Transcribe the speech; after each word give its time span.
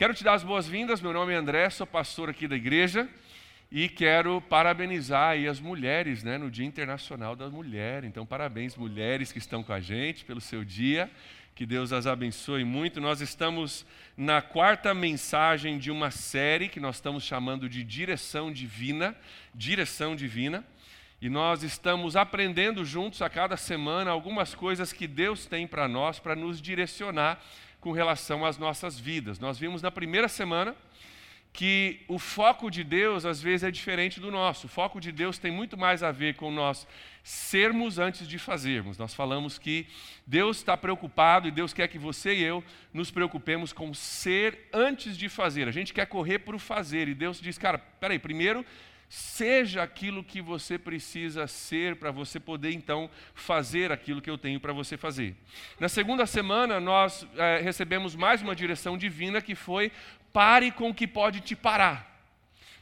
Quero 0.00 0.14
te 0.14 0.24
dar 0.24 0.32
as 0.32 0.42
boas-vindas. 0.42 1.02
Meu 1.02 1.12
nome 1.12 1.34
é 1.34 1.36
André, 1.36 1.68
sou 1.68 1.86
pastor 1.86 2.30
aqui 2.30 2.48
da 2.48 2.56
igreja 2.56 3.06
e 3.70 3.86
quero 3.86 4.40
parabenizar 4.40 5.32
aí 5.32 5.46
as 5.46 5.60
mulheres, 5.60 6.24
né, 6.24 6.38
no 6.38 6.50
Dia 6.50 6.64
Internacional 6.64 7.36
da 7.36 7.50
Mulher. 7.50 8.02
Então, 8.04 8.24
parabéns 8.24 8.74
mulheres 8.74 9.30
que 9.30 9.36
estão 9.36 9.62
com 9.62 9.74
a 9.74 9.78
gente 9.78 10.24
pelo 10.24 10.40
seu 10.40 10.64
dia. 10.64 11.10
Que 11.54 11.66
Deus 11.66 11.92
as 11.92 12.06
abençoe 12.06 12.64
muito. 12.64 12.98
Nós 12.98 13.20
estamos 13.20 13.84
na 14.16 14.40
quarta 14.40 14.94
mensagem 14.94 15.78
de 15.78 15.90
uma 15.90 16.10
série 16.10 16.70
que 16.70 16.80
nós 16.80 16.96
estamos 16.96 17.22
chamando 17.22 17.68
de 17.68 17.84
Direção 17.84 18.50
Divina, 18.50 19.14
Direção 19.54 20.16
Divina. 20.16 20.64
E 21.20 21.28
nós 21.28 21.62
estamos 21.62 22.16
aprendendo 22.16 22.86
juntos 22.86 23.20
a 23.20 23.28
cada 23.28 23.54
semana 23.54 24.10
algumas 24.10 24.54
coisas 24.54 24.94
que 24.94 25.06
Deus 25.06 25.44
tem 25.44 25.66
para 25.66 25.86
nós 25.86 26.18
para 26.18 26.34
nos 26.34 26.58
direcionar 26.58 27.38
com 27.80 27.92
relação 27.92 28.44
às 28.44 28.58
nossas 28.58 28.98
vidas. 28.98 29.38
Nós 29.38 29.58
vimos 29.58 29.82
na 29.82 29.90
primeira 29.90 30.28
semana 30.28 30.76
que 31.52 32.00
o 32.06 32.18
foco 32.18 32.70
de 32.70 32.84
Deus 32.84 33.24
às 33.24 33.42
vezes 33.42 33.64
é 33.64 33.70
diferente 33.70 34.20
do 34.20 34.30
nosso. 34.30 34.66
O 34.66 34.70
foco 34.70 35.00
de 35.00 35.10
Deus 35.10 35.38
tem 35.38 35.50
muito 35.50 35.76
mais 35.76 36.02
a 36.02 36.12
ver 36.12 36.34
com 36.34 36.50
nós 36.50 36.86
sermos 37.24 37.98
antes 37.98 38.28
de 38.28 38.38
fazermos. 38.38 38.96
Nós 38.96 39.14
falamos 39.14 39.58
que 39.58 39.86
Deus 40.26 40.58
está 40.58 40.76
preocupado 40.76 41.48
e 41.48 41.50
Deus 41.50 41.72
quer 41.72 41.88
que 41.88 41.98
você 41.98 42.34
e 42.34 42.42
eu 42.42 42.62
nos 42.94 43.10
preocupemos 43.10 43.72
com 43.72 43.92
ser 43.92 44.68
antes 44.72 45.16
de 45.16 45.28
fazer. 45.28 45.66
A 45.66 45.72
gente 45.72 45.92
quer 45.92 46.06
correr 46.06 46.38
para 46.40 46.56
o 46.56 46.58
fazer 46.58 47.08
e 47.08 47.14
Deus 47.14 47.40
diz, 47.40 47.58
cara, 47.58 47.78
peraí, 47.78 48.18
primeiro 48.18 48.64
seja 49.10 49.82
aquilo 49.82 50.22
que 50.22 50.40
você 50.40 50.78
precisa 50.78 51.48
ser 51.48 51.96
para 51.96 52.12
você 52.12 52.38
poder 52.38 52.70
então 52.72 53.10
fazer 53.34 53.90
aquilo 53.90 54.22
que 54.22 54.30
eu 54.30 54.38
tenho 54.38 54.60
para 54.60 54.72
você 54.72 54.96
fazer. 54.96 55.34
Na 55.80 55.88
segunda 55.88 56.24
semana, 56.26 56.78
nós 56.78 57.26
é, 57.36 57.58
recebemos 57.60 58.14
mais 58.14 58.40
uma 58.40 58.54
direção 58.54 58.96
divina 58.96 59.42
que 59.42 59.56
foi 59.56 59.90
pare 60.32 60.70
com 60.70 60.90
o 60.90 60.94
que 60.94 61.08
pode 61.08 61.40
te 61.40 61.56
parar. 61.56 62.08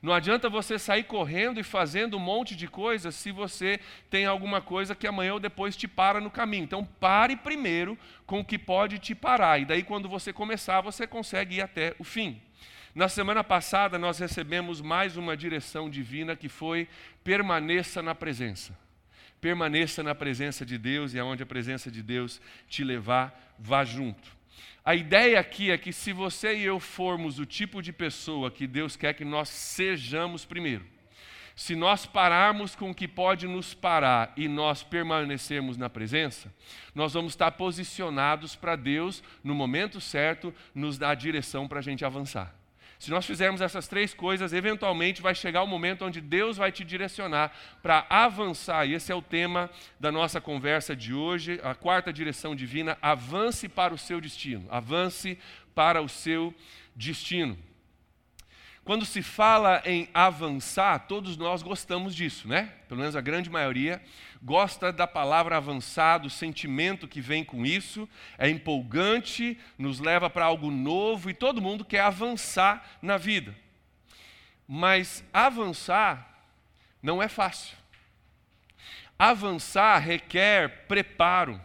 Não 0.02 0.12
adianta 0.12 0.50
você 0.50 0.78
sair 0.78 1.04
correndo 1.04 1.58
e 1.58 1.64
fazendo 1.64 2.18
um 2.18 2.20
monte 2.20 2.54
de 2.54 2.68
coisas 2.68 3.14
se 3.14 3.32
você 3.32 3.80
tem 4.10 4.26
alguma 4.26 4.60
coisa 4.60 4.94
que 4.94 5.06
amanhã 5.06 5.32
ou 5.32 5.40
depois 5.40 5.76
te 5.78 5.88
para 5.88 6.20
no 6.20 6.30
caminho. 6.30 6.64
Então, 6.64 6.84
pare 6.84 7.36
primeiro 7.36 7.98
com 8.26 8.40
o 8.40 8.44
que 8.44 8.58
pode 8.58 8.98
te 8.98 9.14
parar. 9.14 9.60
E 9.60 9.64
daí, 9.64 9.82
quando 9.82 10.10
você 10.10 10.30
começar, 10.30 10.82
você 10.82 11.06
consegue 11.06 11.56
ir 11.56 11.62
até 11.62 11.96
o 11.98 12.04
fim. 12.04 12.38
Na 12.98 13.08
semana 13.08 13.44
passada, 13.44 13.96
nós 13.96 14.18
recebemos 14.18 14.80
mais 14.80 15.16
uma 15.16 15.36
direção 15.36 15.88
divina 15.88 16.34
que 16.34 16.48
foi 16.48 16.88
permaneça 17.22 18.02
na 18.02 18.12
presença. 18.12 18.76
Permaneça 19.40 20.02
na 20.02 20.16
presença 20.16 20.66
de 20.66 20.76
Deus 20.76 21.14
e 21.14 21.18
aonde 21.20 21.44
a 21.44 21.46
presença 21.46 21.92
de 21.92 22.02
Deus 22.02 22.40
te 22.68 22.82
levar, 22.82 23.54
vá 23.56 23.84
junto. 23.84 24.36
A 24.84 24.96
ideia 24.96 25.38
aqui 25.38 25.70
é 25.70 25.78
que 25.78 25.92
se 25.92 26.12
você 26.12 26.56
e 26.56 26.64
eu 26.64 26.80
formos 26.80 27.38
o 27.38 27.46
tipo 27.46 27.80
de 27.80 27.92
pessoa 27.92 28.50
que 28.50 28.66
Deus 28.66 28.96
quer 28.96 29.14
que 29.14 29.24
nós 29.24 29.48
sejamos 29.48 30.44
primeiro, 30.44 30.84
se 31.54 31.76
nós 31.76 32.04
pararmos 32.04 32.74
com 32.74 32.90
o 32.90 32.94
que 32.94 33.06
pode 33.06 33.46
nos 33.46 33.74
parar 33.74 34.32
e 34.36 34.48
nós 34.48 34.82
permanecermos 34.82 35.76
na 35.76 35.88
presença, 35.88 36.52
nós 36.92 37.12
vamos 37.12 37.34
estar 37.34 37.52
posicionados 37.52 38.56
para 38.56 38.74
Deus, 38.74 39.22
no 39.44 39.54
momento 39.54 40.00
certo, 40.00 40.52
nos 40.74 40.98
dar 40.98 41.10
a 41.10 41.14
direção 41.14 41.68
para 41.68 41.78
a 41.78 41.82
gente 41.82 42.04
avançar. 42.04 42.57
Se 42.98 43.10
nós 43.10 43.24
fizermos 43.24 43.60
essas 43.60 43.86
três 43.86 44.12
coisas, 44.12 44.52
eventualmente 44.52 45.22
vai 45.22 45.34
chegar 45.34 45.62
o 45.62 45.66
momento 45.66 46.04
onde 46.04 46.20
Deus 46.20 46.56
vai 46.56 46.72
te 46.72 46.84
direcionar 46.84 47.52
para 47.80 48.04
avançar. 48.10 48.86
E 48.86 48.94
esse 48.94 49.12
é 49.12 49.14
o 49.14 49.22
tema 49.22 49.70
da 50.00 50.10
nossa 50.10 50.40
conversa 50.40 50.96
de 50.96 51.14
hoje, 51.14 51.60
a 51.62 51.74
quarta 51.74 52.12
direção 52.12 52.56
divina: 52.56 52.98
avance 53.00 53.68
para 53.68 53.94
o 53.94 53.98
seu 53.98 54.20
destino. 54.20 54.66
Avance 54.68 55.38
para 55.74 56.02
o 56.02 56.08
seu 56.08 56.52
destino. 56.96 57.56
Quando 58.88 59.04
se 59.04 59.20
fala 59.20 59.82
em 59.84 60.08
avançar, 60.14 61.00
todos 61.00 61.36
nós 61.36 61.62
gostamos 61.62 62.14
disso, 62.16 62.48
né? 62.48 62.72
Pelo 62.88 63.00
menos 63.00 63.14
a 63.14 63.20
grande 63.20 63.50
maioria 63.50 64.00
gosta 64.42 64.90
da 64.90 65.06
palavra 65.06 65.58
avançar, 65.58 66.16
do 66.16 66.30
sentimento 66.30 67.06
que 67.06 67.20
vem 67.20 67.44
com 67.44 67.66
isso, 67.66 68.08
é 68.38 68.48
empolgante, 68.48 69.58
nos 69.76 70.00
leva 70.00 70.30
para 70.30 70.46
algo 70.46 70.70
novo 70.70 71.28
e 71.28 71.34
todo 71.34 71.60
mundo 71.60 71.84
quer 71.84 72.00
avançar 72.00 72.82
na 73.02 73.18
vida. 73.18 73.54
Mas 74.66 75.22
avançar 75.34 76.48
não 77.02 77.22
é 77.22 77.28
fácil. 77.28 77.76
Avançar 79.18 79.98
requer 79.98 80.86
preparo. 80.88 81.60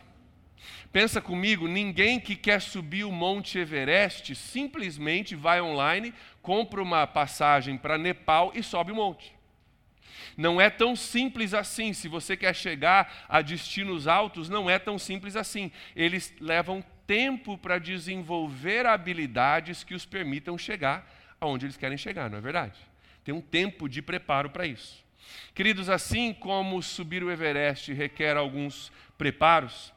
Pensa 0.94 1.20
comigo, 1.20 1.68
ninguém 1.68 2.20
que 2.20 2.36
quer 2.36 2.62
subir 2.62 3.04
o 3.04 3.12
Monte 3.12 3.58
Everest 3.58 4.36
simplesmente 4.36 5.36
vai 5.36 5.60
online, 5.60 6.14
compra 6.40 6.84
uma 6.84 7.08
passagem 7.08 7.78
para 7.78 7.98
Nepal 7.98 8.52
e 8.54 8.62
sobe 8.62 8.92
o 8.92 8.96
monte. 8.96 9.34
Não 10.38 10.62
é 10.62 10.70
tão 10.70 10.96
simples 10.96 11.54
assim. 11.54 11.94
Se 11.94 12.08
você 12.08 12.38
quer 12.38 12.56
chegar 12.56 13.26
a 13.28 13.42
destinos 13.42 14.08
altos, 14.08 14.50
não 14.50 14.70
é 14.70 14.78
tão 14.78 15.00
simples 15.00 15.36
assim. 15.36 15.72
Eles 15.96 16.32
levam 16.40 16.84
tempo 17.08 17.58
para 17.58 17.80
desenvolver 17.80 18.86
habilidades 18.86 19.84
que 19.84 19.96
os 19.96 20.06
permitam 20.06 20.58
chegar 20.58 21.12
aonde 21.40 21.66
eles 21.66 21.78
querem 21.78 21.98
chegar, 21.98 22.30
não 22.30 22.38
é 22.38 22.42
verdade? 22.42 22.80
Tem 23.24 23.34
um 23.34 23.42
tempo 23.42 23.90
de 23.90 24.02
preparo 24.02 24.50
para 24.50 24.66
isso. 24.66 25.04
Queridos, 25.54 25.90
assim 25.90 26.34
como 26.34 26.82
subir 26.82 27.24
o 27.24 27.32
Everest 27.32 27.92
requer 27.94 28.38
alguns 28.38 28.92
preparos, 29.18 29.93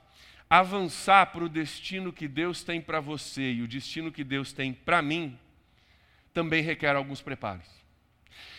avançar 0.48 1.26
para 1.26 1.44
o 1.44 1.48
destino 1.48 2.12
que 2.12 2.28
Deus 2.28 2.62
tem 2.62 2.80
para 2.80 3.00
você 3.00 3.52
e 3.52 3.62
o 3.62 3.68
destino 3.68 4.12
que 4.12 4.22
Deus 4.22 4.52
tem 4.52 4.72
para 4.72 5.02
mim, 5.02 5.38
também 6.32 6.62
requer 6.62 6.94
alguns 6.94 7.20
preparos. 7.20 7.66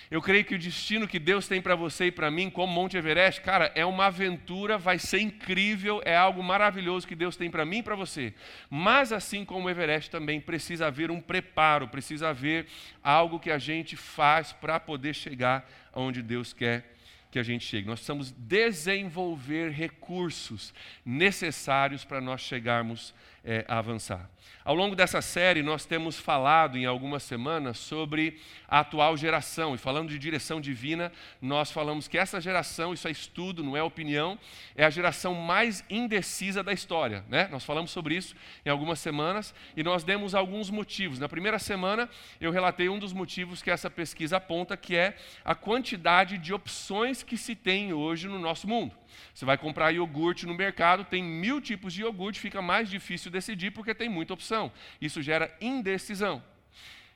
Eu 0.10 0.22
creio 0.22 0.46
que 0.46 0.56
o 0.56 0.60
destino 0.60 1.06
que 1.06 1.20
Deus 1.20 1.50
tem 1.50 1.62
para 1.62 1.76
você 1.76 2.06
e 2.06 2.12
para 2.12 2.32
mim, 2.32 2.50
como 2.50 2.72
Monte 2.72 2.96
Everest, 2.96 3.42
cara, 3.42 3.72
é 3.76 3.86
uma 3.86 4.06
aventura, 4.06 4.78
vai 4.78 4.98
ser 4.98 5.20
incrível, 5.20 6.02
é 6.06 6.16
algo 6.16 6.42
maravilhoso 6.42 7.06
que 7.06 7.16
Deus 7.16 7.36
tem 7.36 7.52
para 7.52 7.66
mim 7.66 7.80
e 7.80 7.84
para 7.84 7.96
você. 7.96 8.34
Mas 8.70 9.12
assim 9.12 9.44
como 9.44 9.68
o 9.68 9.70
Everest 9.70 10.10
também 10.10 10.40
precisa 10.40 10.88
haver 10.88 11.12
um 11.12 11.20
preparo, 11.20 11.90
precisa 11.90 12.30
haver 12.30 12.68
algo 13.04 13.38
que 13.38 13.52
a 13.52 13.58
gente 13.58 13.98
faz 13.98 14.54
para 14.54 14.80
poder 14.80 15.14
chegar 15.14 15.70
aonde 15.92 16.22
Deus 16.22 16.54
quer 16.54 16.97
que 17.38 17.42
a 17.42 17.44
gente 17.44 17.66
chegue. 17.66 17.88
Nós 17.88 18.00
precisamos 18.00 18.32
desenvolver 18.32 19.70
recursos 19.70 20.74
necessários 21.06 22.04
para 22.04 22.20
nós 22.20 22.42
chegarmos 22.42 23.14
é, 23.48 23.64
avançar. 23.66 24.30
Ao 24.66 24.76
longo 24.76 24.98
dessa 24.98 25.22
série, 25.22 25.64
nós 25.64 25.86
temos 25.86 26.20
falado 26.20 26.78
em 26.78 26.86
algumas 26.86 27.24
semanas 27.24 27.78
sobre 27.78 28.38
a 28.68 28.82
atual 28.82 29.16
geração. 29.16 29.74
E 29.74 29.78
falando 29.78 30.10
de 30.10 30.20
direção 30.20 30.60
divina, 30.60 31.10
nós 31.42 31.72
falamos 31.72 32.10
que 32.10 32.18
essa 32.18 32.42
geração, 32.42 32.94
isso 32.94 33.08
é 33.08 33.12
estudo, 33.12 33.64
não 33.64 33.78
é 33.78 33.82
opinião, 33.82 34.38
é 34.76 34.84
a 34.84 34.90
geração 34.90 35.34
mais 35.34 35.86
indecisa 35.90 36.62
da 36.62 36.74
história. 36.74 37.24
Né? 37.30 37.48
Nós 37.50 37.64
falamos 37.64 37.92
sobre 37.92 38.16
isso 38.16 38.36
em 38.66 38.70
algumas 38.70 39.00
semanas 39.00 39.56
e 39.78 39.82
nós 39.82 40.04
demos 40.04 40.36
alguns 40.36 40.70
motivos. 40.70 41.18
Na 41.18 41.30
primeira 41.30 41.60
semana, 41.60 42.10
eu 42.42 42.52
relatei 42.52 42.90
um 42.90 43.00
dos 43.00 43.14
motivos 43.14 43.62
que 43.62 43.72
essa 43.72 43.90
pesquisa 43.90 44.36
aponta, 44.36 44.76
que 44.76 44.98
é 44.98 45.16
a 45.46 45.56
quantidade 45.56 46.38
de 46.38 46.54
opções 46.54 47.24
que 47.24 47.38
se 47.38 47.56
tem 47.56 47.94
hoje 47.94 48.28
no 48.28 48.38
nosso 48.38 48.68
mundo. 48.68 48.94
Você 49.34 49.46
vai 49.46 49.58
comprar 49.58 49.92
iogurte 49.92 50.46
no 50.46 50.54
mercado, 50.54 51.04
tem 51.04 51.24
mil 51.24 51.60
tipos 51.62 51.94
de 51.94 52.02
iogurte, 52.02 52.40
fica 52.40 52.62
mais 52.62 52.90
difícil 52.90 53.32
decidir 53.32 53.72
porque 53.72 53.94
tem 53.94 54.10
muita 54.10 54.34
opção. 54.34 54.72
Isso 55.02 55.22
gera 55.22 55.56
indecisão. 55.62 56.44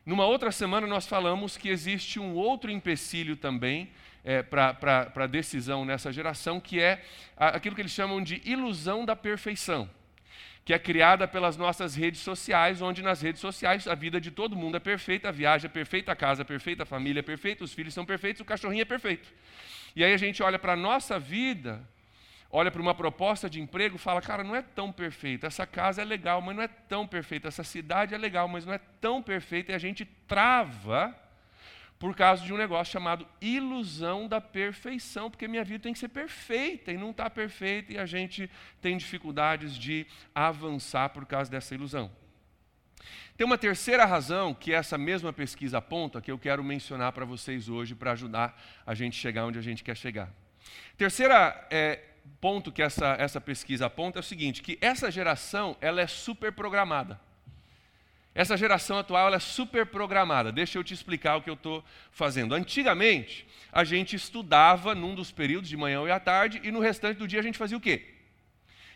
Numa 0.06 0.26
outra 0.26 0.52
semana, 0.52 0.88
nós 0.88 1.06
falamos 1.06 1.58
que 1.58 1.70
existe 1.70 2.20
um 2.20 2.34
outro 2.34 2.72
empecilho 2.72 3.36
também 3.36 3.92
é, 4.24 4.42
para 4.42 5.12
a 5.16 5.28
decisão 5.28 5.86
nessa 5.86 6.12
geração, 6.12 6.60
que 6.60 6.80
é 6.80 7.04
aquilo 7.38 7.76
que 7.76 7.82
eles 7.82 7.92
chamam 7.92 8.22
de 8.22 8.42
ilusão 8.44 9.06
da 9.06 9.16
perfeição, 9.16 9.90
que 10.66 10.74
é 10.74 10.80
criada 10.80 11.28
pelas 11.28 11.56
nossas 11.56 11.96
redes 11.96 12.22
sociais, 12.22 12.82
onde 12.82 13.04
nas 13.04 13.22
redes 13.22 13.42
sociais 13.42 13.88
a 13.88 13.94
vida 13.94 14.20
de 14.20 14.32
todo 14.32 14.56
mundo 14.56 14.78
é 14.78 14.80
perfeita, 14.80 15.30
a 15.30 15.32
viagem 15.32 15.68
é 15.68 15.72
perfeita, 15.72 16.12
a 16.12 16.16
casa 16.16 16.42
é 16.42 16.46
perfeita, 16.46 16.84
a 16.84 16.86
família 16.86 17.20
é 17.20 17.24
perfeita, 17.24 17.64
os 17.64 17.74
filhos 17.74 17.94
são 17.94 18.06
perfeitos, 18.06 18.42
o 18.42 18.46
cachorrinho 18.46 18.82
é 18.82 18.86
perfeito. 18.86 19.28
E 19.96 20.04
aí 20.04 20.14
a 20.14 20.18
gente 20.18 20.42
olha 20.42 20.58
para 20.58 20.74
a 20.74 20.76
nossa 20.76 21.20
vida, 21.20 21.82
olha 22.50 22.72
para 22.72 22.82
uma 22.82 22.96
proposta 22.96 23.50
de 23.50 23.60
emprego 23.60 23.98
fala: 23.98 24.22
cara, 24.22 24.44
não 24.44 24.56
é 24.56 24.62
tão 24.62 24.92
perfeita. 24.92 25.48
Essa 25.48 25.66
casa 25.66 26.02
é 26.02 26.06
legal, 26.06 26.42
mas 26.42 26.56
não 26.56 26.64
é 26.64 26.68
tão 26.68 27.08
perfeita. 27.08 27.48
Essa 27.48 27.64
cidade 27.64 28.16
é 28.16 28.18
legal, 28.18 28.48
mas 28.48 28.66
não 28.66 28.74
é 28.74 28.80
tão 29.00 29.22
perfeita. 29.22 29.72
E 29.72 29.76
a 29.76 29.80
gente 29.80 30.06
trava 30.28 31.16
por 32.02 32.16
causa 32.16 32.44
de 32.44 32.52
um 32.52 32.58
negócio 32.58 32.92
chamado 32.92 33.28
ilusão 33.40 34.28
da 34.28 34.42
perfeição, 34.42 35.30
porque 35.30 35.48
minha 35.48 35.64
vida 35.64 35.84
tem 35.84 35.94
que 35.94 36.00
ser 36.00 36.08
perfeita 36.08 36.92
e 36.92 36.98
não 36.98 37.12
está 37.12 37.30
perfeita 37.30 37.94
e 37.94 37.98
a 38.00 38.08
gente 38.08 38.50
tem 38.82 38.98
dificuldades 38.98 39.78
de 39.78 40.08
avançar 40.34 41.10
por 41.10 41.28
causa 41.28 41.52
dessa 41.52 41.76
ilusão. 41.76 42.10
Tem 43.42 43.46
uma 43.48 43.58
terceira 43.58 44.06
razão 44.06 44.54
que 44.54 44.72
essa 44.72 45.00
mesma 45.00 45.34
pesquisa 45.34 45.80
aponta, 45.80 46.22
que 46.22 46.30
eu 46.30 46.38
quero 46.38 46.64
mencionar 46.64 47.12
para 47.12 47.26
vocês 47.26 47.70
hoje 47.70 47.96
para 47.96 48.12
ajudar 48.12 48.56
a 48.86 48.94
gente 48.94 49.18
chegar 49.18 49.48
onde 49.48 49.58
a 49.58 49.64
gente 49.64 49.84
quer 49.84 49.98
chegar. 49.98 50.30
Terceira 50.96 51.68
é, 51.72 52.02
ponto 52.40 52.72
que 52.72 52.84
essa, 52.84 53.16
essa 53.18 53.42
pesquisa 53.42 53.88
aponta 53.88 54.20
é 54.20 54.22
o 54.22 54.24
seguinte, 54.24 54.62
que 54.62 54.78
essa 54.80 55.10
geração 55.10 55.76
ela 55.82 56.00
é 56.00 56.06
super 56.06 56.52
programada. 56.52 57.20
Essa 58.36 58.56
geração 58.56 59.00
atual 59.00 59.34
é 59.34 59.40
super 59.40 59.88
programada. 59.88 60.52
Deixa 60.52 60.78
eu 60.78 60.84
te 60.84 60.94
explicar 60.94 61.38
o 61.38 61.42
que 61.42 61.50
eu 61.50 61.56
estou 61.56 61.84
fazendo. 62.12 62.54
Antigamente, 62.54 63.48
a 63.72 63.84
gente 63.84 64.16
estudava 64.16 64.94
num 64.94 65.16
dos 65.16 65.32
períodos 65.32 65.68
de 65.68 65.76
manhã 65.76 66.04
e 66.04 66.12
à 66.12 66.20
tarde, 66.20 66.62
e 66.64 66.70
no 66.70 66.80
restante 66.80 67.18
do 67.18 67.28
dia 67.28 67.40
a 67.40 67.44
gente 67.44 67.58
fazia 67.58 67.76
o 67.76 67.82
quê? 67.82 68.08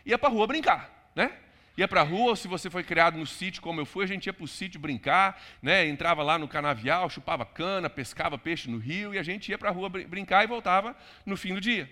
Ia 0.04 0.16
para 0.16 0.28
a 0.28 0.32
rua 0.32 0.46
brincar, 0.46 1.10
né? 1.16 1.32
Ia 1.76 1.86
para 1.86 2.00
a 2.00 2.04
rua, 2.04 2.30
ou 2.30 2.36
se 2.36 2.48
você 2.48 2.70
foi 2.70 2.82
criado 2.82 3.18
no 3.18 3.26
sítio 3.26 3.60
como 3.60 3.80
eu 3.80 3.86
fui, 3.86 4.04
a 4.04 4.08
gente 4.08 4.26
ia 4.26 4.32
para 4.32 4.44
o 4.44 4.48
sítio 4.48 4.80
brincar, 4.80 5.42
né? 5.60 5.86
entrava 5.86 6.22
lá 6.22 6.38
no 6.38 6.48
canavial, 6.48 7.10
chupava 7.10 7.44
cana, 7.44 7.90
pescava 7.90 8.38
peixe 8.38 8.70
no 8.70 8.78
rio, 8.78 9.14
e 9.14 9.18
a 9.18 9.22
gente 9.22 9.50
ia 9.50 9.58
para 9.58 9.68
a 9.68 9.72
rua 9.72 9.88
brincar 9.88 10.42
e 10.42 10.46
voltava 10.46 10.96
no 11.26 11.36
fim 11.36 11.54
do 11.54 11.60
dia. 11.60 11.90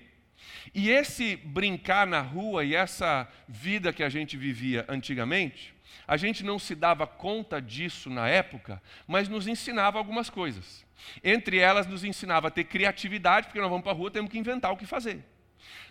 E 0.75 0.91
esse 0.91 1.37
brincar 1.37 2.07
na 2.07 2.21
rua 2.21 2.65
e 2.65 2.75
essa 2.75 3.29
vida 3.47 3.93
que 3.93 4.03
a 4.03 4.09
gente 4.09 4.37
vivia 4.37 4.85
antigamente, 4.89 5.75
a 6.07 6.17
gente 6.17 6.45
não 6.45 6.59
se 6.59 6.75
dava 6.75 7.07
conta 7.07 7.61
disso 7.61 8.11
na 8.11 8.29
época, 8.29 8.83
mas 9.07 9.29
nos 9.29 9.47
ensinava 9.47 9.99
algumas 9.99 10.29
coisas. 10.31 10.85
Entre 11.23 11.59
elas, 11.59 11.87
nos 11.87 12.05
ensinava 12.05 12.49
a 12.49 12.51
ter 12.51 12.65
criatividade, 12.65 13.47
porque 13.47 13.61
nós 13.61 13.71
vamos 13.71 13.85
para 13.85 13.93
a 13.93 13.95
rua, 13.95 14.11
temos 14.11 14.31
que 14.31 14.39
inventar 14.39 14.73
o 14.73 14.77
que 14.77 14.87
fazer. 14.87 15.25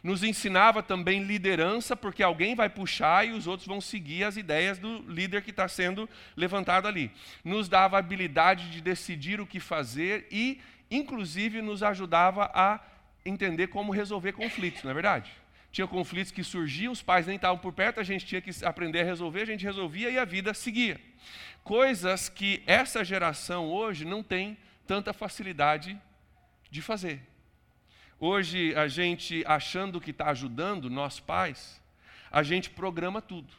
Nos 0.03 0.23
ensinava 0.23 0.83
também 0.83 1.23
liderança, 1.23 1.95
porque 1.95 2.21
alguém 2.21 2.55
vai 2.55 2.69
puxar 2.69 3.25
e 3.25 3.31
os 3.31 3.47
outros 3.47 3.67
vão 3.67 3.79
seguir 3.79 4.23
as 4.25 4.35
ideias 4.35 4.77
do 4.77 4.99
líder 5.09 5.41
que 5.41 5.51
está 5.51 5.67
sendo 5.67 6.09
levantado 6.35 6.87
ali. 6.87 7.11
Nos 7.43 7.69
dava 7.69 7.97
habilidade 7.97 8.69
de 8.69 8.81
decidir 8.81 9.39
o 9.39 9.47
que 9.47 9.59
fazer 9.59 10.27
e, 10.31 10.59
inclusive, 10.91 11.61
nos 11.61 11.81
ajudava 11.81 12.51
a 12.53 12.79
entender 13.25 13.67
como 13.67 13.91
resolver 13.91 14.33
conflitos, 14.33 14.83
não 14.83 14.91
é 14.91 14.93
verdade? 14.93 15.31
Tinha 15.71 15.87
conflitos 15.87 16.31
que 16.31 16.43
surgiam, 16.43 16.93
os 16.93 17.01
pais 17.01 17.25
nem 17.25 17.35
estavam 17.35 17.57
por 17.57 17.73
perto, 17.73 17.99
a 17.99 18.03
gente 18.03 18.25
tinha 18.25 18.41
que 18.41 18.51
aprender 18.63 19.01
a 19.01 19.05
resolver, 19.05 19.41
a 19.41 19.45
gente 19.45 19.63
resolvia 19.65 20.09
e 20.09 20.19
a 20.19 20.25
vida 20.25 20.53
seguia. 20.53 21.01
Coisas 21.63 22.29
que 22.29 22.61
essa 22.67 23.03
geração 23.03 23.65
hoje 23.65 24.05
não 24.05 24.21
tem 24.21 24.57
tanta 24.85 25.13
facilidade 25.13 25.99
de 26.69 26.81
fazer. 26.81 27.32
Hoje, 28.25 28.73
a 28.75 28.87
gente 28.87 29.43
achando 29.45 29.99
que 29.99 30.11
está 30.11 30.29
ajudando 30.29 30.89
nós 30.89 31.19
pais, 31.19 31.83
a 32.31 32.41
gente 32.41 32.69
programa 32.69 33.21
tudo. 33.21 33.53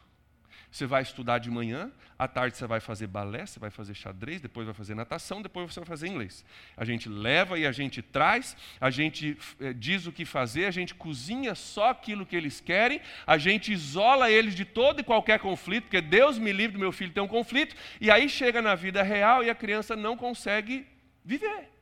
Você 0.70 0.86
vai 0.86 1.02
estudar 1.02 1.36
de 1.36 1.50
manhã, 1.50 1.92
à 2.18 2.26
tarde 2.26 2.56
você 2.56 2.66
vai 2.66 2.80
fazer 2.80 3.06
balé, 3.06 3.44
você 3.44 3.60
vai 3.60 3.68
fazer 3.68 3.92
xadrez, 3.92 4.40
depois 4.40 4.64
vai 4.64 4.74
fazer 4.74 4.94
natação, 4.94 5.42
depois 5.42 5.70
você 5.70 5.80
vai 5.80 5.86
fazer 5.86 6.08
inglês. 6.08 6.46
A 6.78 6.82
gente 6.82 7.10
leva 7.10 7.58
e 7.58 7.66
a 7.66 7.72
gente 7.72 8.00
traz, 8.00 8.56
a 8.80 8.88
gente 8.88 9.36
eh, 9.60 9.74
diz 9.74 10.06
o 10.06 10.12
que 10.12 10.24
fazer, 10.24 10.64
a 10.64 10.70
gente 10.70 10.94
cozinha 10.94 11.54
só 11.54 11.90
aquilo 11.90 12.24
que 12.24 12.34
eles 12.34 12.58
querem, 12.58 13.02
a 13.26 13.36
gente 13.36 13.70
isola 13.70 14.30
eles 14.30 14.54
de 14.54 14.64
todo 14.64 14.98
e 14.98 15.04
qualquer 15.04 15.40
conflito, 15.40 15.84
porque 15.84 16.00
Deus 16.00 16.38
me 16.38 16.52
livre 16.52 16.72
do 16.72 16.80
meu 16.80 16.90
filho 16.90 17.12
ter 17.12 17.20
um 17.20 17.28
conflito, 17.28 17.76
e 18.00 18.10
aí 18.10 18.30
chega 18.30 18.62
na 18.62 18.74
vida 18.74 19.02
real 19.02 19.44
e 19.44 19.50
a 19.50 19.54
criança 19.54 19.94
não 19.94 20.16
consegue 20.16 20.86
viver 21.22 21.73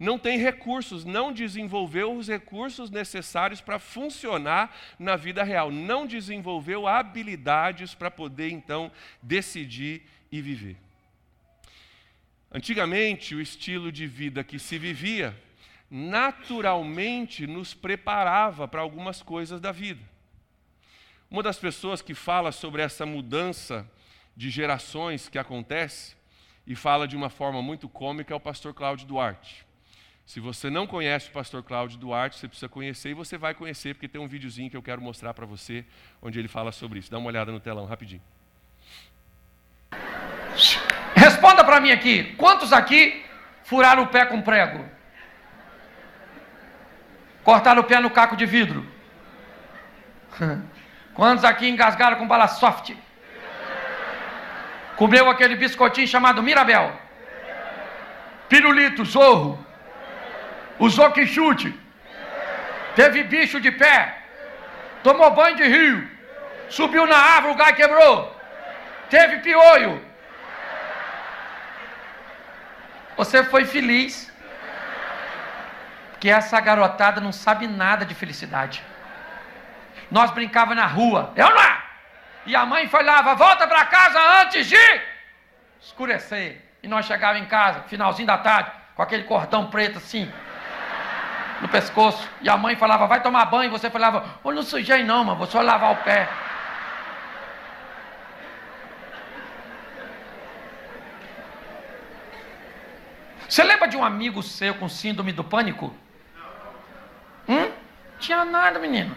não 0.00 0.18
tem 0.18 0.38
recursos, 0.38 1.04
não 1.04 1.30
desenvolveu 1.30 2.16
os 2.16 2.26
recursos 2.26 2.90
necessários 2.90 3.60
para 3.60 3.78
funcionar 3.78 4.74
na 4.98 5.14
vida 5.14 5.44
real, 5.44 5.70
não 5.70 6.06
desenvolveu 6.06 6.88
habilidades 6.88 7.94
para 7.94 8.10
poder 8.10 8.50
então 8.50 8.90
decidir 9.22 10.02
e 10.32 10.40
viver. 10.40 10.78
Antigamente, 12.50 13.34
o 13.34 13.42
estilo 13.42 13.92
de 13.92 14.06
vida 14.06 14.42
que 14.42 14.58
se 14.58 14.78
vivia 14.78 15.38
naturalmente 15.90 17.46
nos 17.46 17.74
preparava 17.74 18.66
para 18.66 18.80
algumas 18.80 19.20
coisas 19.20 19.60
da 19.60 19.70
vida. 19.70 20.02
Uma 21.30 21.42
das 21.42 21.58
pessoas 21.58 22.00
que 22.00 22.14
fala 22.14 22.52
sobre 22.52 22.80
essa 22.80 23.04
mudança 23.04 23.88
de 24.34 24.48
gerações 24.48 25.28
que 25.28 25.38
acontece 25.38 26.16
e 26.66 26.74
fala 26.74 27.06
de 27.06 27.16
uma 27.16 27.28
forma 27.28 27.60
muito 27.60 27.86
cômica 27.86 28.32
é 28.32 28.36
o 28.36 28.40
pastor 28.40 28.72
Cláudio 28.72 29.06
Duarte. 29.06 29.69
Se 30.26 30.38
você 30.38 30.70
não 30.70 30.86
conhece 30.86 31.28
o 31.28 31.32
pastor 31.32 31.62
Cláudio 31.62 31.98
Duarte, 31.98 32.38
você 32.38 32.46
precisa 32.46 32.68
conhecer 32.68 33.10
e 33.10 33.14
você 33.14 33.36
vai 33.36 33.52
conhecer, 33.52 33.94
porque 33.94 34.06
tem 34.06 34.20
um 34.20 34.28
videozinho 34.28 34.70
que 34.70 34.76
eu 34.76 34.82
quero 34.82 35.00
mostrar 35.00 35.34
para 35.34 35.44
você, 35.44 35.84
onde 36.22 36.38
ele 36.38 36.48
fala 36.48 36.70
sobre 36.70 37.00
isso. 37.00 37.10
Dá 37.10 37.18
uma 37.18 37.26
olhada 37.26 37.50
no 37.50 37.58
telão 37.58 37.84
rapidinho. 37.84 38.22
Responda 41.14 41.64
para 41.64 41.80
mim 41.80 41.90
aqui: 41.90 42.34
quantos 42.36 42.72
aqui 42.72 43.24
furaram 43.64 44.04
o 44.04 44.06
pé 44.06 44.24
com 44.24 44.40
prego? 44.40 44.84
Cortaram 47.42 47.80
o 47.82 47.84
pé 47.84 47.98
no 48.00 48.10
caco 48.10 48.36
de 48.36 48.46
vidro? 48.46 48.86
Quantos 51.14 51.44
aqui 51.44 51.68
engasgaram 51.68 52.16
com 52.16 52.26
bala 52.26 52.46
soft? 52.46 52.94
Comeu 54.96 55.28
aquele 55.28 55.56
biscoitinho 55.56 56.06
chamado 56.06 56.42
Mirabel? 56.42 56.92
Pirulito, 58.48 59.04
zorro? 59.04 59.64
Usou 60.80 61.12
que 61.12 61.26
chute? 61.26 61.78
Teve 62.96 63.22
bicho 63.24 63.60
de 63.60 63.70
pé? 63.70 63.96
Tomou 65.02 65.30
banho 65.30 65.56
de 65.56 65.66
rio? 65.74 66.10
Subiu 66.70 67.06
na 67.06 67.16
árvore, 67.16 67.54
o 67.54 67.56
gai 67.56 67.72
quebrou? 67.74 68.36
Teve 69.10 69.38
piolho? 69.38 70.02
Você 73.16 73.44
foi 73.44 73.64
feliz? 73.66 74.32
Porque 76.12 76.30
essa 76.30 76.58
garotada 76.60 77.20
não 77.20 77.32
sabe 77.32 77.66
nada 77.66 78.04
de 78.04 78.14
felicidade. 78.14 78.82
Nós 80.10 80.30
brincava 80.30 80.74
na 80.74 80.86
rua, 80.86 81.32
eu 81.36 81.50
não 81.50 81.62
é? 81.62 81.82
E 82.46 82.56
a 82.56 82.64
mãe 82.64 82.88
falava, 82.88 83.34
volta 83.34 83.66
para 83.66 83.84
casa 83.84 84.18
antes 84.42 84.66
de 84.66 85.00
escurecer. 85.80 86.62
E 86.82 86.88
nós 86.88 87.04
chegávamos 87.04 87.46
em 87.46 87.48
casa, 87.48 87.82
finalzinho 87.82 88.26
da 88.26 88.38
tarde, 88.38 88.70
com 88.94 89.02
aquele 89.02 89.24
cordão 89.24 89.70
preto 89.70 89.98
assim, 89.98 90.30
no 91.60 91.68
pescoço. 91.68 92.28
E 92.40 92.48
a 92.48 92.56
mãe 92.56 92.76
falava, 92.76 93.06
vai 93.06 93.22
tomar 93.22 93.44
banho. 93.46 93.68
E 93.68 93.70
você 93.70 93.90
falava, 93.90 94.24
eu 94.44 94.52
não 94.52 94.62
sujei 94.62 95.04
não, 95.04 95.24
mas 95.24 95.38
vou 95.38 95.46
só 95.46 95.60
lavar 95.60 95.92
o 95.92 95.96
pé. 95.96 96.28
Você 103.48 103.64
lembra 103.64 103.88
de 103.88 103.96
um 103.96 104.04
amigo 104.04 104.42
seu 104.42 104.74
com 104.74 104.88
síndrome 104.88 105.32
do 105.32 105.42
pânico? 105.42 105.92
Hum? 107.48 107.68
Tinha 108.20 108.44
nada, 108.44 108.78
menino. 108.78 109.14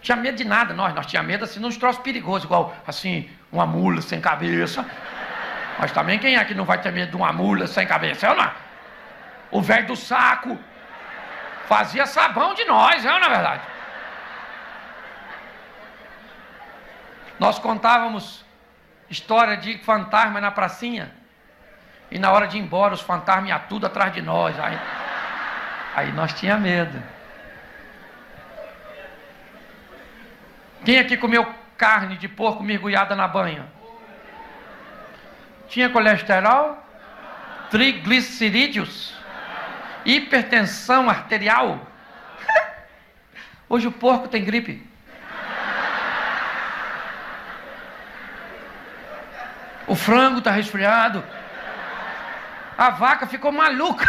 Tinha 0.00 0.16
medo 0.16 0.36
de 0.36 0.44
nada, 0.44 0.74
nós. 0.74 0.92
Nós 0.94 1.06
tínhamos 1.06 1.30
medo 1.30 1.44
assim, 1.44 1.60
nos 1.60 1.76
troços 1.76 2.02
perigosos, 2.02 2.44
igual 2.44 2.74
assim, 2.86 3.30
uma 3.52 3.64
mula 3.64 4.02
sem 4.02 4.20
cabeça. 4.20 4.84
Mas 5.78 5.92
também 5.92 6.18
quem 6.18 6.36
é 6.36 6.44
que 6.44 6.54
não 6.54 6.64
vai 6.64 6.80
ter 6.80 6.90
medo 6.90 7.10
de 7.10 7.16
uma 7.16 7.32
mula 7.32 7.68
sem 7.68 7.86
cabeça? 7.86 8.26
Eu 8.26 8.34
não. 8.34 8.50
O 9.52 9.60
velho 9.60 9.86
do 9.86 9.96
saco 9.96 10.58
fazia 11.66 12.06
sabão 12.06 12.54
de 12.54 12.64
nós, 12.64 13.04
não 13.04 13.16
é 13.16 13.20
na 13.20 13.28
verdade? 13.28 13.62
Nós 17.38 17.58
contávamos 17.58 18.44
história 19.10 19.56
de 19.58 19.76
fantasma 19.78 20.40
na 20.40 20.50
pracinha. 20.50 21.12
E 22.10 22.18
na 22.18 22.32
hora 22.32 22.48
de 22.48 22.56
ir 22.56 22.60
embora, 22.60 22.94
os 22.94 23.02
fantasmas 23.02 23.50
iam 23.50 23.58
tudo 23.68 23.86
atrás 23.86 24.12
de 24.12 24.22
nós. 24.22 24.58
Aí, 24.58 24.78
aí 25.96 26.12
nós 26.12 26.32
tinha 26.32 26.56
medo. 26.56 27.02
Quem 30.84 30.98
aqui 30.98 31.16
comeu 31.16 31.46
carne 31.76 32.16
de 32.16 32.26
porco 32.26 32.62
mergulhada 32.62 33.14
na 33.14 33.28
banha? 33.28 33.66
Tinha 35.68 35.90
colesterol? 35.90 36.82
Triglicerídeos? 37.70 39.21
Hipertensão 40.04 41.08
arterial. 41.08 41.86
Hoje 43.68 43.86
o 43.86 43.92
porco 43.92 44.28
tem 44.28 44.44
gripe. 44.44 44.86
O 49.86 49.94
frango 49.94 50.38
está 50.38 50.50
resfriado. 50.50 51.24
A 52.76 52.90
vaca 52.90 53.26
ficou 53.26 53.52
maluca. 53.52 54.06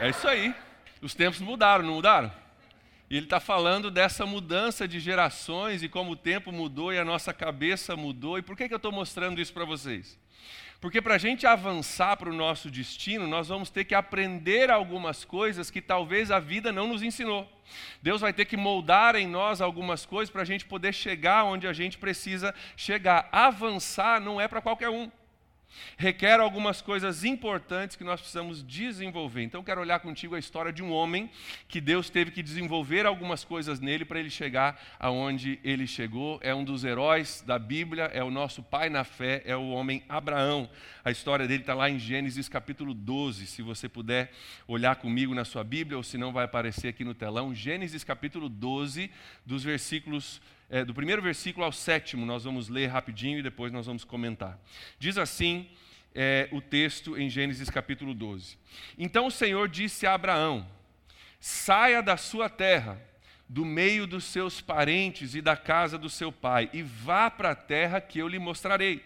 É 0.00 0.08
isso 0.10 0.28
aí. 0.28 0.54
Os 1.00 1.14
tempos 1.14 1.40
mudaram, 1.40 1.84
não 1.84 1.94
mudaram? 1.94 2.32
E 3.08 3.16
ele 3.16 3.26
está 3.26 3.38
falando 3.38 3.90
dessa 3.90 4.24
mudança 4.26 4.88
de 4.88 4.98
gerações 4.98 5.82
e 5.82 5.88
como 5.88 6.12
o 6.12 6.16
tempo 6.16 6.50
mudou 6.50 6.92
e 6.92 6.98
a 6.98 7.04
nossa 7.04 7.32
cabeça 7.32 7.94
mudou. 7.94 8.38
E 8.38 8.42
por 8.42 8.56
que, 8.56 8.66
que 8.66 8.74
eu 8.74 8.78
estou 8.78 8.90
mostrando 8.90 9.40
isso 9.40 9.52
para 9.52 9.64
vocês? 9.64 10.18
Porque 10.84 11.00
para 11.00 11.14
a 11.14 11.18
gente 11.18 11.46
avançar 11.46 12.14
para 12.14 12.28
o 12.28 12.34
nosso 12.34 12.70
destino, 12.70 13.26
nós 13.26 13.48
vamos 13.48 13.70
ter 13.70 13.86
que 13.86 13.94
aprender 13.94 14.70
algumas 14.70 15.24
coisas 15.24 15.70
que 15.70 15.80
talvez 15.80 16.30
a 16.30 16.38
vida 16.38 16.70
não 16.70 16.86
nos 16.86 17.02
ensinou. 17.02 17.50
Deus 18.02 18.20
vai 18.20 18.34
ter 18.34 18.44
que 18.44 18.54
moldar 18.54 19.16
em 19.16 19.26
nós 19.26 19.62
algumas 19.62 20.04
coisas 20.04 20.30
para 20.30 20.42
a 20.42 20.44
gente 20.44 20.66
poder 20.66 20.92
chegar 20.92 21.44
onde 21.44 21.66
a 21.66 21.72
gente 21.72 21.96
precisa 21.96 22.54
chegar. 22.76 23.30
Avançar 23.32 24.20
não 24.20 24.38
é 24.38 24.46
para 24.46 24.60
qualquer 24.60 24.90
um. 24.90 25.10
Requer 25.96 26.40
algumas 26.40 26.80
coisas 26.80 27.24
importantes 27.24 27.96
que 27.96 28.04
nós 28.04 28.20
precisamos 28.20 28.62
desenvolver. 28.62 29.42
Então, 29.42 29.62
quero 29.62 29.80
olhar 29.80 30.00
contigo 30.00 30.34
a 30.34 30.38
história 30.38 30.72
de 30.72 30.82
um 30.82 30.92
homem 30.92 31.30
que 31.68 31.80
Deus 31.80 32.10
teve 32.10 32.30
que 32.30 32.42
desenvolver 32.42 33.06
algumas 33.06 33.44
coisas 33.44 33.80
nele 33.80 34.04
para 34.04 34.20
ele 34.20 34.30
chegar 34.30 34.80
aonde 34.98 35.58
ele 35.62 35.86
chegou. 35.86 36.38
É 36.42 36.54
um 36.54 36.64
dos 36.64 36.84
heróis 36.84 37.42
da 37.46 37.58
Bíblia, 37.58 38.04
é 38.12 38.22
o 38.22 38.30
nosso 38.30 38.62
pai 38.62 38.88
na 38.88 39.04
fé, 39.04 39.42
é 39.44 39.56
o 39.56 39.70
homem 39.70 40.02
Abraão. 40.08 40.68
A 41.04 41.10
história 41.10 41.46
dele 41.46 41.62
está 41.62 41.74
lá 41.74 41.90
em 41.90 41.98
Gênesis 41.98 42.48
capítulo 42.48 42.94
12. 42.94 43.46
Se 43.46 43.62
você 43.62 43.88
puder 43.88 44.32
olhar 44.66 44.96
comigo 44.96 45.34
na 45.34 45.44
sua 45.44 45.62
Bíblia, 45.62 45.96
ou 45.96 46.02
se 46.02 46.16
não, 46.16 46.32
vai 46.32 46.44
aparecer 46.44 46.88
aqui 46.88 47.04
no 47.04 47.14
telão. 47.14 47.54
Gênesis 47.54 48.02
capítulo 48.02 48.48
12, 48.48 49.10
dos 49.44 49.62
versículos 49.62 50.40
é, 50.70 50.84
do 50.84 50.94
primeiro 50.94 51.22
versículo 51.22 51.64
ao 51.64 51.72
sétimo, 51.72 52.24
nós 52.24 52.44
vamos 52.44 52.68
ler 52.68 52.86
rapidinho 52.86 53.38
e 53.38 53.42
depois 53.42 53.72
nós 53.72 53.86
vamos 53.86 54.04
comentar. 54.04 54.58
Diz 54.98 55.18
assim 55.18 55.68
é, 56.14 56.48
o 56.52 56.60
texto 56.60 57.16
em 57.18 57.28
Gênesis 57.28 57.68
capítulo 57.68 58.14
12: 58.14 58.56
Então 58.98 59.26
o 59.26 59.30
Senhor 59.30 59.68
disse 59.68 60.06
a 60.06 60.14
Abraão: 60.14 60.66
Saia 61.40 62.02
da 62.02 62.16
sua 62.16 62.48
terra, 62.48 63.00
do 63.48 63.64
meio 63.64 64.06
dos 64.06 64.24
seus 64.24 64.60
parentes 64.60 65.34
e 65.34 65.42
da 65.42 65.56
casa 65.56 65.98
do 65.98 66.08
seu 66.08 66.32
pai, 66.32 66.70
e 66.72 66.82
vá 66.82 67.30
para 67.30 67.50
a 67.50 67.56
terra 67.56 68.00
que 68.00 68.18
eu 68.18 68.28
lhe 68.28 68.38
mostrarei. 68.38 69.04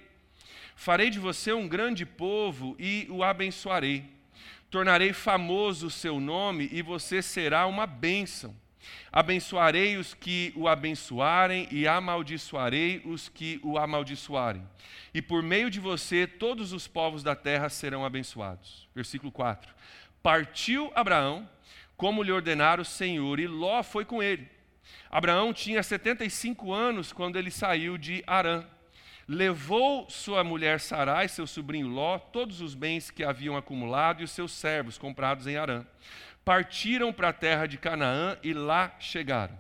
Farei 0.77 1.11
de 1.11 1.19
você 1.19 1.53
um 1.53 1.67
grande 1.67 2.07
povo 2.07 2.77
e 2.79 3.07
o 3.11 3.25
abençoarei. 3.25 4.05
Tornarei 4.71 5.13
famoso 5.13 5.89
o 5.89 5.91
seu 5.91 6.21
nome 6.21 6.69
e 6.71 6.83
você 6.83 7.21
será 7.21 7.67
uma 7.67 7.87
bênção. 7.87 8.55
Abençoarei 9.11 9.97
os 9.97 10.13
que 10.13 10.53
o 10.55 10.69
abençoarem 10.69 11.67
e 11.71 11.89
amaldiçoarei 11.89 13.01
os 13.05 13.29
que 13.29 13.61
o 13.63 13.79
amaldiçoarem. 13.79 14.63
E 15.15 15.23
por 15.23 15.43
meio 15.43 15.71
de 15.71 15.81
você 15.81 16.27
todos 16.27 16.73
os 16.73 16.87
povos 16.87 17.23
da 17.23 17.35
terra 17.35 17.69
serão 17.69 18.05
abençoados. 18.05 18.89
Versículo 18.95 19.33
4. 19.33 19.75
Partiu 20.23 20.93
Abraão, 20.95 21.49
como 21.97 22.23
lhe 22.23 22.31
ordenara 22.31 22.83
o 22.83 22.85
Senhor, 22.85 23.41
e 23.41 23.47
Ló 23.47 23.83
foi 23.83 24.05
com 24.05 24.23
ele. 24.23 24.49
Abraão 25.11 25.53
tinha 25.53 25.83
75 25.83 26.73
anos 26.73 27.13
quando 27.13 27.37
ele 27.37 27.51
saiu 27.51 27.97
de 27.97 28.23
Arã. 28.27 28.65
Levou 29.27 30.09
sua 30.09 30.43
mulher 30.43 30.81
Sarai, 30.81 31.29
seu 31.29 31.47
sobrinho 31.47 31.89
Ló, 31.89 32.19
todos 32.19 32.61
os 32.61 32.75
bens 32.75 33.11
que 33.11 33.25
haviam 33.25 33.57
acumulado 33.57 34.21
e 34.21 34.25
os 34.25 34.31
seus 34.31 34.53
servos 34.53 34.97
comprados 34.97 35.47
em 35.47 35.57
Arã 35.57 35.85
partiram 36.45 37.13
para 37.13 37.29
a 37.29 37.33
terra 37.33 37.67
de 37.67 37.79
Canaã 37.79 38.37
e 38.43 38.53
lá 38.53 38.95
chegaram. 38.99 39.59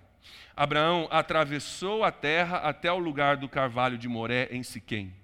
Abraão 0.57 1.07
atravessou 1.11 2.03
a 2.03 2.11
terra 2.11 2.57
até 2.59 2.91
o 2.91 2.99
lugar 2.99 3.37
do 3.37 3.49
carvalho 3.49 3.97
de 3.97 4.09
Moré, 4.09 4.49
em 4.51 4.63
Siquém. 4.65 5.15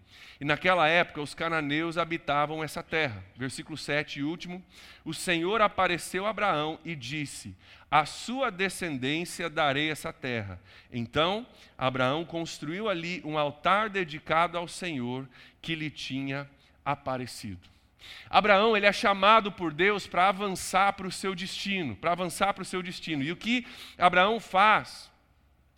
E 0.40 0.44
naquela 0.44 0.88
época 0.88 1.20
os 1.20 1.34
cananeus 1.34 1.96
habitavam 1.96 2.62
essa 2.62 2.82
terra. 2.82 3.24
Versículo 3.36 3.76
7 3.76 4.20
e 4.20 4.22
último. 4.22 4.62
O 5.04 5.14
Senhor 5.14 5.60
apareceu 5.60 6.26
a 6.26 6.30
Abraão 6.30 6.78
e 6.84 6.94
disse: 6.94 7.56
A 7.90 8.04
sua 8.04 8.50
descendência 8.50 9.48
darei 9.48 9.90
essa 9.90 10.12
terra. 10.12 10.60
Então 10.92 11.46
Abraão 11.78 12.24
construiu 12.24 12.88
ali 12.88 13.22
um 13.24 13.38
altar 13.38 13.88
dedicado 13.88 14.58
ao 14.58 14.68
Senhor 14.68 15.28
que 15.62 15.74
lhe 15.74 15.90
tinha 15.90 16.48
aparecido. 16.84 17.73
Abraão 18.28 18.76
ele 18.76 18.86
é 18.86 18.92
chamado 18.92 19.52
por 19.52 19.72
Deus 19.72 20.06
para 20.06 20.28
avançar 20.28 20.92
para 20.94 21.06
o 21.06 21.12
seu 21.12 21.34
destino, 21.34 21.94
para 21.94 22.12
avançar 22.12 22.52
para 22.52 22.62
o 22.62 22.64
seu 22.64 22.82
destino. 22.82 23.22
E 23.22 23.30
o 23.30 23.36
que 23.36 23.66
Abraão 23.96 24.40
faz, 24.40 25.10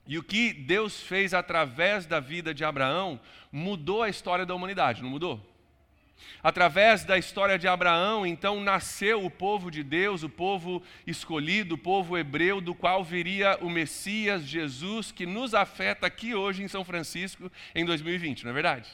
e 0.06 0.18
o 0.18 0.22
que 0.22 0.52
Deus 0.52 1.00
fez 1.00 1.34
através 1.34 2.06
da 2.06 2.20
vida 2.20 2.54
de 2.54 2.64
Abraão, 2.64 3.20
mudou 3.50 4.02
a 4.02 4.08
história 4.08 4.46
da 4.46 4.54
humanidade, 4.54 5.02
não 5.02 5.10
mudou? 5.10 5.44
Através 6.42 7.04
da 7.04 7.18
história 7.18 7.58
de 7.58 7.68
Abraão, 7.68 8.26
então 8.26 8.60
nasceu 8.60 9.24
o 9.24 9.30
povo 9.30 9.70
de 9.70 9.82
Deus, 9.82 10.22
o 10.22 10.28
povo 10.28 10.82
escolhido, 11.06 11.74
o 11.74 11.78
povo 11.78 12.16
hebreu, 12.16 12.60
do 12.60 12.74
qual 12.74 13.04
viria 13.04 13.58
o 13.60 13.68
Messias, 13.68 14.44
Jesus, 14.44 15.10
que 15.12 15.26
nos 15.26 15.54
afeta 15.54 16.06
aqui 16.06 16.34
hoje 16.34 16.62
em 16.62 16.68
São 16.68 16.84
Francisco 16.84 17.50
em 17.74 17.84
2020, 17.84 18.44
não 18.44 18.50
é 18.50 18.54
verdade? 18.54 18.88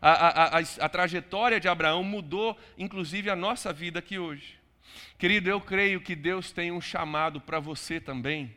A, 0.00 0.58
a, 0.58 0.58
a, 0.58 0.88
trajetória 0.88 1.58
de 1.58 1.68
Abraão 1.68 2.04
mudou, 2.04 2.56
inclusive, 2.76 3.28
a 3.30 3.36
nossa 3.36 3.72
vida 3.72 3.98
aqui 3.98 4.18
hoje. 4.18 4.58
Querido, 5.18 5.50
eu 5.50 5.60
creio 5.60 6.00
que 6.00 6.14
Deus 6.14 6.52
tem 6.52 6.70
um 6.70 6.80
chamado 6.80 7.40
para 7.40 7.58
você 7.58 8.00
também. 8.00 8.54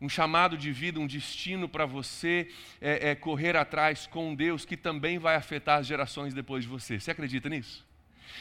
Um 0.00 0.08
chamado 0.08 0.58
de 0.58 0.72
vida, 0.72 0.98
um 0.98 1.06
destino 1.06 1.68
para 1.68 1.86
você 1.86 2.50
é, 2.80 3.10
é, 3.10 3.14
correr 3.14 3.56
atrás 3.56 4.06
com 4.06 4.34
Deus, 4.34 4.64
que 4.64 4.76
também 4.76 5.18
vai 5.18 5.36
afetar 5.36 5.78
as 5.78 5.86
gerações 5.86 6.34
depois 6.34 6.64
de 6.64 6.70
você. 6.70 6.98
Você 6.98 7.10
acredita 7.10 7.48
nisso? 7.48 7.86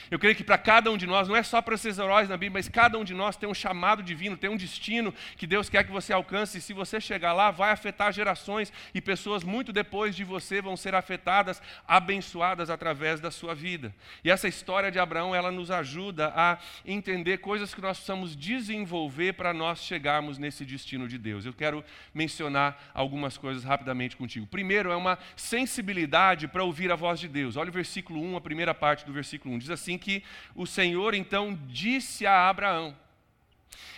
Eu 0.09 0.19
creio 0.19 0.35
que 0.35 0.43
para 0.43 0.57
cada 0.57 0.91
um 0.91 0.97
de 0.97 1.07
nós, 1.07 1.27
não 1.27 1.35
é 1.35 1.43
só 1.43 1.61
para 1.61 1.75
esses 1.75 1.97
heróis 1.97 2.29
na 2.29 2.37
Bíblia, 2.37 2.59
mas 2.59 2.69
cada 2.69 2.97
um 2.97 3.03
de 3.03 3.13
nós 3.13 3.35
tem 3.35 3.47
um 3.49 3.53
chamado 3.53 4.03
divino, 4.03 4.37
tem 4.37 4.49
um 4.49 4.57
destino 4.57 5.13
que 5.37 5.47
Deus 5.47 5.69
quer 5.69 5.83
que 5.83 5.91
você 5.91 6.13
alcance. 6.13 6.57
E 6.57 6.61
se 6.61 6.73
você 6.73 6.99
chegar 6.99 7.33
lá, 7.33 7.51
vai 7.51 7.71
afetar 7.71 8.11
gerações 8.11 8.71
e 8.93 9.01
pessoas 9.01 9.43
muito 9.43 9.73
depois 9.73 10.15
de 10.15 10.23
você 10.23 10.61
vão 10.61 10.77
ser 10.77 10.95
afetadas, 10.95 11.61
abençoadas 11.87 12.69
através 12.69 13.19
da 13.19 13.31
sua 13.31 13.55
vida. 13.55 13.93
E 14.23 14.31
essa 14.31 14.47
história 14.47 14.91
de 14.91 14.99
Abraão, 14.99 15.33
ela 15.33 15.51
nos 15.51 15.71
ajuda 15.71 16.33
a 16.35 16.57
entender 16.85 17.37
coisas 17.37 17.73
que 17.73 17.81
nós 17.81 17.97
precisamos 17.97 18.35
desenvolver 18.35 19.33
para 19.33 19.53
nós 19.53 19.83
chegarmos 19.83 20.37
nesse 20.37 20.65
destino 20.65 21.07
de 21.07 21.17
Deus. 21.17 21.45
Eu 21.45 21.53
quero 21.53 21.83
mencionar 22.13 22.91
algumas 22.93 23.37
coisas 23.37 23.63
rapidamente 23.63 24.15
contigo. 24.15 24.45
Primeiro, 24.45 24.91
é 24.91 24.95
uma 24.95 25.17
sensibilidade 25.35 26.47
para 26.47 26.63
ouvir 26.63 26.91
a 26.91 26.95
voz 26.95 27.19
de 27.19 27.27
Deus. 27.27 27.57
Olha 27.57 27.69
o 27.69 27.73
versículo 27.73 28.21
1, 28.21 28.37
a 28.37 28.41
primeira 28.41 28.73
parte 28.73 29.05
do 29.05 29.13
versículo 29.13 29.55
1. 29.55 29.59
Diz 29.59 29.69
assim 29.73 29.97
que 29.97 30.23
o 30.55 30.65
Senhor 30.65 31.13
então 31.13 31.57
disse 31.67 32.25
a 32.25 32.49
Abraão. 32.49 32.95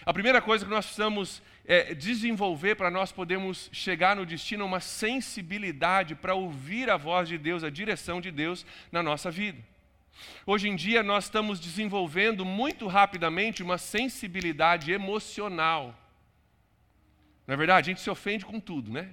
A 0.05 0.13
primeira 0.13 0.41
coisa 0.41 0.63
que 0.63 0.71
nós 0.71 0.85
precisamos 0.85 1.41
é, 1.65 1.93
desenvolver 1.93 2.75
para 2.75 2.91
nós 2.91 3.11
podermos 3.11 3.69
chegar 3.71 4.15
no 4.15 4.25
destino 4.25 4.63
é 4.63 4.65
uma 4.65 4.79
sensibilidade 4.79 6.15
para 6.15 6.35
ouvir 6.35 6.89
a 6.89 6.97
voz 6.97 7.27
de 7.27 7.37
Deus, 7.37 7.63
a 7.63 7.69
direção 7.69 8.21
de 8.21 8.31
Deus 8.31 8.65
na 8.91 9.01
nossa 9.01 9.31
vida. 9.31 9.57
Hoje 10.45 10.69
em 10.69 10.75
dia 10.75 11.03
nós 11.03 11.25
estamos 11.25 11.59
desenvolvendo 11.59 12.45
muito 12.45 12.87
rapidamente 12.87 13.63
uma 13.63 13.77
sensibilidade 13.77 14.91
emocional. 14.91 15.99
Na 17.47 17.53
é 17.53 17.57
verdade, 17.57 17.89
a 17.89 17.93
gente 17.93 18.01
se 18.01 18.09
ofende 18.09 18.45
com 18.45 18.59
tudo, 18.59 18.91
né? 18.91 19.09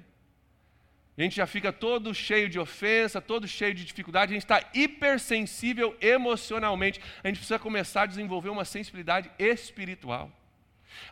A 1.16 1.22
gente 1.22 1.36
já 1.36 1.46
fica 1.46 1.70
todo 1.72 2.14
cheio 2.14 2.48
de 2.48 2.58
ofensa, 2.58 3.20
todo 3.20 3.46
cheio 3.46 3.74
de 3.74 3.84
dificuldade, 3.84 4.32
a 4.32 4.34
gente 4.34 4.44
está 4.44 4.62
hipersensível 4.72 5.96
emocionalmente. 6.00 7.00
A 7.22 7.28
gente 7.28 7.36
precisa 7.36 7.58
começar 7.58 8.02
a 8.02 8.06
desenvolver 8.06 8.48
uma 8.48 8.64
sensibilidade 8.64 9.30
espiritual. 9.38 10.30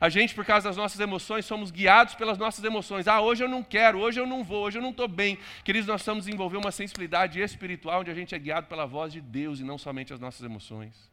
A 0.00 0.08
gente, 0.08 0.34
por 0.34 0.44
causa 0.44 0.68
das 0.68 0.76
nossas 0.76 1.00
emoções, 1.00 1.44
somos 1.44 1.70
guiados 1.70 2.14
pelas 2.14 2.38
nossas 2.38 2.64
emoções. 2.64 3.06
Ah, 3.06 3.20
hoje 3.20 3.44
eu 3.44 3.48
não 3.48 3.62
quero, 3.62 3.98
hoje 3.98 4.20
eu 4.20 4.26
não 4.26 4.42
vou, 4.42 4.64
hoje 4.64 4.78
eu 4.78 4.82
não 4.82 4.90
estou 4.90 5.08
bem. 5.08 5.38
Queridos, 5.64 5.86
nós 5.86 5.96
precisamos 5.96 6.24
desenvolver 6.24 6.56
uma 6.56 6.70
sensibilidade 6.70 7.40
espiritual 7.40 8.00
onde 8.00 8.10
a 8.10 8.14
gente 8.14 8.34
é 8.34 8.38
guiado 8.38 8.66
pela 8.66 8.86
voz 8.86 9.12
de 9.12 9.20
Deus 9.20 9.60
e 9.60 9.64
não 9.64 9.76
somente 9.76 10.12
as 10.12 10.20
nossas 10.20 10.42
emoções. 10.42 11.10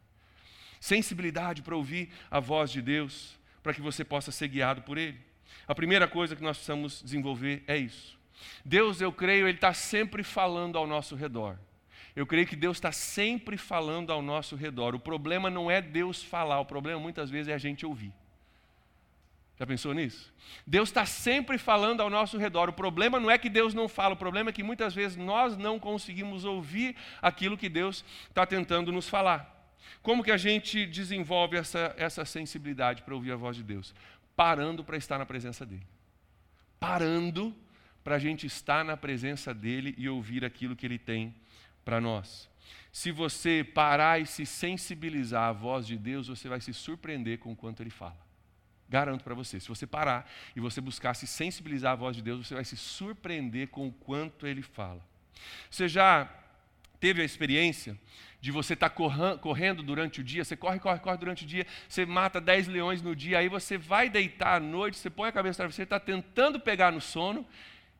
Sensibilidade 0.80 1.62
para 1.62 1.76
ouvir 1.76 2.10
a 2.30 2.40
voz 2.40 2.70
de 2.70 2.80
Deus, 2.80 3.38
para 3.62 3.74
que 3.74 3.80
você 3.80 4.04
possa 4.04 4.30
ser 4.30 4.48
guiado 4.48 4.82
por 4.82 4.96
Ele. 4.96 5.18
A 5.66 5.74
primeira 5.74 6.06
coisa 6.06 6.36
que 6.36 6.42
nós 6.42 6.56
precisamos 6.56 7.02
desenvolver 7.02 7.64
é 7.66 7.76
isso. 7.76 8.17
Deus, 8.64 9.00
eu 9.00 9.12
creio, 9.12 9.46
Ele 9.46 9.56
está 9.56 9.72
sempre 9.72 10.22
falando 10.22 10.76
ao 10.76 10.86
nosso 10.86 11.14
redor. 11.14 11.58
Eu 12.14 12.26
creio 12.26 12.46
que 12.46 12.56
Deus 12.56 12.76
está 12.76 12.90
sempre 12.90 13.56
falando 13.56 14.12
ao 14.12 14.20
nosso 14.20 14.56
redor. 14.56 14.94
O 14.94 14.98
problema 14.98 15.48
não 15.48 15.70
é 15.70 15.80
Deus 15.80 16.22
falar, 16.22 16.58
o 16.60 16.64
problema 16.64 16.98
muitas 16.98 17.30
vezes 17.30 17.48
é 17.48 17.54
a 17.54 17.58
gente 17.58 17.86
ouvir. 17.86 18.12
Já 19.58 19.66
pensou 19.66 19.92
nisso? 19.92 20.32
Deus 20.64 20.88
está 20.88 21.04
sempre 21.04 21.58
falando 21.58 22.00
ao 22.00 22.08
nosso 22.08 22.38
redor. 22.38 22.68
O 22.68 22.72
problema 22.72 23.18
não 23.18 23.30
é 23.30 23.36
que 23.36 23.48
Deus 23.48 23.74
não 23.74 23.88
fala, 23.88 24.14
o 24.14 24.16
problema 24.16 24.50
é 24.50 24.52
que 24.52 24.62
muitas 24.62 24.94
vezes 24.94 25.16
nós 25.16 25.56
não 25.56 25.78
conseguimos 25.80 26.44
ouvir 26.44 26.94
aquilo 27.20 27.58
que 27.58 27.68
Deus 27.68 28.04
está 28.28 28.46
tentando 28.46 28.92
nos 28.92 29.08
falar. 29.08 29.56
Como 30.00 30.22
que 30.22 30.30
a 30.30 30.36
gente 30.36 30.86
desenvolve 30.86 31.56
essa, 31.56 31.94
essa 31.96 32.24
sensibilidade 32.24 33.02
para 33.02 33.14
ouvir 33.14 33.32
a 33.32 33.36
voz 33.36 33.56
de 33.56 33.64
Deus? 33.64 33.94
Parando 34.36 34.84
para 34.84 34.96
estar 34.96 35.18
na 35.18 35.26
presença 35.26 35.66
dEle. 35.66 35.86
Parando 36.78 37.54
para 38.08 38.16
a 38.16 38.18
gente 38.18 38.46
estar 38.46 38.82
na 38.86 38.96
presença 38.96 39.52
dele 39.52 39.94
e 39.98 40.08
ouvir 40.08 40.42
aquilo 40.42 40.74
que 40.74 40.86
ele 40.86 40.98
tem 40.98 41.34
para 41.84 42.00
nós. 42.00 42.48
Se 42.90 43.12
você 43.12 43.62
parar 43.62 44.18
e 44.18 44.24
se 44.24 44.46
sensibilizar 44.46 45.50
à 45.50 45.52
voz 45.52 45.86
de 45.86 45.98
Deus, 45.98 46.26
você 46.26 46.48
vai 46.48 46.58
se 46.58 46.72
surpreender 46.72 47.38
com 47.38 47.52
o 47.52 47.56
quanto 47.56 47.82
ele 47.82 47.90
fala. 47.90 48.16
Garanto 48.88 49.22
para 49.22 49.34
você, 49.34 49.60
se 49.60 49.68
você 49.68 49.86
parar 49.86 50.26
e 50.56 50.60
você 50.60 50.80
buscar 50.80 51.12
se 51.12 51.26
sensibilizar 51.26 51.92
à 51.92 51.96
voz 51.96 52.16
de 52.16 52.22
Deus, 52.22 52.46
você 52.46 52.54
vai 52.54 52.64
se 52.64 52.78
surpreender 52.78 53.68
com 53.68 53.88
o 53.88 53.92
quanto 53.92 54.46
ele 54.46 54.62
fala. 54.62 55.06
Você 55.70 55.86
já 55.86 56.34
teve 56.98 57.20
a 57.20 57.24
experiência 57.26 57.94
de 58.40 58.50
você 58.50 58.72
estar 58.72 58.88
tá 58.88 59.38
correndo 59.38 59.82
durante 59.82 60.22
o 60.22 60.24
dia, 60.24 60.46
você 60.46 60.56
corre, 60.56 60.78
corre, 60.80 60.98
corre 61.00 61.18
durante 61.18 61.44
o 61.44 61.46
dia, 61.46 61.66
você 61.86 62.06
mata 62.06 62.40
10 62.40 62.68
leões 62.68 63.02
no 63.02 63.14
dia, 63.14 63.38
aí 63.38 63.50
você 63.50 63.76
vai 63.76 64.08
deitar 64.08 64.56
à 64.56 64.60
noite, 64.60 64.96
você 64.96 65.10
põe 65.10 65.28
a 65.28 65.32
cabeça 65.32 65.58
na 65.58 65.64
travesseiro, 65.64 65.86
está 65.86 66.00
tentando 66.00 66.58
pegar 66.58 66.90
no 66.90 67.02
sono, 67.02 67.46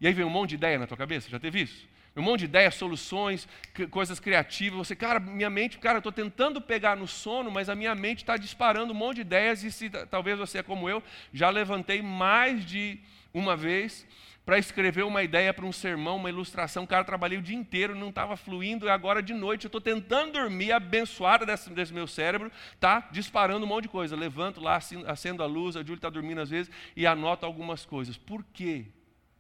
e 0.00 0.07
aí 0.07 0.12
vem 0.12 0.25
um 0.25 0.31
monte 0.31 0.50
de 0.50 0.55
ideia 0.57 0.78
na 0.78 0.87
tua 0.87 0.97
cabeça, 0.97 1.28
já 1.28 1.38
teve 1.38 1.62
isso? 1.62 1.88
um 2.19 2.23
monte 2.23 2.40
de 2.40 2.47
ideias, 2.47 2.75
soluções, 2.75 3.49
coisas 3.90 4.19
criativas. 4.19 4.78
Você, 4.78 4.97
cara, 4.97 5.21
minha 5.21 5.49
mente, 5.49 5.78
cara, 5.78 5.97
eu 5.97 6.00
estou 6.00 6.12
tentando 6.12 6.61
pegar 6.61 6.97
no 6.97 7.07
sono, 7.07 7.50
mas 7.50 7.69
a 7.69 7.75
minha 7.75 7.95
mente 7.95 8.19
está 8.19 8.37
disparando 8.37 8.93
um 8.93 8.97
monte 8.97 9.17
de 9.17 9.21
ideias. 9.23 9.62
E 9.62 9.71
se 9.71 9.88
talvez 9.88 10.38
você 10.38 10.59
é 10.59 10.62
como 10.62 10.88
eu, 10.88 11.02
já 11.33 11.49
levantei 11.50 12.02
mais 12.02 12.64
de 12.64 12.99
uma 13.33 13.57
vez 13.57 14.07
para 14.45 14.59
escrever 14.59 15.05
uma 15.05 15.23
ideia 15.23 15.52
para 15.52 15.67
um 15.67 15.73
sermão, 15.73 16.17
uma 16.17 16.31
ilustração. 16.31 16.87
Cara, 16.87 17.05
trabalhei 17.05 17.38
o 17.38 17.43
dia 17.43 17.55
inteiro, 17.55 17.95
não 17.95 18.09
estava 18.09 18.35
fluindo, 18.35 18.87
e 18.87 18.88
agora 18.88 19.23
de 19.23 19.35
noite 19.35 19.67
eu 19.67 19.69
estou 19.69 19.81
tentando 19.81 20.33
dormir, 20.33 20.73
abençoada 20.73 21.45
desse, 21.45 21.69
desse, 21.69 21.93
meu 21.93 22.07
cérebro, 22.07 22.50
tá 22.81 23.07
disparando 23.12 23.67
um 23.67 23.69
monte 23.69 23.83
de 23.83 23.88
coisa. 23.90 24.17
Levanto 24.17 24.59
lá, 24.59 24.81
acendo 25.07 25.43
a 25.43 25.47
luz, 25.47 25.76
a 25.76 25.81
Júlia 25.81 25.97
está 25.97 26.09
dormindo 26.09 26.40
às 26.40 26.49
vezes, 26.49 26.73
e 26.97 27.07
anoto 27.07 27.45
algumas 27.45 27.85
coisas. 27.85 28.17
Por 28.17 28.43
que, 28.43 28.87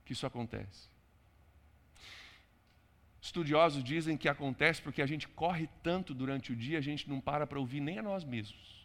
que 0.08 0.14
isso 0.14 0.26
acontece? 0.26 0.88
Estudiosos 3.20 3.84
dizem 3.84 4.16
que 4.16 4.26
acontece 4.26 4.80
porque 4.80 5.02
a 5.02 5.06
gente 5.06 5.28
corre 5.28 5.68
tanto 5.82 6.14
durante 6.14 6.50
o 6.50 6.56
dia, 6.56 6.78
a 6.78 6.80
gente 6.80 7.06
não 7.10 7.20
para 7.20 7.46
para 7.46 7.58
ouvir 7.58 7.80
nem 7.80 7.98
a 7.98 8.02
nós 8.02 8.24
mesmos. 8.24 8.77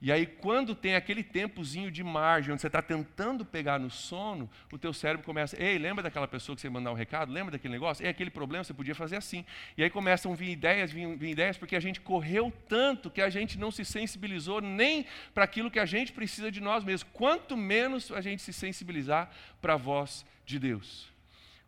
E 0.00 0.10
aí, 0.10 0.26
quando 0.26 0.74
tem 0.74 0.96
aquele 0.96 1.22
tempozinho 1.22 1.90
de 1.90 2.02
margem, 2.02 2.52
onde 2.52 2.60
você 2.60 2.66
está 2.66 2.82
tentando 2.82 3.44
pegar 3.44 3.78
no 3.78 3.88
sono, 3.88 4.50
o 4.72 4.76
teu 4.76 4.92
cérebro 4.92 5.24
começa, 5.24 5.60
ei, 5.62 5.78
lembra 5.78 6.02
daquela 6.02 6.26
pessoa 6.26 6.56
que 6.56 6.62
você 6.62 6.68
mandar 6.68 6.90
um 6.90 6.94
recado? 6.94 7.32
Lembra 7.32 7.52
daquele 7.52 7.72
negócio? 7.72 8.04
É 8.04 8.08
aquele 8.08 8.30
problema, 8.30 8.64
você 8.64 8.74
podia 8.74 8.96
fazer 8.96 9.16
assim. 9.16 9.44
E 9.76 9.82
aí 9.82 9.88
começam 9.88 10.32
a 10.32 10.34
vir 10.34 10.50
ideias, 10.50 10.90
vir, 10.90 11.16
vir 11.16 11.30
ideias, 11.30 11.56
porque 11.56 11.76
a 11.76 11.80
gente 11.80 12.00
correu 12.00 12.52
tanto 12.68 13.10
que 13.10 13.20
a 13.20 13.30
gente 13.30 13.56
não 13.56 13.70
se 13.70 13.84
sensibilizou 13.84 14.60
nem 14.60 15.06
para 15.32 15.44
aquilo 15.44 15.70
que 15.70 15.78
a 15.78 15.86
gente 15.86 16.12
precisa 16.12 16.50
de 16.50 16.60
nós 16.60 16.82
mesmos. 16.82 17.08
Quanto 17.12 17.56
menos 17.56 18.10
a 18.10 18.20
gente 18.20 18.42
se 18.42 18.52
sensibilizar 18.52 19.30
para 19.60 19.74
a 19.74 19.76
voz 19.76 20.26
de 20.44 20.58
Deus. 20.58 21.12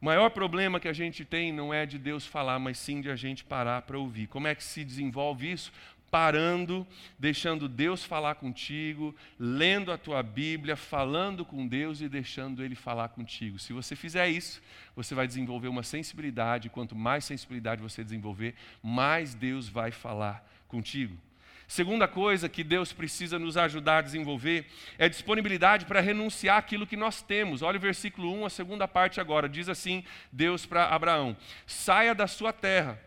O 0.00 0.04
maior 0.04 0.28
problema 0.28 0.78
que 0.78 0.86
a 0.86 0.92
gente 0.92 1.24
tem 1.24 1.50
não 1.50 1.72
é 1.72 1.86
de 1.86 1.98
Deus 1.98 2.26
falar, 2.26 2.58
mas 2.58 2.76
sim 2.76 3.00
de 3.00 3.10
a 3.10 3.16
gente 3.16 3.42
parar 3.42 3.80
para 3.80 3.96
ouvir. 3.96 4.26
Como 4.26 4.46
é 4.46 4.54
que 4.54 4.62
se 4.62 4.84
desenvolve 4.84 5.50
isso? 5.50 5.72
Parando, 6.14 6.86
deixando 7.18 7.68
Deus 7.68 8.04
falar 8.04 8.36
contigo, 8.36 9.12
lendo 9.36 9.90
a 9.90 9.98
tua 9.98 10.22
Bíblia, 10.22 10.76
falando 10.76 11.44
com 11.44 11.66
Deus 11.66 12.00
e 12.00 12.08
deixando 12.08 12.62
Ele 12.62 12.76
falar 12.76 13.08
contigo. 13.08 13.58
Se 13.58 13.72
você 13.72 13.96
fizer 13.96 14.28
isso, 14.28 14.62
você 14.94 15.12
vai 15.12 15.26
desenvolver 15.26 15.66
uma 15.66 15.82
sensibilidade. 15.82 16.70
Quanto 16.70 16.94
mais 16.94 17.24
sensibilidade 17.24 17.82
você 17.82 18.04
desenvolver, 18.04 18.54
mais 18.80 19.34
Deus 19.34 19.68
vai 19.68 19.90
falar 19.90 20.48
contigo. 20.68 21.18
Segunda 21.66 22.06
coisa 22.06 22.48
que 22.48 22.62
Deus 22.62 22.92
precisa 22.92 23.36
nos 23.36 23.56
ajudar 23.56 23.98
a 23.98 24.02
desenvolver 24.02 24.66
é 24.96 25.08
disponibilidade 25.08 25.84
para 25.84 25.98
renunciar 25.98 26.58
aquilo 26.58 26.86
que 26.86 26.96
nós 26.96 27.22
temos. 27.22 27.60
Olha 27.60 27.78
o 27.78 27.80
versículo 27.80 28.32
1, 28.32 28.46
a 28.46 28.50
segunda 28.50 28.86
parte 28.86 29.20
agora. 29.20 29.48
Diz 29.48 29.68
assim: 29.68 30.04
Deus 30.30 30.64
para 30.64 30.84
Abraão: 30.84 31.36
saia 31.66 32.14
da 32.14 32.28
sua 32.28 32.52
terra 32.52 33.00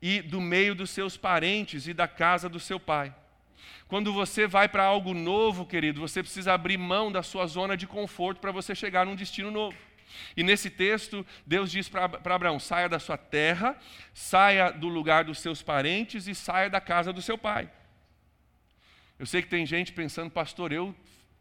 e 0.00 0.20
do 0.22 0.40
meio 0.40 0.74
dos 0.74 0.90
seus 0.90 1.16
parentes 1.16 1.86
e 1.86 1.94
da 1.94 2.06
casa 2.06 2.48
do 2.48 2.60
seu 2.60 2.78
pai. 2.78 3.14
Quando 3.88 4.12
você 4.12 4.46
vai 4.46 4.68
para 4.68 4.84
algo 4.84 5.14
novo, 5.14 5.64
querido, 5.64 6.00
você 6.00 6.22
precisa 6.22 6.52
abrir 6.52 6.76
mão 6.76 7.10
da 7.10 7.22
sua 7.22 7.46
zona 7.46 7.76
de 7.76 7.86
conforto 7.86 8.40
para 8.40 8.50
você 8.50 8.74
chegar 8.74 9.06
num 9.06 9.14
destino 9.14 9.50
novo. 9.50 9.76
E 10.36 10.42
nesse 10.42 10.70
texto, 10.70 11.24
Deus 11.46 11.70
diz 11.70 11.88
para 11.88 12.04
Abraão: 12.34 12.58
saia 12.58 12.88
da 12.88 12.98
sua 12.98 13.16
terra, 13.16 13.78
saia 14.12 14.70
do 14.70 14.88
lugar 14.88 15.24
dos 15.24 15.38
seus 15.38 15.62
parentes 15.62 16.26
e 16.26 16.34
saia 16.34 16.70
da 16.70 16.80
casa 16.80 17.12
do 17.12 17.22
seu 17.22 17.38
pai. 17.38 17.70
Eu 19.18 19.26
sei 19.26 19.40
que 19.40 19.48
tem 19.48 19.64
gente 19.64 19.92
pensando, 19.92 20.30
pastor, 20.30 20.72
eu 20.72 20.94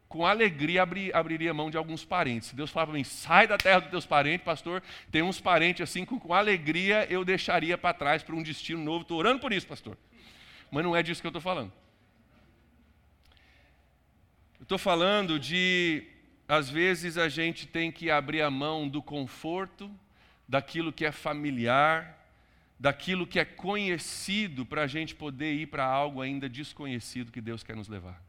com 0.07 0.25
alegria 0.25 0.83
abri, 0.83 1.11
abriria 1.13 1.53
mão 1.53 1.69
de 1.69 1.77
alguns 1.77 2.05
parentes. 2.05 2.53
Deus 2.53 2.69
falar 2.69 2.87
para 2.87 2.95
mim, 2.95 3.03
sai 3.03 3.47
da 3.47 3.57
terra 3.57 3.79
dos 3.79 3.89
teus 3.89 4.05
parentes, 4.05 4.45
pastor, 4.45 4.81
tem 5.11 5.21
uns 5.21 5.41
parentes 5.41 5.81
assim, 5.81 6.05
com, 6.05 6.19
com 6.19 6.33
alegria 6.33 7.07
eu 7.09 7.25
deixaria 7.25 7.77
para 7.77 7.93
trás 7.93 8.23
para 8.23 8.35
um 8.35 8.43
destino 8.43 8.83
novo. 8.83 9.01
Estou 9.01 9.17
orando 9.17 9.39
por 9.39 9.51
isso, 9.51 9.67
pastor. 9.67 9.97
Mas 10.71 10.83
não 10.83 10.95
é 10.95 11.03
disso 11.03 11.21
que 11.21 11.27
eu 11.27 11.29
estou 11.29 11.41
falando. 11.41 11.71
Estou 14.61 14.77
falando 14.77 15.39
de, 15.39 16.07
às 16.47 16.69
vezes, 16.69 17.17
a 17.17 17.29
gente 17.29 17.67
tem 17.67 17.91
que 17.91 18.09
abrir 18.09 18.41
a 18.41 18.49
mão 18.49 18.87
do 18.87 19.01
conforto, 19.01 19.91
daquilo 20.47 20.93
que 20.93 21.05
é 21.05 21.11
familiar, 21.11 22.25
daquilo 22.79 23.27
que 23.27 23.39
é 23.39 23.45
conhecido, 23.45 24.65
para 24.65 24.83
a 24.83 24.87
gente 24.87 25.13
poder 25.13 25.53
ir 25.53 25.67
para 25.67 25.85
algo 25.85 26.21
ainda 26.21 26.47
desconhecido 26.49 27.31
que 27.31 27.41
Deus 27.41 27.63
quer 27.63 27.75
nos 27.75 27.87
levar. 27.87 28.21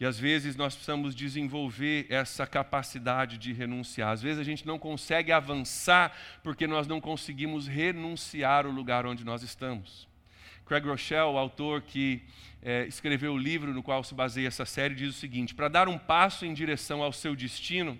E 0.00 0.06
às 0.06 0.18
vezes 0.18 0.56
nós 0.56 0.74
precisamos 0.74 1.14
desenvolver 1.14 2.06
essa 2.08 2.46
capacidade 2.46 3.36
de 3.36 3.52
renunciar. 3.52 4.12
Às 4.12 4.22
vezes 4.22 4.40
a 4.40 4.44
gente 4.44 4.66
não 4.66 4.78
consegue 4.78 5.30
avançar 5.30 6.16
porque 6.42 6.66
nós 6.66 6.86
não 6.86 7.02
conseguimos 7.02 7.68
renunciar 7.68 8.66
o 8.66 8.70
lugar 8.70 9.04
onde 9.04 9.26
nós 9.26 9.42
estamos. 9.42 10.08
Craig 10.64 10.86
Rochelle, 10.86 11.34
o 11.34 11.36
autor 11.36 11.82
que 11.82 12.22
é, 12.62 12.86
escreveu 12.86 13.32
o 13.32 13.38
livro 13.38 13.72
no 13.72 13.82
qual 13.82 14.04
se 14.04 14.14
baseia 14.14 14.48
essa 14.48 14.64
série, 14.64 14.94
diz 14.94 15.10
o 15.16 15.18
seguinte: 15.18 15.54
para 15.54 15.68
dar 15.68 15.88
um 15.88 15.98
passo 15.98 16.44
em 16.44 16.52
direção 16.52 17.02
ao 17.02 17.12
seu 17.12 17.34
destino, 17.34 17.98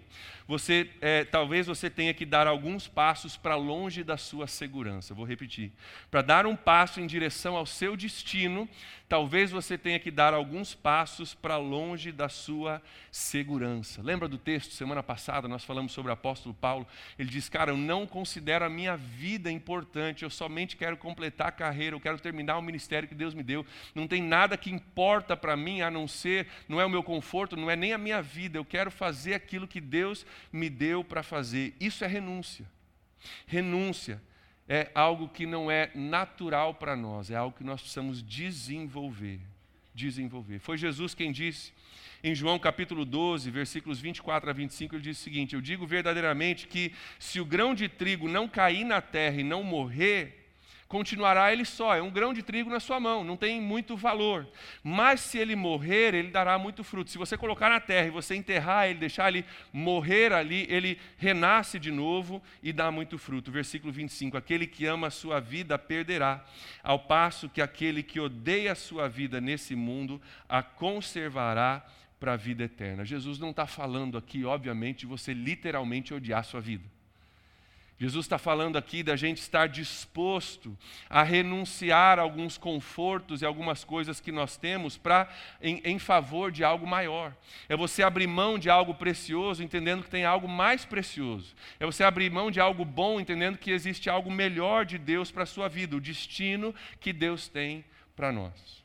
você 0.51 0.91
é, 1.01 1.25
talvez 1.25 1.69
você 1.69 1.89
tenha 1.89 2.13
que 2.13 2.27
dar 2.27 2.49
alguns 2.49 2.89
passos 2.89 3.37
para 3.37 3.55
longe 3.55 4.03
da 4.03 4.17
sua 4.17 4.49
segurança. 4.49 5.15
Vou 5.15 5.25
repetir. 5.25 5.71
Para 6.11 6.23
dar 6.23 6.45
um 6.45 6.57
passo 6.57 7.01
em 7.01 7.07
direção 7.07 7.57
ao 7.57 7.65
seu 7.65 7.97
destino, 7.97 8.69
talvez 9.09 9.53
você 9.53 9.79
tenha 9.79 9.99
que 10.01 10.11
dar 10.11 10.35
alguns 10.35 10.75
passos 10.75 11.35
para 11.35 11.57
longe 11.57 12.11
da 12.11 12.29
sua 12.29 12.83
segurança. 13.13 14.03
Lembra 14.03 14.27
do 14.27 14.39
texto 14.39 14.73
semana 14.75 15.05
passada 15.05 15.47
nós 15.47 15.65
falamos 15.65 15.93
sobre 15.93 16.11
o 16.11 16.15
apóstolo 16.15 16.53
Paulo? 16.53 16.85
Ele 17.17 17.31
diz: 17.31 17.49
"Cara, 17.49 17.71
eu 17.71 17.77
não 17.77 18.05
considero 18.05 18.65
a 18.65 18.69
minha 18.69 18.97
vida 18.97 19.53
importante, 19.53 20.25
eu 20.25 20.31
somente 20.31 20.77
quero 20.77 20.97
completar 20.97 21.47
a 21.47 21.53
carreira, 21.53 21.95
eu 21.95 22.01
quero 22.01 22.19
terminar 22.19 22.59
o 22.59 22.63
ministério 22.63 23.09
que 23.09 23.15
Deus 23.15 23.35
me 23.35 23.45
deu. 23.45 23.65
Não 23.95 24.09
tem 24.09 24.21
nada 24.21 24.50
que 24.57 24.71
importa 24.71 25.37
para 25.37 25.57
mim 25.57 25.81
a 25.81 25.91
não 25.91 26.07
ser, 26.07 26.47
não 26.69 26.81
é 26.81 26.85
o 26.85 26.91
meu 26.91 27.03
conforto, 27.03 27.57
não 27.57 27.71
é 27.71 27.77
nem 27.77 27.93
a 27.93 27.99
minha 27.99 28.23
vida, 28.23 28.59
eu 28.59 28.65
quero 28.65 28.91
fazer 28.91 29.35
aquilo 29.35 29.69
que 29.69 29.81
Deus 29.81 30.25
me 30.53 30.69
deu 30.69 31.05
para 31.05 31.23
fazer. 31.23 31.75
Isso 31.81 32.05
é 32.05 32.07
renúncia. 32.07 32.67
Renúncia 33.47 34.21
é 34.69 34.91
algo 34.95 35.29
que 35.29 35.47
não 35.47 35.71
é 35.71 35.91
natural 35.95 36.75
para 36.75 36.95
nós, 36.95 37.31
é 37.31 37.37
algo 37.37 37.57
que 37.57 37.65
nós 37.65 37.81
precisamos 37.81 38.23
desenvolver. 38.23 39.41
Desenvolver. 39.95 40.59
Foi 40.61 40.79
Jesus 40.79 41.15
quem 41.15 41.33
disse 41.33 41.73
em 42.23 42.35
João 42.35 42.59
capítulo 42.59 43.05
12, 43.05 43.51
versículos 43.51 43.99
24 43.99 44.51
a 44.51 44.53
25, 44.53 44.95
ele 44.95 45.03
diz 45.03 45.19
o 45.19 45.23
seguinte: 45.23 45.55
Eu 45.55 45.61
digo 45.61 45.87
verdadeiramente 45.87 46.67
que 46.67 46.93
se 47.19 47.41
o 47.41 47.47
grão 47.47 47.75
de 47.75 47.89
trigo 47.89 48.29
não 48.29 48.47
cair 48.47 48.85
na 48.85 49.01
terra 49.01 49.41
e 49.41 49.45
não 49.45 49.63
morrer, 49.63 50.40
continuará 50.91 51.53
ele 51.53 51.65
só, 51.65 51.95
é 51.95 52.03
um 52.03 52.11
grão 52.11 52.35
de 52.35 52.43
trigo 52.43 52.69
na 52.69 52.81
sua 52.81 52.99
mão, 52.99 53.23
não 53.23 53.37
tem 53.37 53.61
muito 53.61 53.97
valor. 53.97 54.45
Mas 54.83 55.21
se 55.21 55.39
ele 55.39 55.55
morrer, 55.55 56.15
ele 56.15 56.33
dará 56.33 56.59
muito 56.59 56.83
fruto. 56.83 57.13
Se 57.13 57.17
você 57.17 57.37
colocar 57.37 57.71
na 57.71 57.79
terra 57.79 58.09
e 58.09 58.11
você 58.11 58.35
enterrar 58.35 58.89
ele, 58.89 58.99
deixar 58.99 59.29
ele 59.29 59.45
morrer 59.73 60.33
ali, 60.33 60.67
ele 60.69 60.99
renasce 61.17 61.79
de 61.79 61.93
novo 61.93 62.43
e 62.61 62.73
dá 62.73 62.91
muito 62.91 63.19
fruto. 63.19 63.53
Versículo 63.53 63.93
25: 63.93 64.37
Aquele 64.37 64.67
que 64.67 64.85
ama 64.85 65.07
a 65.07 65.11
sua 65.13 65.39
vida 65.39 65.79
perderá, 65.79 66.45
ao 66.83 66.99
passo 66.99 67.49
que 67.49 67.63
aquele 67.63 68.03
que 68.03 68.19
odeia 68.19 68.73
a 68.73 68.75
sua 68.75 69.09
vida 69.09 69.41
nesse 69.41 69.77
mundo 69.77 70.21
a 70.49 70.61
conservará 70.61 71.87
para 72.19 72.33
a 72.33 72.37
vida 72.37 72.65
eterna. 72.65 73.05
Jesus 73.05 73.39
não 73.39 73.51
está 73.51 73.65
falando 73.65 74.19
aqui, 74.19 74.45
obviamente, 74.45 75.01
de 75.01 75.07
você 75.07 75.33
literalmente 75.33 76.13
odiar 76.13 76.41
a 76.41 76.43
sua 76.43 76.61
vida. 76.61 76.85
Jesus 78.01 78.25
está 78.25 78.39
falando 78.39 78.79
aqui 78.79 79.03
da 79.03 79.15
gente 79.15 79.43
estar 79.43 79.69
disposto 79.69 80.75
a 81.07 81.23
renunciar 81.23 82.19
a 82.19 82.23
alguns 82.23 82.57
confortos 82.57 83.43
e 83.43 83.45
algumas 83.45 83.85
coisas 83.85 84.23
que 84.23 84.33
nós 84.33 84.57
temos 84.57 84.97
para 84.97 85.29
em, 85.61 85.83
em, 85.85 85.99
favor 85.99 86.51
de 86.51 86.65
algo 86.65 86.87
maior. 86.87 87.37
É 87.69 87.77
você 87.77 88.03
abrir 88.03 88.27
mão 88.27 88.59
de 88.59 88.71
algo 88.71 88.95
precioso, 88.95 89.63
entendendo 89.63 90.03
que 90.03 90.09
tem 90.09 90.25
algo 90.25 90.49
mais 90.49 90.87
precioso. 90.87 91.55
É 91.79 91.85
você 91.85 92.03
abrir 92.03 92.31
mão 92.31 92.51
de 92.51 92.59
algo 92.59 92.87
bom, 92.87 93.21
entendendo 93.21 93.59
que 93.59 93.71
existe 93.71 94.09
algo 94.09 94.31
melhor 94.31 94.87
de 94.87 94.97
Deus 94.97 95.31
para 95.31 95.43
a 95.43 95.47
sua 95.47 95.69
vida, 95.69 95.95
o 95.95 96.01
destino 96.01 96.75
que 97.01 97.13
Deus 97.13 97.49
tem 97.49 97.85
para 98.17 98.33
nós. 98.33 98.83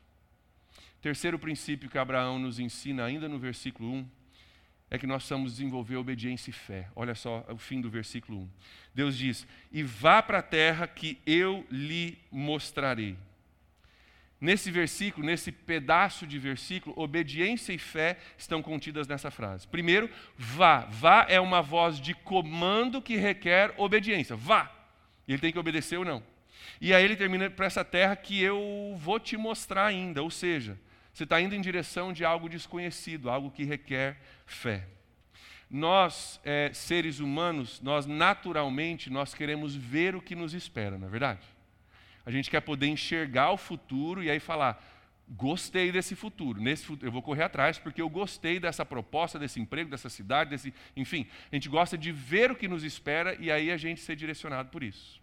Terceiro 1.02 1.40
princípio 1.40 1.90
que 1.90 1.98
Abraão 1.98 2.38
nos 2.38 2.60
ensina, 2.60 3.06
ainda 3.06 3.30
no 3.30 3.40
versículo 3.40 3.94
1, 3.94 4.10
é 4.96 5.00
que 5.00 5.08
nós 5.08 5.18
precisamos 5.18 5.54
desenvolver 5.54 5.96
obediência 5.98 6.50
e 6.50 6.54
fé. 6.54 6.88
Olha 6.96 7.16
só 7.16 7.46
o 7.50 7.58
fim 7.58 7.82
do 7.82 7.90
versículo 7.90 8.40
1. 8.40 8.50
Deus 8.94 9.18
diz: 9.18 9.48
E 9.72 9.84
vá 9.84 10.22
para 10.22 10.40
a 10.40 10.44
terra 10.44 10.88
que 10.88 11.18
eu 11.26 11.66
lhe 11.70 12.18
mostrarei. 12.32 13.16
Nesse 14.40 14.70
versículo, 14.70 15.26
nesse 15.26 15.52
pedaço 15.52 16.28
de 16.28 16.38
versículo, 16.38 16.94
obediência 16.98 17.74
e 17.74 17.78
fé 17.78 18.18
estão 18.38 18.62
contidas 18.62 19.08
nessa 19.08 19.32
frase. 19.32 19.68
Primeiro, 19.68 20.10
vá. 20.38 20.82
Vá 20.82 21.26
é 21.30 21.40
uma 21.40 21.62
voz 21.62 22.00
de 22.00 22.14
comando 22.14 23.02
que 23.02 23.16
requer 23.16 23.74
obediência. 23.78 24.36
Vá. 24.36 24.72
Ele 25.28 25.40
tem 25.40 25.52
que 25.52 25.60
obedecer 25.60 25.98
ou 25.98 26.06
não. 26.06 26.22
E 26.80 26.94
aí 26.94 27.04
ele 27.04 27.16
termina 27.16 27.50
para 27.50 27.66
essa 27.66 27.84
terra 27.84 28.16
que 28.16 28.42
eu 28.42 28.96
vou 28.98 29.20
te 29.20 29.38
mostrar 29.38 29.86
ainda. 29.86 30.22
Ou 30.22 30.30
seja, 30.30 30.78
você 31.16 31.24
está 31.24 31.40
indo 31.40 31.56
em 31.56 31.62
direção 31.62 32.12
de 32.12 32.26
algo 32.26 32.50
desconhecido, 32.50 33.30
algo 33.30 33.50
que 33.50 33.64
requer 33.64 34.18
fé. 34.46 34.86
nós, 35.70 36.42
é, 36.44 36.72
seres 36.74 37.20
humanos, 37.22 37.80
nós 37.82 38.06
naturalmente, 38.06 39.10
nós 39.10 39.34
queremos 39.34 39.74
ver 39.74 40.14
o 40.14 40.22
que 40.22 40.36
nos 40.36 40.54
espera, 40.54 40.98
não 40.98 41.08
é 41.08 41.10
verdade? 41.10 41.40
A 42.26 42.32
gente 42.32 42.50
quer 42.52 42.60
poder 42.60 42.88
enxergar 42.88 43.52
o 43.52 43.58
futuro 43.58 44.22
e 44.22 44.30
aí 44.30 44.42
falar, 44.42 44.86
gostei 45.30 45.90
desse 45.90 46.18
futuro, 46.18 46.62
nesse 46.62 46.86
futuro, 46.86 47.08
eu 47.08 47.14
vou 47.14 47.22
correr 47.22 47.44
atrás 47.44 47.80
porque 47.80 48.02
eu 48.02 48.10
gostei 48.10 48.60
dessa 48.60 48.86
proposta, 48.86 49.40
desse 49.40 49.58
emprego, 49.58 49.90
dessa 49.90 50.10
cidade, 50.10 50.50
desse, 50.50 50.74
enfim, 50.98 51.26
a 51.50 51.56
gente 51.56 51.70
gosta 51.70 51.98
de 51.98 52.12
ver 52.12 52.52
o 52.52 52.58
que 52.58 52.68
nos 52.68 52.84
espera 52.84 53.36
e 53.40 53.50
aí 53.50 53.72
a 53.72 53.78
gente 53.78 54.02
ser 54.02 54.18
direcionado 54.18 54.68
por 54.68 54.84
isso. 54.84 55.22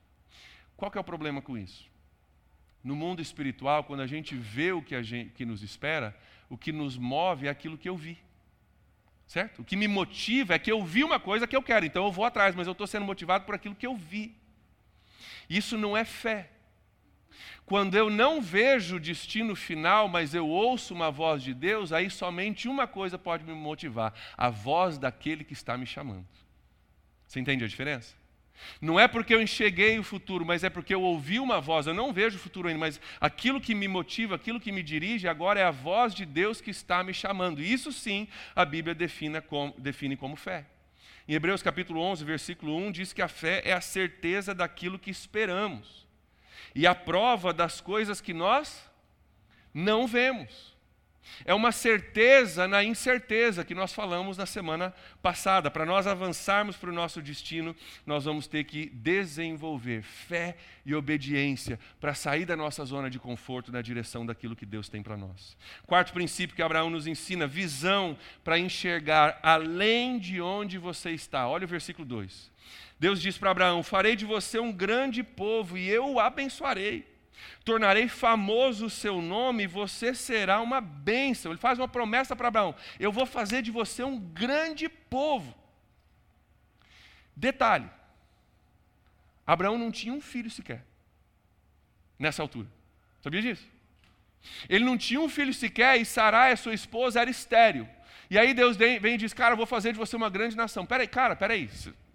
Qual 0.75 0.91
que 0.91 0.97
é 0.97 1.01
o 1.03 1.05
problema 1.05 1.43
com 1.43 1.59
isso? 1.59 1.92
No 2.83 2.97
mundo 2.97 3.23
espiritual, 3.23 3.85
quando 3.85 4.01
a 4.01 4.07
gente 4.07 4.35
vê 4.35 4.73
o 4.73 4.83
que, 4.83 4.95
a 4.95 5.03
gente, 5.03 5.31
que 5.31 5.45
nos 5.45 5.62
espera, 5.62 6.16
o 6.49 6.57
que 6.57 6.73
nos 6.73 6.97
move 6.97 7.47
é 7.47 7.51
aquilo 7.51 7.79
que 7.79 7.88
eu 7.88 7.97
vi. 7.97 8.18
Certo? 9.27 9.62
O 9.62 9.64
que 9.64 9.77
me 9.77 9.88
motiva 9.88 10.55
é 10.55 10.59
que 10.59 10.71
eu 10.71 10.85
vi 10.85 11.05
uma 11.05 11.18
coisa 11.18 11.47
que 11.47 11.57
eu 11.57 11.62
quero, 11.62 11.87
então 11.87 12.05
eu 12.05 12.12
vou 12.12 12.25
atrás, 12.25 12.55
mas 12.55 12.66
eu 12.66 12.73
estou 12.73 12.87
sendo 12.87 13.07
motivado 13.07 13.45
por 13.45 13.55
aquilo 13.55 13.75
que 13.75 13.87
eu 13.87 13.97
vi. 13.97 14.37
Isso 15.49 15.79
não 15.79 15.97
é 15.97 16.05
fé. 16.05 16.51
Quando 17.64 17.95
eu 17.97 18.11
não 18.11 18.42
vejo 18.42 18.97
o 18.97 19.01
destino 19.01 19.55
final, 19.55 20.09
mas 20.09 20.35
eu 20.35 20.47
ouço 20.47 20.92
uma 20.92 21.11
voz 21.11 21.42
de 21.42 21.55
Deus, 21.55 21.92
aí 21.92 22.11
somente 22.11 22.68
uma 22.68 22.87
coisa 22.87 23.18
pode 23.18 23.45
me 23.45 23.55
motivar: 23.55 24.12
a 24.37 24.51
voz 24.51 24.99
daquele 24.99 25.45
que 25.45 25.53
está 25.53 25.79
me 25.79 25.87
chamando. 25.87 26.27
Você 27.27 27.40
entende 27.40 27.64
a 27.64 27.68
diferença? 27.68 28.14
Não 28.81 28.99
é 28.99 29.09
porque 29.09 29.35
eu 29.35 29.43
enxerguei 29.43 29.99
o 29.99 30.03
futuro, 30.03 30.45
mas 30.45 30.65
é 30.65 30.71
porque 30.71 30.95
eu 30.95 31.03
ouvi 31.03 31.38
uma 31.38 31.61
voz. 31.61 31.87
Eu 31.87 31.95
não 31.95 32.12
vejo 32.12 32.37
o 32.37 32.41
futuro 32.41 32.69
ainda, 32.69 32.81
mas 32.81 33.01
aquilo 33.21 33.61
que 33.61 33.75
me 33.75 33.88
motiva, 33.88 34.37
aquilo 34.37 34.61
que 34.61 34.73
me 34.73 34.83
dirige 34.83 35.29
agora 35.29 35.61
é 35.61 35.65
a 35.65 35.71
voz 35.71 36.15
de 36.15 36.25
Deus 36.25 36.61
que 36.61 36.71
está 36.71 37.03
me 37.03 37.12
chamando. 37.12 37.62
Isso 37.62 37.93
sim 37.93 38.29
a 38.55 38.65
Bíblia 38.65 38.95
define 38.95 39.41
como, 39.41 39.75
define 39.79 40.17
como 40.17 40.37
fé. 40.37 40.67
Em 41.29 41.35
Hebreus 41.35 41.62
capítulo 41.62 42.01
11, 42.01 42.25
versículo 42.25 42.77
1, 42.77 42.93
diz 42.93 43.12
que 43.12 43.23
a 43.23 43.29
fé 43.29 43.62
é 43.65 43.73
a 43.73 43.81
certeza 43.81 44.55
daquilo 44.55 44.99
que 44.99 45.11
esperamos 45.11 46.07
e 46.75 46.87
a 46.87 46.95
prova 46.95 47.53
das 47.53 47.81
coisas 47.81 48.21
que 48.21 48.33
nós 48.33 48.91
não 49.73 50.07
vemos. 50.07 50.72
É 51.45 51.55
uma 51.55 51.73
certeza 51.73 52.69
na 52.69 52.83
incerteza 52.85 53.65
que 53.65 53.75
nós 53.75 53.93
falamos 53.93 54.37
na 54.37 54.47
semana 54.47 54.95
passada. 55.23 55.71
Para 55.71 55.87
nós 55.87 56.07
avançarmos 56.07 56.77
para 56.77 56.91
o 56.91 56.93
nosso 56.93 57.23
destino, 57.23 57.75
nós 58.07 58.25
vamos 58.25 58.47
ter 58.47 58.65
que 58.65 58.91
desenvolver 58.91 60.03
fé 60.03 60.57
e 60.85 60.95
obediência 60.95 61.79
para 62.01 62.15
sair 62.15 62.45
da 62.45 62.57
nossa 62.57 62.85
zona 62.85 63.09
de 63.09 63.19
conforto 63.19 63.73
na 63.73 63.83
direção 63.83 64.27
daquilo 64.27 64.57
que 64.57 64.67
Deus 64.67 64.89
tem 64.89 65.03
para 65.03 65.17
nós. 65.17 65.57
Quarto 65.87 66.13
princípio 66.13 66.57
que 66.57 66.63
Abraão 66.63 66.91
nos 66.91 67.07
ensina: 67.07 67.47
visão 67.47 68.17
para 68.43 68.59
enxergar 68.59 69.39
além 69.43 70.19
de 70.19 70.41
onde 70.41 70.79
você 70.79 71.11
está. 71.11 71.49
Olha 71.49 71.65
o 71.65 71.69
versículo 71.69 72.07
2. 72.07 72.51
Deus 72.99 73.21
diz 73.21 73.39
para 73.39 73.51
Abraão: 73.51 73.83
Farei 73.83 74.17
de 74.17 74.25
você 74.25 74.59
um 74.59 74.73
grande 74.73 75.23
povo 75.23 75.79
e 75.79 75.89
eu 75.89 76.09
o 76.09 76.21
abençoarei 76.21 77.12
tornarei 77.64 78.09
famoso 78.09 78.87
o 78.87 78.90
seu 78.90 79.21
nome, 79.21 79.66
você 79.66 80.14
será 80.14 80.61
uma 80.61 80.81
bênção. 80.81 81.53
Ele 81.53 81.61
faz 81.61 81.79
uma 81.79 81.88
promessa 81.88 82.35
para 82.35 82.49
Abraão: 82.49 82.75
eu 82.99 83.12
vou 83.12 83.27
fazer 83.27 83.62
de 83.62 83.71
você 83.71 84.03
um 84.03 84.18
grande 84.18 84.88
povo. 84.88 85.55
Detalhe: 87.37 87.88
Abraão 89.47 89.79
não 89.79 89.90
tinha 89.90 90.12
um 90.12 90.21
filho 90.21 90.51
sequer, 90.51 90.85
nessa 92.18 92.42
altura. 92.42 92.68
Sabia 93.21 93.42
disso? 93.42 93.66
Ele 94.68 94.85
não 94.85 94.99
tinha 94.99 95.21
um 95.21 95.29
filho 95.29 95.55
sequer 95.55 96.01
e 96.01 96.05
Sarai, 96.05 96.57
sua 96.57 96.75
esposa, 96.75 97.21
era 97.21 97.31
estéril. 97.31 97.88
E 98.29 98.38
aí 98.38 98.55
Deus 98.55 98.77
vem 98.77 98.99
e 99.03 99.18
diz: 99.18 99.33
Cara, 99.33 99.53
eu 99.53 99.57
vou 99.57 99.66
fazer 99.66 99.92
de 99.92 99.99
você 99.99 100.16
uma 100.16 100.31
grande 100.31 100.57
nação. 100.57 100.87
Peraí, 100.87 101.07
cara, 101.07 101.37
peraí. 101.37 101.68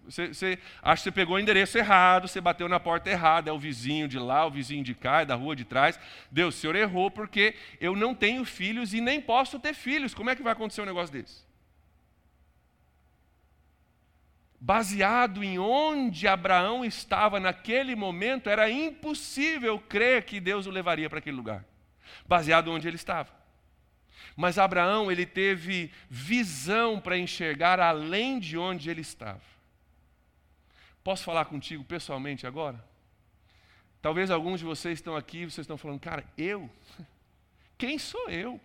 Você, 0.08 0.28
você 0.28 0.58
acha 0.82 1.02
que 1.02 1.04
você 1.04 1.12
pegou 1.12 1.36
o 1.36 1.38
endereço 1.38 1.76
errado, 1.76 2.26
você 2.26 2.40
bateu 2.40 2.66
na 2.66 2.80
porta 2.80 3.10
errada, 3.10 3.50
é 3.50 3.52
o 3.52 3.58
vizinho 3.58 4.08
de 4.08 4.18
lá, 4.18 4.46
o 4.46 4.50
vizinho 4.50 4.82
de 4.82 4.94
cá, 4.94 5.20
é 5.20 5.26
da 5.26 5.34
rua 5.34 5.54
de 5.54 5.66
trás. 5.66 6.00
Deus, 6.30 6.54
o 6.54 6.58
senhor 6.58 6.74
errou 6.74 7.10
porque 7.10 7.54
eu 7.78 7.94
não 7.94 8.14
tenho 8.14 8.42
filhos 8.44 8.94
e 8.94 9.02
nem 9.02 9.20
posso 9.20 9.60
ter 9.60 9.74
filhos. 9.74 10.14
Como 10.14 10.30
é 10.30 10.34
que 10.34 10.42
vai 10.42 10.54
acontecer 10.54 10.80
um 10.80 10.86
negócio 10.86 11.12
desse? 11.12 11.46
Baseado 14.58 15.44
em 15.44 15.58
onde 15.58 16.26
Abraão 16.26 16.84
estava 16.84 17.38
naquele 17.38 17.94
momento, 17.94 18.48
era 18.48 18.70
impossível 18.70 19.78
crer 19.78 20.24
que 20.24 20.40
Deus 20.40 20.66
o 20.66 20.70
levaria 20.70 21.10
para 21.10 21.18
aquele 21.18 21.36
lugar. 21.36 21.64
Baseado 22.26 22.72
onde 22.72 22.88
ele 22.88 22.96
estava. 22.96 23.30
Mas 24.34 24.58
Abraão, 24.58 25.12
ele 25.12 25.26
teve 25.26 25.92
visão 26.08 26.98
para 26.98 27.18
enxergar 27.18 27.78
além 27.78 28.38
de 28.38 28.56
onde 28.56 28.88
ele 28.88 29.02
estava. 29.02 29.57
Posso 31.08 31.24
falar 31.24 31.46
contigo 31.46 31.82
pessoalmente 31.82 32.46
agora? 32.46 32.84
Talvez 34.02 34.30
alguns 34.30 34.60
de 34.60 34.66
vocês 34.66 34.98
estão 34.98 35.16
aqui, 35.16 35.46
vocês 35.46 35.64
estão 35.64 35.78
falando, 35.78 35.98
cara, 35.98 36.22
eu? 36.36 36.68
Quem 37.78 37.98
sou 37.98 38.28
eu? 38.28 38.60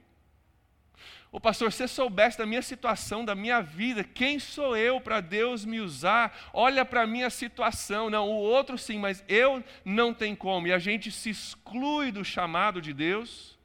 Ô 1.32 1.40
pastor, 1.40 1.72
se 1.72 1.78
você 1.78 1.88
soubesse 1.88 2.38
da 2.38 2.46
minha 2.46 2.62
situação, 2.62 3.24
da 3.24 3.34
minha 3.34 3.62
vida, 3.62 4.04
quem 4.04 4.40
sou 4.40 4.76
eu 4.76 5.00
para 5.00 5.22
Deus 5.22 5.64
me 5.64 5.80
usar? 5.80 6.38
Olha 6.54 6.84
para 6.84 7.04
a 7.04 7.08
minha 7.08 7.30
situação. 7.30 8.10
Não, 8.10 8.30
o 8.30 8.36
outro 8.36 8.78
sim, 8.78 9.00
mas 9.00 9.24
eu 9.30 9.64
não 9.86 10.14
tem 10.14 10.36
como. 10.36 10.68
E 10.68 10.74
a 10.74 10.80
gente 10.80 11.12
se 11.12 11.30
exclui 11.30 12.12
do 12.12 12.26
chamado 12.26 12.82
de 12.82 12.92
Deus, 12.92 13.58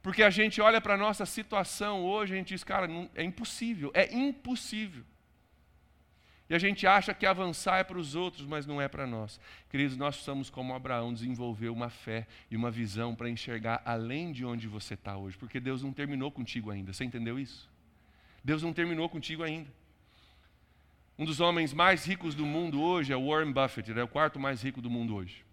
porque 0.00 0.22
a 0.22 0.30
gente 0.30 0.60
olha 0.60 0.80
para 0.80 0.94
a 0.94 0.96
nossa 0.96 1.26
situação 1.26 2.04
hoje 2.04 2.32
a 2.32 2.36
gente 2.36 2.54
diz, 2.54 2.62
cara, 2.62 2.86
é 3.16 3.24
impossível, 3.24 3.90
é 3.92 4.14
impossível. 4.14 5.04
E 6.50 6.54
a 6.54 6.58
gente 6.58 6.84
acha 6.84 7.14
que 7.14 7.24
avançar 7.24 7.78
é 7.78 7.84
para 7.84 7.96
os 7.96 8.16
outros, 8.16 8.44
mas 8.44 8.66
não 8.66 8.82
é 8.82 8.88
para 8.88 9.06
nós. 9.06 9.40
Queridos, 9.70 9.96
nós 9.96 10.16
precisamos, 10.16 10.50
como 10.50 10.74
Abraão, 10.74 11.14
desenvolver 11.14 11.68
uma 11.68 11.88
fé 11.88 12.26
e 12.50 12.56
uma 12.56 12.72
visão 12.72 13.14
para 13.14 13.30
enxergar 13.30 13.80
além 13.84 14.32
de 14.32 14.44
onde 14.44 14.66
você 14.66 14.94
está 14.94 15.16
hoje, 15.16 15.38
porque 15.38 15.60
Deus 15.60 15.80
não 15.80 15.92
terminou 15.92 16.28
contigo 16.28 16.72
ainda. 16.72 16.92
Você 16.92 17.04
entendeu 17.04 17.38
isso? 17.38 17.70
Deus 18.42 18.64
não 18.64 18.72
terminou 18.72 19.08
contigo 19.08 19.44
ainda. 19.44 19.70
Um 21.16 21.24
dos 21.24 21.38
homens 21.38 21.72
mais 21.72 22.04
ricos 22.04 22.34
do 22.34 22.44
mundo 22.44 22.82
hoje 22.82 23.12
é 23.12 23.16
Warren 23.16 23.52
Buffett, 23.52 23.88
ele 23.88 24.00
é 24.00 24.04
o 24.04 24.08
quarto 24.08 24.40
mais 24.40 24.60
rico 24.60 24.82
do 24.82 24.90
mundo 24.90 25.14
hoje. 25.14 25.44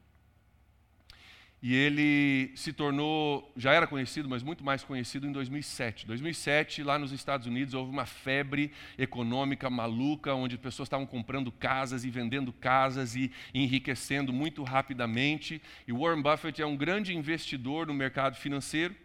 E 1.62 1.74
ele 1.74 2.52
se 2.56 2.72
tornou, 2.72 3.52
já 3.58 3.74
era 3.74 3.88
conhecido, 3.88 4.30
mas 4.30 4.43
muito 4.43 4.63
mais 4.63 4.84
conhecido 4.84 5.26
em 5.26 5.32
2007. 5.32 6.06
2007, 6.06 6.84
lá 6.84 7.00
nos 7.00 7.12
Estados 7.12 7.48
Unidos, 7.48 7.74
houve 7.74 7.91
uma 7.91 8.06
febre 8.06 8.72
econômica 8.96 9.67
maluca, 9.67 10.36
onde 10.36 10.56
pessoas 10.56 10.86
estavam 10.86 11.08
comprando 11.08 11.52
casas 11.52 12.06
e 12.06 12.12
vendendo 12.12 12.54
casas 12.54 13.15
e 13.15 13.32
enriquecendo 13.56 14.32
muito 14.32 14.62
rapidamente. 14.63 15.60
E 15.88 15.91
Warren 15.91 16.22
Buffett 16.22 16.62
é 16.62 16.65
um 16.65 16.78
grande 16.78 17.15
investidor 17.15 17.88
no 17.88 17.93
mercado 17.93 18.36
financeiro. 18.36 18.96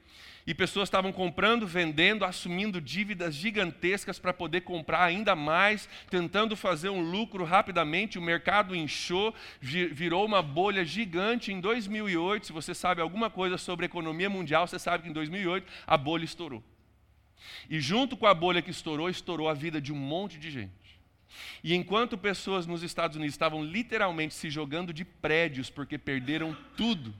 E 0.44 0.52
pessoas 0.52 0.88
estavam 0.88 1.12
comprando, 1.12 1.66
vendendo, 1.66 2.24
assumindo 2.24 2.80
dívidas 2.80 3.34
gigantescas 3.34 4.18
para 4.18 4.32
poder 4.32 4.62
comprar 4.62 5.04
ainda 5.04 5.36
mais, 5.36 5.88
tentando 6.10 6.56
fazer 6.56 6.88
um 6.88 7.00
lucro 7.00 7.44
rapidamente. 7.44 8.18
O 8.18 8.22
mercado 8.22 8.74
inchou, 8.74 9.32
virou 9.60 10.24
uma 10.24 10.42
bolha 10.42 10.84
gigante. 10.84 11.52
Em 11.52 11.60
2008, 11.60 12.46
se 12.46 12.52
você 12.52 12.74
sabe 12.74 13.00
alguma 13.00 13.30
coisa 13.30 13.56
sobre 13.56 13.86
economia 13.86 14.28
mundial, 14.28 14.66
você 14.66 14.80
sabe 14.80 15.04
que 15.04 15.10
em 15.10 15.12
2008 15.12 15.70
a 15.86 15.96
bolha 15.96 16.24
estourou. 16.24 16.62
E 17.70 17.80
junto 17.80 18.16
com 18.16 18.26
a 18.26 18.34
bolha 18.34 18.62
que 18.62 18.70
estourou, 18.70 19.08
estourou 19.08 19.48
a 19.48 19.54
vida 19.54 19.80
de 19.80 19.92
um 19.92 19.96
monte 19.96 20.38
de 20.38 20.50
gente. 20.50 21.00
E 21.62 21.72
enquanto 21.74 22.18
pessoas 22.18 22.66
nos 22.66 22.82
Estados 22.82 23.16
Unidos 23.16 23.34
estavam 23.34 23.64
literalmente 23.64 24.34
se 24.34 24.50
jogando 24.50 24.92
de 24.92 25.04
prédios 25.04 25.70
porque 25.70 25.96
perderam 25.96 26.56
tudo, 26.76 27.14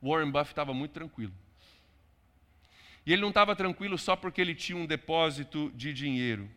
Warren 0.00 0.30
Buffett 0.30 0.52
estava 0.52 0.72
muito 0.72 0.92
tranquilo. 0.92 1.32
E 3.06 3.12
ele 3.12 3.22
não 3.22 3.28
estava 3.28 3.54
tranquilo 3.54 3.96
só 3.96 4.16
porque 4.16 4.40
ele 4.40 4.54
tinha 4.54 4.76
um 4.76 4.84
depósito 4.84 5.70
de 5.76 5.94
dinheiro. 5.94 6.50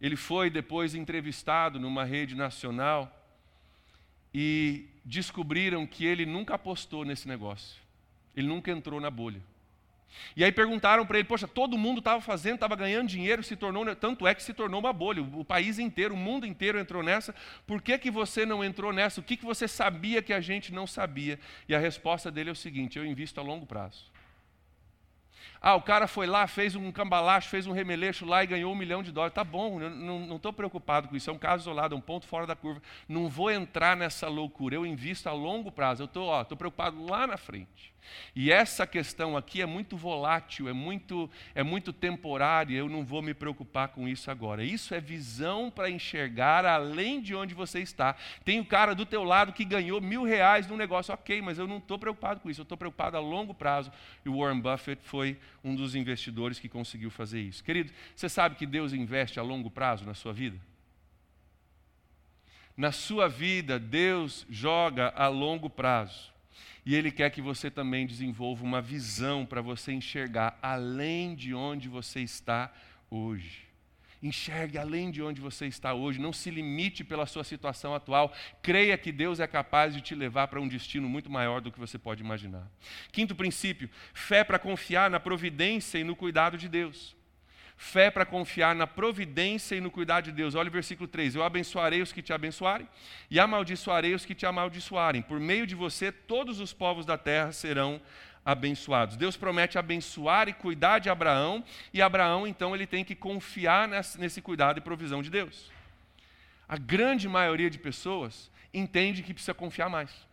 Ele 0.00 0.16
foi 0.16 0.50
depois 0.50 0.96
entrevistado 0.96 1.78
numa 1.78 2.02
rede 2.02 2.34
nacional 2.34 3.10
e 4.34 4.88
descobriram 5.04 5.86
que 5.86 6.04
ele 6.04 6.26
nunca 6.26 6.56
apostou 6.56 7.04
nesse 7.04 7.28
negócio. 7.28 7.80
Ele 8.34 8.48
nunca 8.48 8.72
entrou 8.72 9.00
na 9.00 9.10
bolha. 9.10 9.40
E 10.36 10.44
aí 10.44 10.50
perguntaram 10.50 11.06
para 11.06 11.18
ele: 11.18 11.28
Poxa, 11.28 11.46
todo 11.46 11.78
mundo 11.78 12.00
estava 12.00 12.20
fazendo, 12.20 12.56
estava 12.56 12.74
ganhando 12.74 13.08
dinheiro, 13.08 13.42
se 13.42 13.54
tornou, 13.54 13.94
tanto 13.94 14.26
é 14.26 14.34
que 14.34 14.42
se 14.42 14.52
tornou 14.52 14.80
uma 14.80 14.92
bolha. 14.92 15.22
O, 15.22 15.44
país 15.44 15.78
inteiro, 15.78 16.14
o 16.14 16.16
mundo 16.16 16.44
inteiro 16.46 16.78
entrou 16.78 17.02
nessa. 17.02 17.34
Por 17.66 17.80
que, 17.80 17.96
que 17.96 18.10
você 18.10 18.44
não 18.44 18.62
entrou 18.64 18.92
nessa? 18.92 19.20
O 19.20 19.24
que, 19.24 19.36
que 19.36 19.44
você 19.44 19.68
sabia 19.68 20.20
que 20.20 20.32
a 20.32 20.40
gente 20.40 20.72
não 20.72 20.86
sabia? 20.86 21.38
E 21.68 21.74
a 21.74 21.78
resposta 21.78 22.30
dele 22.30 22.50
é 22.50 22.52
o 22.52 22.56
seguinte: 22.56 22.98
Eu 22.98 23.06
invisto 23.06 23.40
a 23.40 23.42
longo 23.42 23.66
prazo. 23.66 24.10
Ah, 25.64 25.76
o 25.76 25.80
cara 25.80 26.08
foi 26.08 26.26
lá, 26.26 26.48
fez 26.48 26.74
um 26.74 26.90
cambalacho, 26.90 27.48
fez 27.48 27.68
um 27.68 27.72
remeleixo 27.72 28.26
lá 28.26 28.42
e 28.42 28.48
ganhou 28.48 28.72
um 28.72 28.74
milhão 28.74 29.00
de 29.00 29.12
dólares. 29.12 29.32
Tá 29.32 29.44
bom, 29.44 29.78
não 29.78 30.34
estou 30.34 30.52
preocupado 30.52 31.06
com 31.06 31.14
isso. 31.14 31.30
É 31.30 31.32
um 31.32 31.38
caso 31.38 31.62
isolado, 31.62 31.94
é 31.94 31.98
um 31.98 32.00
ponto 32.00 32.26
fora 32.26 32.48
da 32.48 32.56
curva. 32.56 32.82
Não 33.08 33.28
vou 33.28 33.48
entrar 33.48 33.96
nessa 33.96 34.26
loucura. 34.26 34.74
Eu 34.74 34.84
invisto 34.84 35.28
a 35.28 35.32
longo 35.32 35.70
prazo. 35.70 36.02
Eu 36.02 36.06
estou 36.06 36.56
preocupado 36.56 37.06
lá 37.06 37.28
na 37.28 37.36
frente. 37.36 37.91
E 38.34 38.50
essa 38.50 38.86
questão 38.86 39.36
aqui 39.36 39.60
é 39.60 39.66
muito 39.66 39.96
volátil, 39.96 40.68
é 40.68 40.72
muito, 40.72 41.30
é 41.54 41.62
muito 41.62 41.92
temporária, 41.92 42.76
eu 42.76 42.88
não 42.88 43.04
vou 43.04 43.22
me 43.22 43.34
preocupar 43.34 43.88
com 43.88 44.08
isso 44.08 44.30
agora. 44.30 44.64
Isso 44.64 44.94
é 44.94 45.00
visão 45.00 45.70
para 45.70 45.90
enxergar 45.90 46.64
além 46.64 47.20
de 47.20 47.34
onde 47.34 47.54
você 47.54 47.80
está. 47.80 48.16
Tem 48.44 48.60
o 48.60 48.64
cara 48.64 48.94
do 48.94 49.04
teu 49.04 49.24
lado 49.24 49.52
que 49.52 49.64
ganhou 49.64 50.00
mil 50.00 50.24
reais 50.24 50.66
num 50.66 50.76
negócio, 50.76 51.12
ok, 51.12 51.40
mas 51.42 51.58
eu 51.58 51.66
não 51.66 51.78
estou 51.78 51.98
preocupado 51.98 52.40
com 52.40 52.50
isso, 52.50 52.60
eu 52.60 52.64
estou 52.64 52.78
preocupado 52.78 53.16
a 53.16 53.20
longo 53.20 53.54
prazo. 53.54 53.92
E 54.24 54.28
o 54.28 54.38
Warren 54.38 54.60
Buffett 54.60 55.02
foi 55.04 55.38
um 55.62 55.74
dos 55.74 55.94
investidores 55.94 56.58
que 56.58 56.68
conseguiu 56.68 57.10
fazer 57.10 57.40
isso. 57.40 57.62
Querido, 57.62 57.92
você 58.16 58.28
sabe 58.28 58.56
que 58.56 58.66
Deus 58.66 58.92
investe 58.92 59.38
a 59.38 59.42
longo 59.42 59.70
prazo 59.70 60.04
na 60.04 60.14
sua 60.14 60.32
vida? 60.32 60.58
Na 62.76 62.90
sua 62.90 63.28
vida, 63.28 63.78
Deus 63.78 64.46
joga 64.48 65.12
a 65.14 65.28
longo 65.28 65.68
prazo. 65.68 66.31
E 66.84 66.94
Ele 66.94 67.10
quer 67.10 67.30
que 67.30 67.40
você 67.40 67.70
também 67.70 68.06
desenvolva 68.06 68.64
uma 68.64 68.80
visão 68.80 69.46
para 69.46 69.60
você 69.60 69.92
enxergar 69.92 70.58
além 70.60 71.34
de 71.34 71.54
onde 71.54 71.88
você 71.88 72.20
está 72.20 72.72
hoje. 73.10 73.72
Enxergue 74.22 74.78
além 74.78 75.10
de 75.10 75.20
onde 75.20 75.40
você 75.40 75.66
está 75.66 75.94
hoje, 75.94 76.20
não 76.20 76.32
se 76.32 76.48
limite 76.48 77.02
pela 77.02 77.26
sua 77.26 77.42
situação 77.42 77.92
atual. 77.92 78.32
Creia 78.62 78.96
que 78.96 79.10
Deus 79.10 79.40
é 79.40 79.46
capaz 79.48 79.94
de 79.94 80.00
te 80.00 80.14
levar 80.14 80.46
para 80.46 80.60
um 80.60 80.68
destino 80.68 81.08
muito 81.08 81.30
maior 81.30 81.60
do 81.60 81.72
que 81.72 81.80
você 81.80 81.98
pode 81.98 82.22
imaginar. 82.22 82.70
Quinto 83.10 83.34
princípio: 83.34 83.90
fé 84.14 84.44
para 84.44 84.60
confiar 84.60 85.10
na 85.10 85.18
providência 85.18 85.98
e 85.98 86.04
no 86.04 86.14
cuidado 86.14 86.56
de 86.56 86.68
Deus. 86.68 87.16
Fé 87.82 88.12
para 88.12 88.24
confiar 88.24 88.76
na 88.76 88.86
providência 88.86 89.74
e 89.74 89.80
no 89.80 89.90
cuidado 89.90 90.26
de 90.26 90.32
Deus. 90.32 90.54
Olha 90.54 90.68
o 90.68 90.72
versículo 90.72 91.08
3: 91.08 91.34
Eu 91.34 91.42
abençoarei 91.42 92.00
os 92.00 92.12
que 92.12 92.22
te 92.22 92.32
abençoarem 92.32 92.88
e 93.28 93.40
amaldiçoarei 93.40 94.14
os 94.14 94.24
que 94.24 94.36
te 94.36 94.46
amaldiçoarem. 94.46 95.20
Por 95.20 95.40
meio 95.40 95.66
de 95.66 95.74
você, 95.74 96.12
todos 96.12 96.60
os 96.60 96.72
povos 96.72 97.04
da 97.04 97.18
terra 97.18 97.50
serão 97.50 98.00
abençoados. 98.44 99.16
Deus 99.16 99.36
promete 99.36 99.78
abençoar 99.78 100.48
e 100.48 100.52
cuidar 100.52 101.00
de 101.00 101.10
Abraão, 101.10 101.64
e 101.92 102.00
Abraão, 102.00 102.46
então, 102.46 102.72
ele 102.72 102.86
tem 102.86 103.04
que 103.04 103.16
confiar 103.16 103.88
nesse 103.88 104.40
cuidado 104.40 104.78
e 104.78 104.80
provisão 104.80 105.20
de 105.20 105.28
Deus. 105.28 105.68
A 106.68 106.78
grande 106.78 107.28
maioria 107.28 107.68
de 107.68 107.78
pessoas 107.78 108.48
entende 108.72 109.24
que 109.24 109.34
precisa 109.34 109.54
confiar 109.54 109.90
mais 109.90 110.31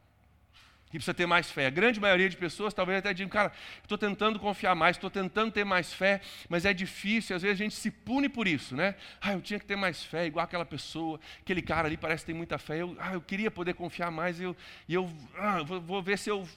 que 0.89 0.97
precisa 0.97 1.13
ter 1.13 1.27
mais 1.27 1.51
fé. 1.51 1.67
A 1.67 1.69
grande 1.69 1.99
maioria 1.99 2.27
de 2.27 2.35
pessoas 2.35 2.73
talvez 2.73 2.99
até 2.99 3.13
digam, 3.13 3.29
cara, 3.29 3.51
estou 3.81 3.97
tentando 3.97 4.39
confiar 4.39 4.73
mais, 4.75 4.97
estou 4.97 5.09
tentando 5.09 5.51
ter 5.51 5.63
mais 5.63 5.93
fé, 5.93 6.19
mas 6.47 6.65
é 6.65 6.73
difícil, 6.73 7.35
às 7.35 7.43
vezes 7.43 7.59
a 7.59 7.63
gente 7.63 7.75
se 7.75 7.91
pune 7.91 8.27
por 8.27 8.47
isso, 8.47 8.75
né? 8.75 8.95
Ah, 9.21 9.33
eu 9.33 9.41
tinha 9.41 9.59
que 9.59 9.65
ter 9.65 9.75
mais 9.75 10.03
fé, 10.03 10.25
igual 10.25 10.43
aquela 10.43 10.65
pessoa, 10.65 11.19
aquele 11.41 11.61
cara 11.61 11.87
ali 11.87 11.95
parece 11.95 12.23
que 12.23 12.27
tem 12.27 12.35
muita 12.35 12.57
fé, 12.57 12.81
eu, 12.81 12.95
ah, 12.99 13.13
eu 13.13 13.21
queria 13.21 13.51
poder 13.51 13.75
confiar 13.75 14.09
mais, 14.09 14.39
e 14.39 14.43
eu, 14.43 14.55
e 14.87 14.93
eu 14.93 15.11
ah, 15.37 15.61
vou, 15.61 15.79
vou 15.79 16.01
ver 16.01 16.17
se 16.17 16.29
eu 16.29 16.47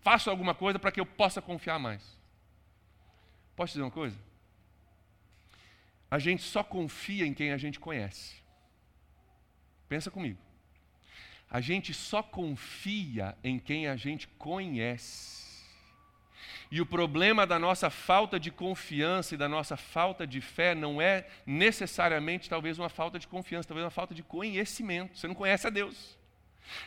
faço 0.00 0.30
alguma 0.30 0.54
coisa 0.54 0.78
para 0.78 0.90
que 0.90 1.00
eu 1.00 1.06
possa 1.06 1.42
confiar 1.42 1.78
mais. 1.78 2.02
Posso 3.54 3.72
dizer 3.72 3.82
uma 3.82 3.90
coisa? 3.90 4.16
A 6.10 6.18
gente 6.18 6.42
só 6.42 6.62
confia 6.62 7.26
em 7.26 7.34
quem 7.34 7.52
a 7.52 7.56
gente 7.56 7.80
conhece. 7.80 8.36
Pensa 9.88 10.10
comigo. 10.10 10.45
A 11.56 11.60
gente 11.62 11.94
só 11.94 12.22
confia 12.22 13.34
em 13.42 13.58
quem 13.58 13.88
a 13.88 13.96
gente 13.96 14.28
conhece. 14.28 15.64
E 16.70 16.82
o 16.82 16.84
problema 16.84 17.46
da 17.46 17.58
nossa 17.58 17.88
falta 17.88 18.38
de 18.38 18.50
confiança 18.50 19.34
e 19.34 19.38
da 19.38 19.48
nossa 19.48 19.74
falta 19.74 20.26
de 20.26 20.42
fé 20.42 20.74
não 20.74 21.00
é 21.00 21.26
necessariamente 21.46 22.50
talvez 22.50 22.78
uma 22.78 22.90
falta 22.90 23.18
de 23.18 23.26
confiança, 23.26 23.68
talvez 23.68 23.86
uma 23.86 23.90
falta 23.90 24.14
de 24.14 24.22
conhecimento. 24.22 25.16
Você 25.16 25.26
não 25.26 25.34
conhece 25.34 25.66
a 25.66 25.70
Deus. 25.70 26.18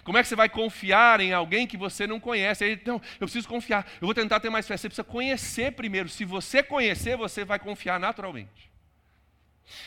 Como 0.04 0.20
é 0.20 0.22
que 0.22 0.28
você 0.28 0.36
vai 0.36 0.48
confiar 0.48 1.20
em 1.20 1.34
alguém 1.34 1.66
que 1.66 1.76
você 1.76 2.06
não 2.06 2.20
conhece? 2.20 2.72
Então, 2.72 3.02
eu 3.20 3.26
preciso 3.26 3.48
confiar, 3.48 3.88
eu 4.00 4.06
vou 4.06 4.14
tentar 4.14 4.40
ter 4.40 4.52
mais 4.52 4.68
fé. 4.68 4.78
Você 4.78 4.88
precisa 4.88 5.04
conhecer 5.04 5.72
primeiro. 5.72 6.08
Se 6.08 6.24
você 6.24 6.62
conhecer, 6.62 7.18
você 7.18 7.44
vai 7.44 7.58
confiar 7.58 8.00
naturalmente. 8.00 8.69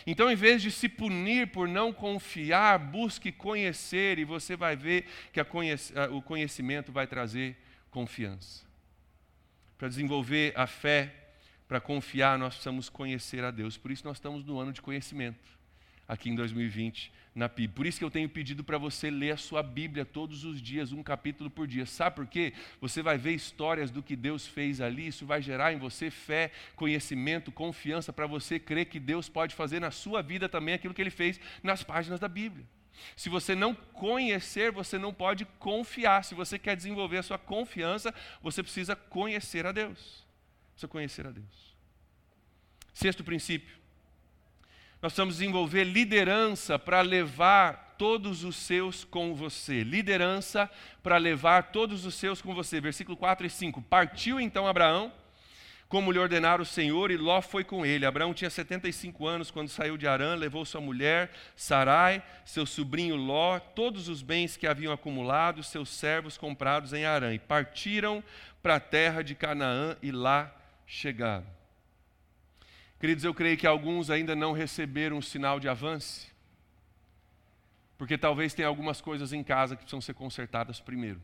Então, 0.07 0.31
em 0.31 0.37
vez 0.37 0.62
de 0.62 0.71
se 0.71 0.88
punir 0.88 1.49
por 1.49 1.68
não 1.68 1.92
confiar, 1.92 2.79
busque 2.79 3.33
conhecer 3.33 4.18
e 4.18 4.25
você 4.25 4.57
vai 4.57 4.77
ver 4.77 5.07
que 5.33 5.42
conhec 5.45 5.92
o 6.11 6.23
conhecimento 6.23 6.92
vai 6.92 7.07
trazer 7.07 7.57
confiança. 7.90 8.64
Para 9.77 9.88
desenvolver 9.88 10.53
a 10.57 10.66
fé, 10.66 11.12
para 11.66 11.81
confiar, 11.81 12.38
nós 12.38 12.55
precisamos 12.55 12.88
conhecer 12.88 13.42
a 13.45 13.51
Deus. 13.51 13.77
Por 13.77 13.90
isso, 13.90 14.05
nós 14.05 14.18
estamos 14.18 14.45
no 14.45 14.59
ano 14.59 14.73
de 14.73 14.83
conhecimento, 14.83 15.59
aqui 16.12 16.29
em 16.29 16.35
2020 16.35 17.11
na 17.35 17.48
PIB. 17.48 17.72
Por 17.72 17.87
isso 17.87 17.98
que 17.98 18.05
eu 18.05 18.11
tenho 18.11 18.29
pedido 18.29 18.62
para 18.62 18.77
você 18.77 19.11
ler 19.11 19.31
a 19.31 19.37
sua 19.38 19.62
Bíblia 19.62 20.05
todos 20.05 20.44
os 20.44 20.61
dias, 20.61 20.92
um 20.92 21.03
capítulo 21.03 21.48
por 21.48 21.66
dia. 21.66 21.87
Sabe 21.87 22.16
por 22.16 22.27
quê? 22.27 22.53
Você 22.83 23.03
vai 23.03 23.16
ver 23.16 23.33
histórias 23.33 23.90
do 23.90 24.03
que 24.03 24.14
Deus 24.14 24.46
fez 24.46 24.83
ali, 24.83 25.07
isso 25.07 25.25
vai 25.25 25.40
gerar 25.40 25.72
em 25.72 25.79
você 25.79 26.11
fé, 26.11 26.51
conhecimento, 26.77 27.51
confiança 27.51 28.12
para 28.12 28.27
você 28.27 28.59
crer 28.59 28.85
que 28.87 29.01
Deus 29.01 29.27
pode 29.27 29.55
fazer 29.55 29.81
na 29.81 29.90
sua 29.90 30.20
vida 30.22 30.51
também 30.51 30.75
aquilo 30.75 30.92
que 30.92 31.01
ele 31.01 31.11
fez 31.11 31.40
nas 31.62 31.83
páginas 31.83 32.20
da 32.20 32.29
Bíblia. 32.29 32.66
Se 33.16 33.31
você 33.31 33.55
não 33.55 33.75
conhecer, 33.75 34.70
você 34.70 34.98
não 34.98 35.14
pode 35.14 35.46
confiar. 35.59 36.25
Se 36.25 36.35
você 36.35 36.59
quer 36.59 36.77
desenvolver 36.77 37.16
a 37.16 37.22
sua 37.22 37.38
confiança, 37.38 38.14
você 38.42 38.62
precisa 38.62 38.94
conhecer 38.94 39.64
a 39.66 39.72
Deus. 39.72 40.27
Precisa 40.72 40.88
conhecer 40.88 41.27
a 41.27 41.31
Deus. 41.31 41.72
Sexto 42.92 43.25
princípio 43.25 43.82
nós 45.03 45.11
precisamos 45.11 45.35
desenvolver 45.35 45.83
liderança 45.83 46.79
para 46.79 47.01
levar 47.01 47.97
todos 47.99 48.45
os 48.45 48.55
seus 48.55 49.03
com 49.03 49.35
você. 49.35 49.83
Liderança 49.83 50.71
para 51.03 51.17
levar 51.17 51.73
todos 51.73 52.07
os 52.07 52.15
seus 52.15 52.41
com 52.41 52.55
você. 52.55 52.81
Versículo 52.81 53.17
4 53.17 53.45
e 53.45 53.51
5. 53.51 53.83
Partiu 53.83 54.38
então 54.38 54.65
Abraão, 54.65 55.12
como 55.88 56.12
lhe 56.12 56.21
ordenara 56.21 56.62
o 56.62 56.65
Senhor, 56.65 57.11
e 57.11 57.17
Ló 57.17 57.43
foi 57.43 57.65
com 57.65 57.85
ele. 57.85 58.07
Abraão 58.07 58.33
tinha 58.33 58.49
75 58.49 59.27
anos 59.27 59.51
quando 59.51 59.69
saiu 59.69 59.97
de 59.97 60.07
Arã, 60.07 60.37
levou 60.37 60.65
sua 60.65 60.81
mulher, 60.81 61.33
Sarai, 61.57 62.23
seu 62.45 62.65
sobrinho 62.65 63.17
Ló, 63.17 63.59
todos 63.59 64.09
os 64.09 64.23
bens 64.23 64.57
que 64.57 64.69
haviam 64.69 64.93
acumulado, 64.93 65.65
seus 65.65 65.88
servos 65.88 66.38
comprados 66.38 66.93
em 66.93 67.05
Arã, 67.05 67.35
e 67.35 67.41
partiram 67.41 68.23
para 68.62 68.77
a 68.77 68.81
terra 68.81 69.23
de 69.23 69.35
Canaã 69.35 69.97
e 70.01 70.12
lá 70.12 70.55
chegaram. 70.87 71.62
Queridos, 73.03 73.25
eu 73.25 73.35
creio 73.35 73.59
que 73.59 73.67
alguns 73.67 74.11
ainda 74.11 74.37
não 74.37 74.53
receberam 74.53 75.19
o 75.19 75.23
sinal 75.25 75.59
de 75.59 75.69
avanço, 75.69 76.31
porque 77.99 78.17
talvez 78.17 78.55
tenha 78.55 78.69
algumas 78.69 79.01
coisas 79.01 79.33
em 79.33 79.43
casa 79.43 79.75
que 79.75 79.83
precisam 79.83 80.01
ser 80.01 80.15
consertadas 80.15 80.79
primeiro. 80.79 81.21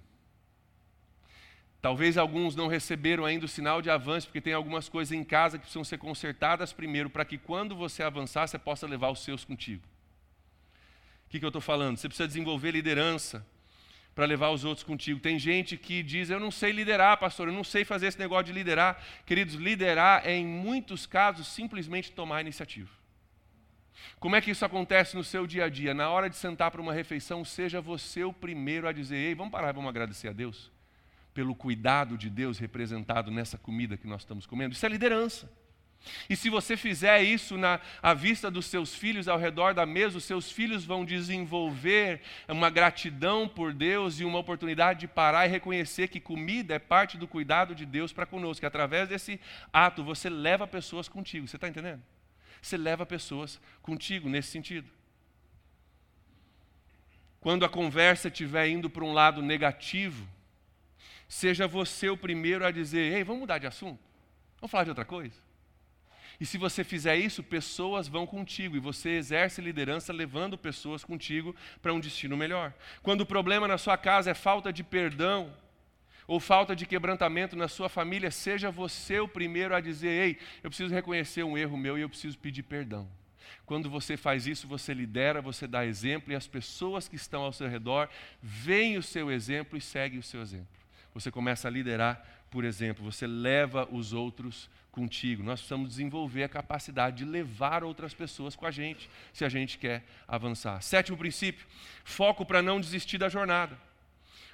Talvez 1.81 2.19
alguns 2.19 2.57
não 2.57 2.67
receberam 2.67 3.25
ainda 3.25 3.45
o 3.45 3.49
sinal 3.49 3.81
de 3.81 3.91
avanço, 3.91 4.27
porque 4.27 4.41
tem 4.41 4.55
algumas 4.55 4.89
coisas 4.89 5.13
em 5.13 5.23
casa 5.23 5.57
que 5.57 5.63
precisam 5.63 5.85
ser 5.85 5.99
consertadas 5.99 6.73
primeiro, 6.73 7.09
para 7.09 7.25
que 7.25 7.39
quando 7.39 7.77
você 7.77 8.03
avançar, 8.03 8.49
você 8.49 8.59
possa 8.59 8.85
levar 8.85 9.11
os 9.11 9.23
seus 9.23 9.45
contigo. 9.45 9.87
O 11.27 11.31
que, 11.31 11.39
que 11.39 11.45
eu 11.45 11.51
estou 11.51 11.63
falando? 11.63 11.97
Você 11.97 12.09
precisa 12.09 12.27
desenvolver 12.27 12.73
liderança 12.73 13.47
para 14.19 14.27
levar 14.27 14.51
os 14.51 14.65
outros 14.65 14.83
contigo. 14.83 15.21
Tem 15.21 15.39
gente 15.39 15.77
que 15.77 16.03
diz: 16.03 16.29
Eu 16.29 16.41
não 16.41 16.51
sei 16.51 16.73
liderar, 16.73 17.17
pastor, 17.19 17.47
eu 17.47 17.55
não 17.55 17.63
sei 17.63 17.85
fazer 17.85 18.09
esse 18.09 18.19
negócio 18.19 18.47
de 18.47 18.53
liderar. 18.53 19.01
Queridos, 19.25 19.55
liderar 19.55 20.27
é, 20.27 20.35
em 20.35 20.45
muitos 20.45 21.07
casos, 21.07 21.47
simplesmente 21.47 22.11
tomar 22.11 22.41
iniciativa. 22.41 22.91
Como 24.19 24.35
é 24.35 24.41
que 24.41 24.51
isso 24.51 24.65
acontece 24.65 25.15
no 25.15 25.23
seu 25.23 25.47
dia 25.47 25.67
a 25.67 25.69
dia? 25.69 25.95
Na 25.95 26.11
hora 26.11 26.29
de 26.29 26.35
sentar 26.35 26.73
para 26.73 26.83
uma 26.83 26.93
refeição, 26.93 27.45
seja 27.45 27.81
você 27.81 28.25
o 28.25 28.33
primeiro 28.33 28.89
a 28.89 28.93
dizer: 28.93 29.15
Ei, 29.15 29.37
vamos 29.37 29.53
parar 29.53 29.71
vamos 29.71 29.89
agradecer 29.89 30.27
a 30.27 30.33
Deus 30.33 30.69
pelo 31.33 31.55
cuidado 31.55 32.19
de 32.19 32.29
Deus 32.29 32.59
representado 32.59 33.31
nessa 33.31 33.57
comida 33.57 33.97
que 33.97 34.09
nós 34.09 34.23
estamos 34.23 34.47
comendo. 34.47 34.75
Isso 34.75 34.85
é 34.85 34.89
liderança. 34.89 35.49
E 36.29 36.37
se 36.37 36.49
você 36.49 36.77
fizer 36.77 37.23
isso 37.23 37.57
na 37.57 37.81
à 38.03 38.15
vista 38.15 38.51
dos 38.51 38.67
seus 38.67 38.95
filhos 38.95 39.29
ao 39.29 39.39
redor 39.39 39.75
da 39.75 39.85
mesa, 39.85 40.19
os 40.19 40.25
seus 40.25 40.51
filhos 40.51 40.85
vão 40.85 41.05
desenvolver 41.05 42.21
uma 42.49 42.71
gratidão 42.71 43.49
por 43.49 43.73
Deus 43.73 44.21
e 44.21 44.25
uma 44.25 44.39
oportunidade 44.39 45.01
de 45.01 45.09
parar 45.09 45.47
e 45.47 45.51
reconhecer 45.51 46.09
que 46.09 46.21
comida 46.21 46.75
é 46.75 46.79
parte 46.79 47.19
do 47.19 47.27
cuidado 47.27 47.75
de 47.75 47.85
Deus 47.85 48.13
para 48.13 48.27
conosco. 48.27 48.61
Que 48.61 48.67
através 48.67 49.09
desse 49.09 49.41
ato 49.73 50.03
você 50.03 50.31
leva 50.31 50.67
pessoas 50.67 51.09
contigo. 51.09 51.47
Você 51.47 51.57
está 51.57 51.69
entendendo? 51.69 52.03
Você 52.61 52.77
leva 52.77 53.05
pessoas 53.05 53.61
contigo 53.83 54.29
nesse 54.29 54.51
sentido. 54.51 54.89
Quando 57.41 57.65
a 57.65 57.69
conversa 57.69 58.29
estiver 58.29 58.69
indo 58.69 58.91
para 58.91 59.05
um 59.05 59.13
lado 59.13 59.43
negativo, 59.43 60.27
seja 61.29 61.69
você 61.69 62.09
o 62.09 62.17
primeiro 62.17 62.65
a 62.65 62.71
dizer: 62.71 63.13
Ei, 63.13 63.23
vamos 63.25 63.41
mudar 63.41 63.59
de 63.59 63.67
assunto? 63.67 64.01
Vamos 64.61 64.71
falar 64.71 64.85
de 64.85 64.91
outra 64.91 65.05
coisa? 65.05 65.48
E 66.41 66.47
se 66.47 66.57
você 66.57 66.85
fizer 66.85 67.17
isso, 67.17 67.43
pessoas 67.43 68.07
vão 68.07 68.27
contigo 68.27 68.77
e 68.77 68.81
você 68.81 69.11
exerce 69.11 69.61
liderança 69.61 70.13
levando 70.13 70.57
pessoas 70.57 71.05
contigo 71.05 71.55
para 71.83 71.93
um 71.93 71.99
destino 71.99 72.37
melhor. 72.37 72.73
Quando 73.03 73.23
o 73.23 73.27
problema 73.27 73.67
na 73.67 73.77
sua 73.77 73.97
casa 73.97 74.31
é 74.31 74.35
falta 74.35 74.73
de 74.73 74.85
perdão 74.85 75.53
ou 76.29 76.39
falta 76.39 76.77
de 76.77 76.87
quebrantamento 76.87 77.57
na 77.57 77.67
sua 77.67 77.89
família, 77.89 78.31
seja 78.31 78.71
você 78.71 79.19
o 79.19 79.27
primeiro 79.27 79.75
a 79.75 79.81
dizer: 79.81 80.11
"Ei, 80.11 80.39
eu 80.63 80.71
preciso 80.71 80.95
reconhecer 80.95 81.43
um 81.43 81.59
erro 81.59 81.77
meu 81.77 81.99
e 81.99 82.03
eu 82.03 82.09
preciso 82.09 82.39
pedir 82.39 82.63
perdão". 82.63 83.09
Quando 83.67 83.91
você 83.91 84.17
faz 84.17 84.47
isso, 84.47 84.69
você 84.69 84.95
lidera, 84.95 85.43
você 85.43 85.67
dá 85.67 85.85
exemplo 85.85 86.33
e 86.33 86.37
as 86.37 86.47
pessoas 86.47 87.09
que 87.09 87.17
estão 87.17 87.43
ao 87.43 87.53
seu 87.53 87.69
redor 87.69 88.09
veem 88.41 88.97
o 88.97 89.03
seu 89.03 89.31
exemplo 89.31 89.77
e 89.77 89.81
seguem 89.81 90.19
o 90.19 90.23
seu 90.23 90.41
exemplo. 90.41 90.69
Você 91.13 91.31
começa 91.31 91.67
a 91.67 91.71
liderar, 91.71 92.25
por 92.51 92.65
exemplo, 92.65 93.05
você 93.05 93.27
leva 93.27 93.89
os 93.91 94.13
outros 94.13 94.71
contigo. 94.99 95.45
Nós 95.45 95.61
precisamos 95.61 95.91
desenvolver 95.91 96.43
a 96.43 96.49
capacidade 96.49 97.19
de 97.19 97.25
levar 97.25 97.85
outras 97.85 98.13
pessoas 98.13 98.57
com 98.57 98.67
a 98.67 98.71
gente, 98.73 99.09
se 99.33 99.45
a 99.45 99.49
gente 99.49 99.79
quer 99.79 100.03
avançar. 100.27 100.83
Sétimo 100.83 101.17
princípio: 101.17 101.65
foco 102.05 102.45
para 102.45 102.61
não 102.61 102.81
desistir 102.81 103.17
da 103.17 103.29
jornada. 103.29 103.79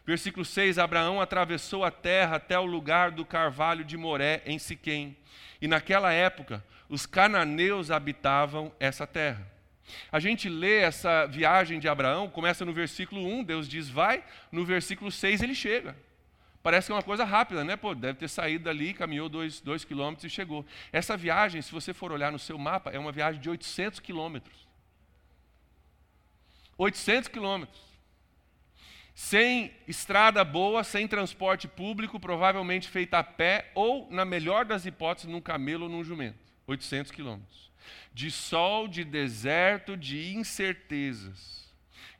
Versículo 0.07 0.45
6: 0.45 0.79
Abraão 0.79 1.19
atravessou 1.19 1.83
a 1.83 1.91
terra 1.91 2.37
até 2.37 2.59
o 2.59 2.67
lugar 2.67 3.11
do 3.11 3.25
carvalho 3.25 3.83
de 3.83 3.97
Moré, 3.97 4.43
em 4.45 4.59
Siquém. 4.59 5.17
E 5.63 5.67
naquela 5.67 6.13
época, 6.13 6.63
os 6.91 7.07
cananeus 7.07 7.91
habitavam 7.91 8.71
essa 8.79 9.07
terra. 9.07 9.51
A 10.13 10.21
gente 10.21 10.47
lê 10.47 10.81
essa 10.81 11.25
viagem 11.27 11.81
de 11.81 11.89
Abraão, 11.89 12.29
começa 12.29 12.67
no 12.67 12.73
versículo 12.73 13.27
1, 13.27 13.45
Deus 13.45 13.67
diz 13.67 13.89
vai, 13.89 14.23
no 14.53 14.65
versículo 14.65 15.11
6 15.11 15.43
ele 15.43 15.55
chega. 15.55 15.97
Parece 16.64 16.87
que 16.87 16.92
é 16.92 16.94
uma 16.94 17.03
coisa 17.03 17.27
rápida, 17.27 17.62
né? 17.62 17.77
Pô, 17.77 17.94
deve 17.94 18.18
ter 18.18 18.27
saído 18.27 18.64
dali, 18.64 18.94
caminhou 18.94 19.29
dois, 19.29 19.61
dois 19.61 19.85
quilômetros 19.85 20.24
e 20.24 20.35
chegou. 20.35 20.64
Essa 20.90 21.14
viagem, 21.14 21.61
se 21.61 21.70
você 21.70 21.92
for 21.92 22.11
olhar 22.11 22.33
no 22.33 22.38
seu 22.38 22.57
mapa, 22.57 22.90
é 22.90 22.98
uma 22.98 23.12
viagem 23.12 23.38
de 23.38 23.50
800 23.50 24.00
quilômetros. 24.00 24.66
800 26.79 27.29
quilômetros. 27.29 27.79
Sem 29.14 29.74
estrada 29.87 30.42
boa, 30.42 30.83
sem 30.83 31.07
transporte 31.07 31.68
público, 31.68 32.18
provavelmente 32.18 32.88
feita 32.88 33.18
a 33.18 33.22
pé 33.22 33.70
ou, 33.74 34.09
na 34.11 34.24
melhor 34.24 34.64
das 34.64 34.87
hipóteses, 34.87 35.31
num 35.31 35.42
camelo 35.42 35.83
ou 35.83 35.90
num 35.90 36.03
jumento. 36.03 36.38
800 36.66 37.12
quilômetros. 37.12 37.70
De 38.14 38.31
sol, 38.31 38.88
de 38.88 39.05
deserto, 39.05 39.98
de 39.98 40.35
incertezas. 40.35 41.70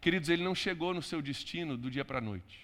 Queridos, 0.02 0.28
ele 0.28 0.44
não 0.44 0.54
chegou 0.54 0.92
no 0.92 1.00
seu 1.00 1.22
destino 1.22 1.78
do 1.78 1.90
dia 1.90 2.04
para 2.04 2.18
a 2.18 2.20
noite. 2.20 2.63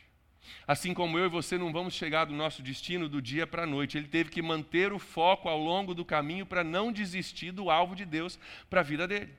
Assim 0.67 0.95
como 0.95 1.19
eu 1.19 1.27
e 1.27 1.29
você 1.29 1.59
não 1.59 1.73
vamos 1.73 1.95
chegar 1.95 2.25
do 2.25 2.35
nosso 2.35 2.63
destino 2.63 3.09
do 3.09 3.21
dia 3.21 3.47
para 3.47 3.65
a 3.65 3.67
noite. 3.67 3.99
Ele 3.99 4.09
teve 4.09 4.31
que 4.31 4.43
manter 4.43 4.93
o 4.93 4.99
foco 4.99 5.49
ao 5.49 5.59
longo 5.59 5.95
do 5.95 6.05
caminho 6.05 6.47
para 6.47 6.63
não 6.63 6.93
desistir 6.93 7.53
do 7.53 7.71
alvo 7.71 7.95
de 7.95 8.05
Deus 8.05 8.39
para 8.69 8.81
a 8.81 8.85
vida 8.85 9.07
dele. 9.07 9.33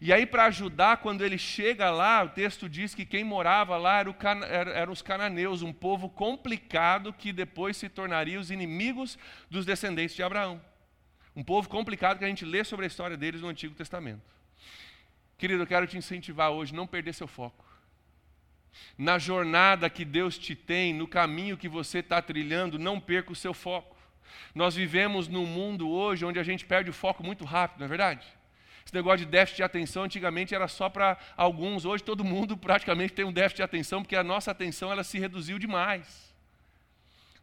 E 0.00 0.12
aí, 0.12 0.26
para 0.26 0.46
ajudar, 0.46 0.98
quando 0.98 1.24
ele 1.24 1.38
chega 1.38 1.90
lá, 1.90 2.24
o 2.24 2.28
texto 2.28 2.68
diz 2.68 2.94
que 2.94 3.06
quem 3.06 3.22
morava 3.22 3.76
lá 3.76 4.00
eram 4.00 4.14
era 4.50 4.90
os 4.90 5.00
cananeus, 5.00 5.62
um 5.62 5.72
povo 5.72 6.08
complicado 6.08 7.12
que 7.12 7.32
depois 7.32 7.76
se 7.76 7.88
tornaria 7.88 8.38
os 8.38 8.50
inimigos 8.50 9.18
dos 9.48 9.64
descendentes 9.64 10.16
de 10.16 10.22
Abraão. 10.22 10.60
Um 11.36 11.44
povo 11.44 11.68
complicado 11.68 12.18
que 12.18 12.24
a 12.24 12.28
gente 12.28 12.44
lê 12.44 12.64
sobre 12.64 12.84
a 12.84 12.88
história 12.88 13.16
deles 13.16 13.40
no 13.40 13.48
Antigo 13.48 13.74
Testamento. 13.74 14.22
Querido, 15.38 15.62
eu 15.62 15.66
quero 15.66 15.86
te 15.86 15.96
incentivar 15.96 16.50
hoje, 16.50 16.74
não 16.74 16.86
perder 16.86 17.14
seu 17.14 17.28
foco 17.28 17.69
na 18.96 19.18
jornada 19.18 19.90
que 19.90 20.04
Deus 20.04 20.38
te 20.38 20.54
tem, 20.54 20.92
no 20.92 21.06
caminho 21.06 21.56
que 21.56 21.68
você 21.68 21.98
está 21.98 22.20
trilhando, 22.20 22.78
não 22.78 23.00
perca 23.00 23.32
o 23.32 23.36
seu 23.36 23.54
foco. 23.54 23.96
Nós 24.54 24.74
vivemos 24.74 25.28
num 25.28 25.46
mundo 25.46 25.88
hoje 25.88 26.24
onde 26.24 26.38
a 26.38 26.42
gente 26.42 26.64
perde 26.64 26.90
o 26.90 26.94
foco 26.94 27.24
muito 27.24 27.44
rápido, 27.44 27.80
não 27.80 27.86
é 27.86 27.88
verdade? 27.88 28.26
Esse 28.84 28.94
negócio 28.94 29.24
de 29.24 29.30
déficit 29.30 29.58
de 29.58 29.62
atenção 29.62 30.04
antigamente 30.04 30.54
era 30.54 30.66
só 30.66 30.88
para 30.88 31.16
alguns, 31.36 31.84
hoje 31.84 32.02
todo 32.02 32.24
mundo 32.24 32.56
praticamente 32.56 33.12
tem 33.12 33.24
um 33.24 33.32
déficit 33.32 33.58
de 33.58 33.62
atenção, 33.62 34.02
porque 34.02 34.16
a 34.16 34.24
nossa 34.24 34.50
atenção 34.50 34.90
ela 34.90 35.04
se 35.04 35.18
reduziu 35.18 35.58
demais. 35.58 36.29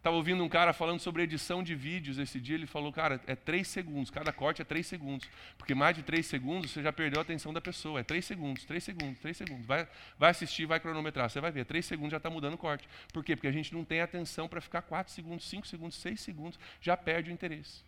Estava 0.08 0.16
ouvindo 0.16 0.42
um 0.42 0.48
cara 0.48 0.72
falando 0.72 1.02
sobre 1.02 1.24
edição 1.24 1.62
de 1.62 1.76
vídeos 1.76 2.18
esse 2.18 2.40
dia. 2.40 2.56
Ele 2.56 2.66
falou, 2.66 2.94
cara, 2.94 3.20
é 3.28 3.36
três 3.36 3.68
segundos, 3.68 4.10
cada 4.10 4.32
corte 4.32 4.62
é 4.62 4.64
três 4.64 4.88
segundos. 4.88 5.28
Porque 5.58 5.76
mais 5.76 5.98
de 5.98 6.02
três 6.02 6.26
segundos 6.28 6.72
você 6.72 6.82
já 6.82 6.94
perdeu 6.94 7.20
a 7.20 7.24
atenção 7.24 7.52
da 7.52 7.60
pessoa. 7.60 8.00
É 8.00 8.04
três 8.04 8.24
segundos, 8.24 8.64
três 8.64 8.86
segundos, 8.86 9.20
três 9.20 9.36
segundos. 9.36 9.66
Vai, 9.66 9.86
vai 10.18 10.32
assistir, 10.32 10.66
vai 10.66 10.80
cronometrar. 10.80 11.30
Você 11.30 11.42
vai 11.42 11.52
ver, 11.52 11.66
três 11.66 11.86
segundos 11.86 12.12
já 12.12 12.18
está 12.18 12.30
mudando 12.30 12.54
o 12.54 12.58
corte. 12.58 12.88
Por 13.12 13.22
quê? 13.22 13.36
Porque 13.36 13.50
a 13.50 13.52
gente 13.52 13.74
não 13.74 13.84
tem 13.84 14.00
atenção 14.00 14.48
para 14.48 14.62
ficar 14.62 14.82
quatro 14.82 15.12
segundos, 15.12 15.46
cinco 15.46 15.68
segundos, 15.68 15.98
seis 15.98 16.22
segundos, 16.22 16.58
já 16.80 16.96
perde 16.96 17.30
o 17.30 17.34
interesse. 17.34 17.84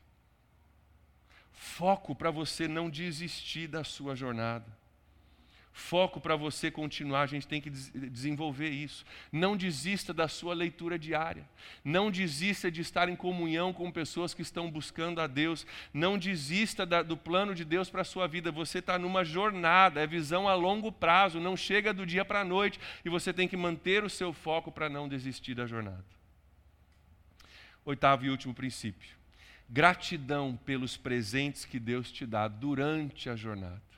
Foco 1.53 2.13
para 2.13 2.31
você 2.31 2.67
não 2.67 2.89
desistir 2.89 3.69
da 3.69 3.85
sua 3.85 4.13
jornada 4.13 4.78
foco 5.71 6.19
para 6.19 6.35
você 6.35 6.69
continuar, 6.69 7.21
a 7.21 7.25
gente 7.27 7.47
tem 7.47 7.61
que 7.61 7.69
desenvolver 7.69 8.69
isso. 8.69 9.05
Não 9.31 9.55
desista 9.55 10.13
da 10.13 10.27
sua 10.27 10.53
leitura 10.53 10.99
diária. 10.99 11.47
Não 11.83 12.11
desista 12.11 12.69
de 12.69 12.81
estar 12.81 13.09
em 13.09 13.15
comunhão 13.15 13.71
com 13.71 13.91
pessoas 13.91 14.33
que 14.33 14.41
estão 14.41 14.69
buscando 14.69 15.21
a 15.21 15.27
Deus. 15.27 15.65
Não 15.93 16.17
desista 16.17 16.85
da, 16.85 17.01
do 17.01 17.15
plano 17.15 17.55
de 17.55 17.63
Deus 17.63 17.89
para 17.89 18.01
a 18.01 18.05
sua 18.05 18.27
vida. 18.27 18.51
Você 18.51 18.79
está 18.79 18.99
numa 18.99 19.23
jornada, 19.23 20.01
é 20.01 20.07
visão 20.07 20.47
a 20.47 20.53
longo 20.53 20.91
prazo, 20.91 21.39
não 21.39 21.55
chega 21.55 21.93
do 21.93 22.05
dia 22.05 22.25
para 22.25 22.41
a 22.41 22.45
noite 22.45 22.79
e 23.03 23.09
você 23.09 23.31
tem 23.31 23.47
que 23.47 23.57
manter 23.57 24.03
o 24.03 24.09
seu 24.09 24.33
foco 24.33 24.71
para 24.71 24.89
não 24.89 25.07
desistir 25.07 25.55
da 25.55 25.65
jornada. 25.65 26.05
Oitavo 27.85 28.25
e 28.25 28.29
último 28.29 28.53
princípio: 28.53 29.17
gratidão 29.69 30.59
pelos 30.65 30.97
presentes 30.97 31.65
que 31.65 31.79
Deus 31.79 32.11
te 32.11 32.25
dá 32.25 32.47
durante 32.47 33.29
a 33.29 33.35
jornada. 33.35 33.88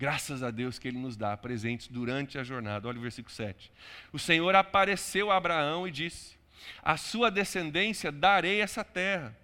Graças 0.00 0.42
a 0.42 0.50
Deus 0.50 0.78
que 0.78 0.88
Ele 0.88 0.96
nos 0.96 1.14
dá 1.14 1.36
presentes 1.36 1.86
durante 1.86 2.38
a 2.38 2.42
jornada. 2.42 2.88
Olha 2.88 2.96
o 2.96 3.02
versículo 3.02 3.34
7. 3.34 3.70
O 4.10 4.18
Senhor 4.18 4.54
apareceu 4.54 5.30
a 5.30 5.36
Abraão 5.36 5.86
e 5.86 5.90
disse: 5.90 6.38
A 6.82 6.96
sua 6.96 7.30
descendência 7.30 8.10
darei 8.10 8.62
essa 8.62 8.82
terra. 8.82 9.36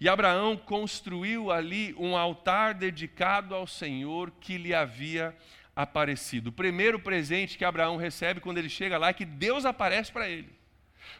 E 0.00 0.08
Abraão 0.08 0.56
construiu 0.56 1.52
ali 1.52 1.94
um 1.96 2.16
altar 2.16 2.74
dedicado 2.74 3.54
ao 3.54 3.64
Senhor 3.64 4.32
que 4.40 4.58
lhe 4.58 4.74
havia 4.74 5.36
aparecido. 5.74 6.50
O 6.50 6.52
primeiro 6.52 6.98
presente 6.98 7.56
que 7.56 7.64
Abraão 7.64 7.96
recebe 7.96 8.40
quando 8.40 8.58
ele 8.58 8.68
chega 8.68 8.98
lá 8.98 9.10
é 9.10 9.14
que 9.14 9.24
Deus 9.24 9.64
aparece 9.64 10.10
para 10.10 10.28
ele. 10.28 10.50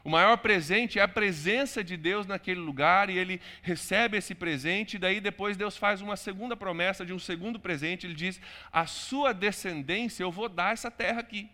O 0.04 0.10
maior 0.10 0.36
presente 0.38 0.98
é 0.98 1.02
a 1.02 1.08
presença 1.08 1.82
de 1.82 1.96
Deus 1.96 2.26
naquele 2.26 2.60
lugar 2.60 3.10
e 3.10 3.18
ele 3.18 3.40
recebe 3.62 4.16
esse 4.16 4.34
presente, 4.34 4.94
e 4.94 4.98
daí 4.98 5.20
depois 5.20 5.56
Deus 5.56 5.76
faz 5.76 6.00
uma 6.00 6.16
segunda 6.16 6.56
promessa 6.56 7.06
de 7.06 7.12
um 7.12 7.18
segundo 7.18 7.60
presente. 7.60 8.06
Ele 8.06 8.14
diz: 8.14 8.40
A 8.72 8.86
sua 8.86 9.32
descendência 9.32 10.22
eu 10.22 10.30
vou 10.30 10.48
dar 10.48 10.72
essa 10.72 10.90
terra 10.90 11.20
aqui. 11.20 11.48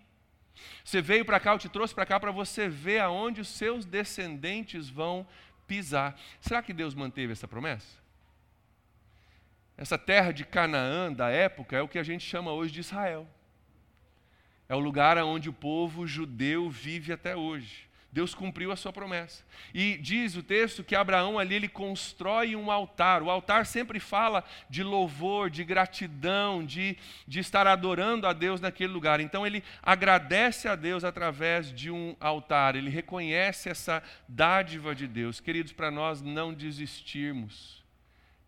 Você 0.84 1.00
veio 1.00 1.24
para 1.24 1.38
cá, 1.38 1.52
eu 1.52 1.58
te 1.58 1.68
trouxe 1.68 1.94
para 1.94 2.06
cá 2.06 2.18
para 2.18 2.30
você 2.30 2.68
ver 2.68 3.00
aonde 3.00 3.40
os 3.40 3.48
seus 3.48 3.84
descendentes 3.84 4.88
vão 4.88 5.26
pisar. 5.66 6.18
Será 6.40 6.62
que 6.62 6.72
Deus 6.72 6.94
manteve 6.94 7.32
essa 7.32 7.46
promessa? 7.46 7.98
Essa 9.76 9.96
terra 9.96 10.32
de 10.32 10.44
Canaã 10.44 11.12
da 11.12 11.30
época 11.30 11.76
é 11.76 11.82
o 11.82 11.88
que 11.88 11.98
a 11.98 12.02
gente 12.02 12.24
chama 12.24 12.50
hoje 12.50 12.72
de 12.72 12.80
Israel. 12.80 13.28
É 14.68 14.74
o 14.74 14.80
lugar 14.80 15.16
onde 15.18 15.48
o 15.48 15.52
povo 15.52 16.06
judeu 16.06 16.68
vive 16.68 17.12
até 17.12 17.36
hoje. 17.36 17.87
Deus 18.10 18.34
cumpriu 18.34 18.72
a 18.72 18.76
sua 18.76 18.92
promessa. 18.92 19.44
E 19.74 19.98
diz 19.98 20.34
o 20.34 20.42
texto 20.42 20.82
que 20.82 20.96
Abraão 20.96 21.38
ali 21.38 21.54
ele 21.54 21.68
constrói 21.68 22.56
um 22.56 22.70
altar. 22.70 23.22
O 23.22 23.30
altar 23.30 23.66
sempre 23.66 24.00
fala 24.00 24.42
de 24.68 24.82
louvor, 24.82 25.50
de 25.50 25.62
gratidão, 25.62 26.64
de, 26.64 26.96
de 27.26 27.38
estar 27.38 27.66
adorando 27.66 28.26
a 28.26 28.32
Deus 28.32 28.60
naquele 28.60 28.92
lugar. 28.92 29.20
Então 29.20 29.46
ele 29.46 29.62
agradece 29.82 30.68
a 30.68 30.74
Deus 30.74 31.04
através 31.04 31.72
de 31.72 31.90
um 31.90 32.16
altar. 32.18 32.76
Ele 32.76 32.90
reconhece 32.90 33.68
essa 33.68 34.02
dádiva 34.26 34.94
de 34.94 35.06
Deus. 35.06 35.38
Queridos, 35.38 35.72
para 35.72 35.90
nós 35.90 36.22
não 36.22 36.54
desistirmos 36.54 37.77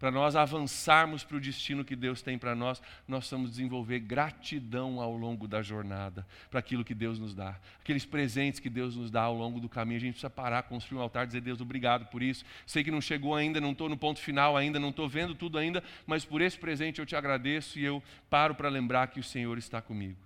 para 0.00 0.10
nós 0.10 0.34
avançarmos 0.34 1.22
para 1.22 1.36
o 1.36 1.40
destino 1.40 1.84
que 1.84 1.94
Deus 1.94 2.22
tem 2.22 2.38
para 2.38 2.54
nós, 2.54 2.80
nós 3.06 3.18
precisamos 3.18 3.50
desenvolver 3.50 4.00
gratidão 4.00 4.98
ao 4.98 5.14
longo 5.14 5.46
da 5.46 5.60
jornada, 5.60 6.26
para 6.50 6.58
aquilo 6.58 6.82
que 6.82 6.94
Deus 6.94 7.18
nos 7.18 7.34
dá. 7.34 7.60
Aqueles 7.80 8.06
presentes 8.06 8.58
que 8.58 8.70
Deus 8.70 8.96
nos 8.96 9.10
dá 9.10 9.20
ao 9.20 9.34
longo 9.34 9.60
do 9.60 9.68
caminho, 9.68 9.98
a 9.98 10.00
gente 10.00 10.12
precisa 10.12 10.30
parar, 10.30 10.62
construir 10.62 10.98
um 10.98 11.02
altar, 11.02 11.26
dizer, 11.26 11.42
Deus, 11.42 11.60
obrigado 11.60 12.06
por 12.06 12.22
isso. 12.22 12.46
Sei 12.66 12.82
que 12.82 12.90
não 12.90 13.02
chegou 13.02 13.34
ainda, 13.34 13.60
não 13.60 13.72
estou 13.72 13.90
no 13.90 13.96
ponto 13.96 14.20
final 14.20 14.56
ainda, 14.56 14.80
não 14.80 14.88
estou 14.88 15.06
vendo 15.06 15.34
tudo 15.34 15.58
ainda, 15.58 15.84
mas 16.06 16.24
por 16.24 16.40
esse 16.40 16.58
presente 16.58 16.98
eu 16.98 17.04
te 17.04 17.14
agradeço 17.14 17.78
e 17.78 17.84
eu 17.84 18.02
paro 18.30 18.54
para 18.54 18.70
lembrar 18.70 19.08
que 19.08 19.20
o 19.20 19.22
Senhor 19.22 19.58
está 19.58 19.82
comigo. 19.82 20.16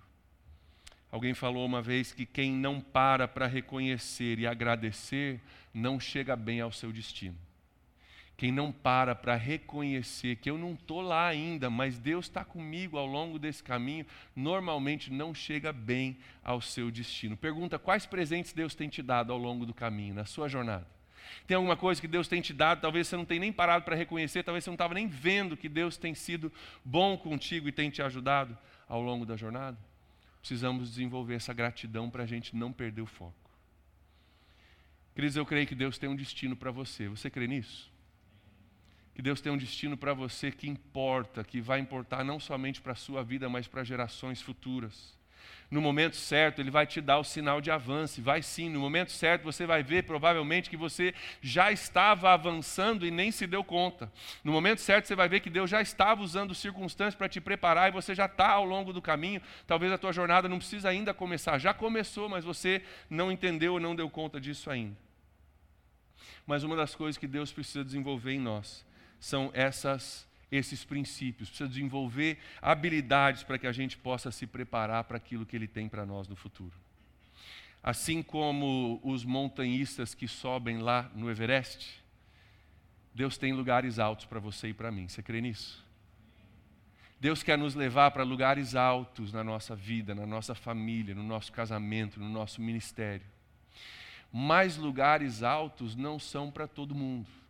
Alguém 1.11 1.33
falou 1.33 1.65
uma 1.65 1.81
vez 1.81 2.13
que 2.13 2.25
quem 2.25 2.49
não 2.49 2.79
para 2.79 3.27
para 3.27 3.45
reconhecer 3.45 4.39
e 4.39 4.47
agradecer, 4.47 5.41
não 5.73 5.99
chega 5.99 6.33
bem 6.33 6.61
ao 6.61 6.71
seu 6.71 6.93
destino. 6.93 7.35
Quem 8.37 8.51
não 8.51 8.71
para 8.71 9.15
para 9.15 9.35
reconhecer 9.35 10.35
que 10.35 10.49
eu 10.49 10.57
não 10.57 10.73
estou 10.73 10.99
lá 10.99 11.27
ainda, 11.27 11.69
mas 11.69 11.97
Deus 11.97 12.25
está 12.25 12.43
comigo 12.43 12.97
ao 12.97 13.05
longo 13.05 13.39
desse 13.39 13.63
caminho, 13.63 14.05
normalmente 14.35 15.11
não 15.11 15.33
chega 15.33 15.71
bem 15.71 16.17
ao 16.43 16.59
seu 16.59 16.91
destino. 16.91 17.37
Pergunta 17.37 17.79
quais 17.79 18.05
presentes 18.05 18.51
Deus 18.51 18.75
tem 18.75 18.89
te 18.89 19.01
dado 19.01 19.31
ao 19.31 19.37
longo 19.37 19.65
do 19.65 19.73
caminho, 19.73 20.13
na 20.13 20.25
sua 20.25 20.49
jornada. 20.49 20.85
Tem 21.47 21.55
alguma 21.55 21.77
coisa 21.77 22.01
que 22.01 22.07
Deus 22.07 22.27
tem 22.27 22.41
te 22.41 22.53
dado, 22.53 22.81
talvez 22.81 23.07
você 23.07 23.15
não 23.15 23.25
tenha 23.25 23.39
nem 23.39 23.53
parado 23.53 23.85
para 23.85 23.95
reconhecer, 23.95 24.43
talvez 24.43 24.63
você 24.63 24.69
não 24.69 24.75
estava 24.75 24.93
nem 24.93 25.07
vendo 25.07 25.55
que 25.55 25.69
Deus 25.69 25.95
tem 25.95 26.13
sido 26.13 26.51
bom 26.83 27.17
contigo 27.17 27.69
e 27.69 27.71
tem 27.71 27.89
te 27.89 28.01
ajudado 28.01 28.57
ao 28.87 29.01
longo 29.01 29.25
da 29.25 29.37
jornada? 29.37 29.77
Precisamos 30.39 30.89
desenvolver 30.89 31.35
essa 31.35 31.53
gratidão 31.53 32.09
para 32.09 32.23
a 32.23 32.27
gente 32.27 32.55
não 32.55 32.71
perder 32.71 33.01
o 33.01 33.05
foco. 33.05 33.33
Queridos, 35.15 35.37
eu 35.37 35.45
creio 35.45 35.65
que 35.65 35.73
Deus 35.73 35.97
tem 35.97 36.09
um 36.09 36.15
destino 36.15 36.55
para 36.55 36.69
você. 36.71 37.07
Você 37.07 37.29
crê 37.29 37.47
nisso? 37.47 37.94
Que 39.15 39.21
Deus 39.21 39.39
tem 39.39 39.49
um 39.49 39.57
destino 39.57 39.95
para 39.95 40.13
você 40.13 40.51
que 40.51 40.67
importa, 40.67 41.41
que 41.41 41.61
vai 41.61 41.79
importar 41.79 42.21
não 42.21 42.37
somente 42.37 42.81
para 42.81 42.91
a 42.91 42.95
sua 42.95 43.23
vida, 43.23 43.47
mas 43.47 43.65
para 43.65 43.81
gerações 43.81 44.41
futuras. 44.41 45.15
no 45.71 45.81
momento 45.81 46.15
certo, 46.15 46.59
ele 46.59 46.69
vai 46.69 46.85
te 46.85 47.01
dar 47.01 47.17
o 47.17 47.23
sinal 47.23 47.59
de 47.59 47.71
avanço. 47.71 48.21
Vai 48.21 48.41
sim, 48.41 48.69
no 48.69 48.79
momento 48.79 49.11
certo 49.11 49.43
você 49.43 49.65
vai 49.65 49.81
ver 49.81 50.03
provavelmente 50.03 50.69
que 50.69 50.77
você 50.77 51.13
já 51.41 51.71
estava 51.71 52.31
avançando 52.33 53.05
e 53.05 53.09
nem 53.09 53.31
se 53.31 53.47
deu 53.47 53.63
conta. 53.63 54.11
No 54.43 54.51
momento 54.51 54.79
certo 54.79 55.05
você 55.05 55.15
vai 55.15 55.29
ver 55.29 55.39
que 55.39 55.49
Deus 55.49 55.69
já 55.69 55.81
estava 55.81 56.21
usando 56.21 56.53
circunstâncias 56.53 57.15
para 57.15 57.29
te 57.29 57.39
preparar 57.39 57.89
e 57.89 57.93
você 57.93 58.13
já 58.13 58.25
está 58.25 58.49
ao 58.49 58.65
longo 58.65 58.91
do 58.91 59.01
caminho. 59.01 59.41
Talvez 59.65 59.91
a 59.93 59.97
tua 59.97 60.11
jornada 60.11 60.49
não 60.49 60.57
precisa 60.57 60.89
ainda 60.89 61.13
começar, 61.13 61.57
já 61.57 61.73
começou, 61.73 62.27
mas 62.27 62.43
você 62.43 62.83
não 63.09 63.31
entendeu 63.31 63.73
ou 63.73 63.79
não 63.79 63.95
deu 63.95 64.09
conta 64.09 64.41
disso 64.41 64.69
ainda. 64.69 64.97
Mas 66.45 66.63
uma 66.63 66.75
das 66.75 66.93
coisas 66.93 67.17
que 67.17 67.27
Deus 67.27 67.51
precisa 67.51 67.83
desenvolver 67.83 68.33
em 68.33 68.39
nós 68.39 68.85
são 69.25 69.49
essas 69.53 70.27
esses 70.51 70.85
princípios, 70.85 71.49
precisa 71.49 71.67
desenvolver 71.67 72.37
habilidades 72.61 73.41
para 73.43 73.57
que 73.57 73.65
a 73.65 73.71
gente 73.71 73.97
possa 73.97 74.31
se 74.31 74.45
preparar 74.45 75.03
para 75.03 75.17
aquilo 75.17 75.45
que 75.45 75.55
Ele 75.55 75.67
tem 75.67 75.89
para 75.89 76.05
nós 76.05 76.27
no 76.27 76.35
futuro. 76.35 76.71
Assim 77.81 78.21
como 78.21 79.01
os 79.03 79.25
montanhistas 79.25 80.13
que 80.13 80.27
sobem 80.27 80.77
lá 80.77 81.09
no 81.15 81.29
Everest, 81.29 82.01
Deus 83.13 83.35
tem 83.37 83.51
lugares 83.51 83.97
altos 83.97 84.25
para 84.25 84.39
você 84.39 84.69
e 84.69 84.73
para 84.73 84.91
mim. 84.91 85.07
Você 85.07 85.23
crê 85.23 85.41
nisso? 85.41 85.83
Deus 87.19 87.41
quer 87.41 87.57
nos 87.57 87.73
levar 87.73 88.11
para 88.11 88.23
lugares 88.23 88.75
altos 88.75 89.33
na 89.33 89.43
nossa 89.43 89.75
vida, 89.75 90.13
na 90.13 90.27
nossa 90.27 90.53
família, 90.53 91.15
no 91.15 91.23
nosso 91.23 91.51
casamento, 91.51 92.19
no 92.19 92.29
nosso 92.29 92.61
ministério. 92.61 93.25
Mas 94.31 94.77
lugares 94.77 95.41
altos 95.41 95.95
não 95.95 96.19
são 96.19 96.51
para 96.51 96.67
todo 96.67 96.93
mundo. 96.93 97.44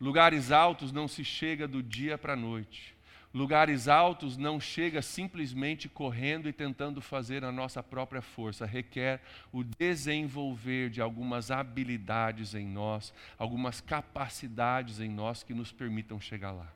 Lugares 0.00 0.52
altos 0.52 0.92
não 0.92 1.08
se 1.08 1.24
chega 1.24 1.66
do 1.66 1.82
dia 1.82 2.18
para 2.18 2.34
a 2.34 2.36
noite. 2.36 2.94
Lugares 3.32 3.86
altos 3.86 4.36
não 4.38 4.58
chega 4.58 5.02
simplesmente 5.02 5.88
correndo 5.90 6.48
e 6.48 6.52
tentando 6.52 7.02
fazer 7.02 7.44
a 7.44 7.52
nossa 7.52 7.82
própria 7.82 8.22
força, 8.22 8.64
requer 8.64 9.20
o 9.52 9.62
desenvolver 9.62 10.88
de 10.88 11.02
algumas 11.02 11.50
habilidades 11.50 12.54
em 12.54 12.66
nós, 12.66 13.12
algumas 13.38 13.80
capacidades 13.80 15.00
em 15.00 15.10
nós 15.10 15.42
que 15.42 15.52
nos 15.52 15.70
permitam 15.70 16.18
chegar 16.18 16.52
lá. 16.52 16.72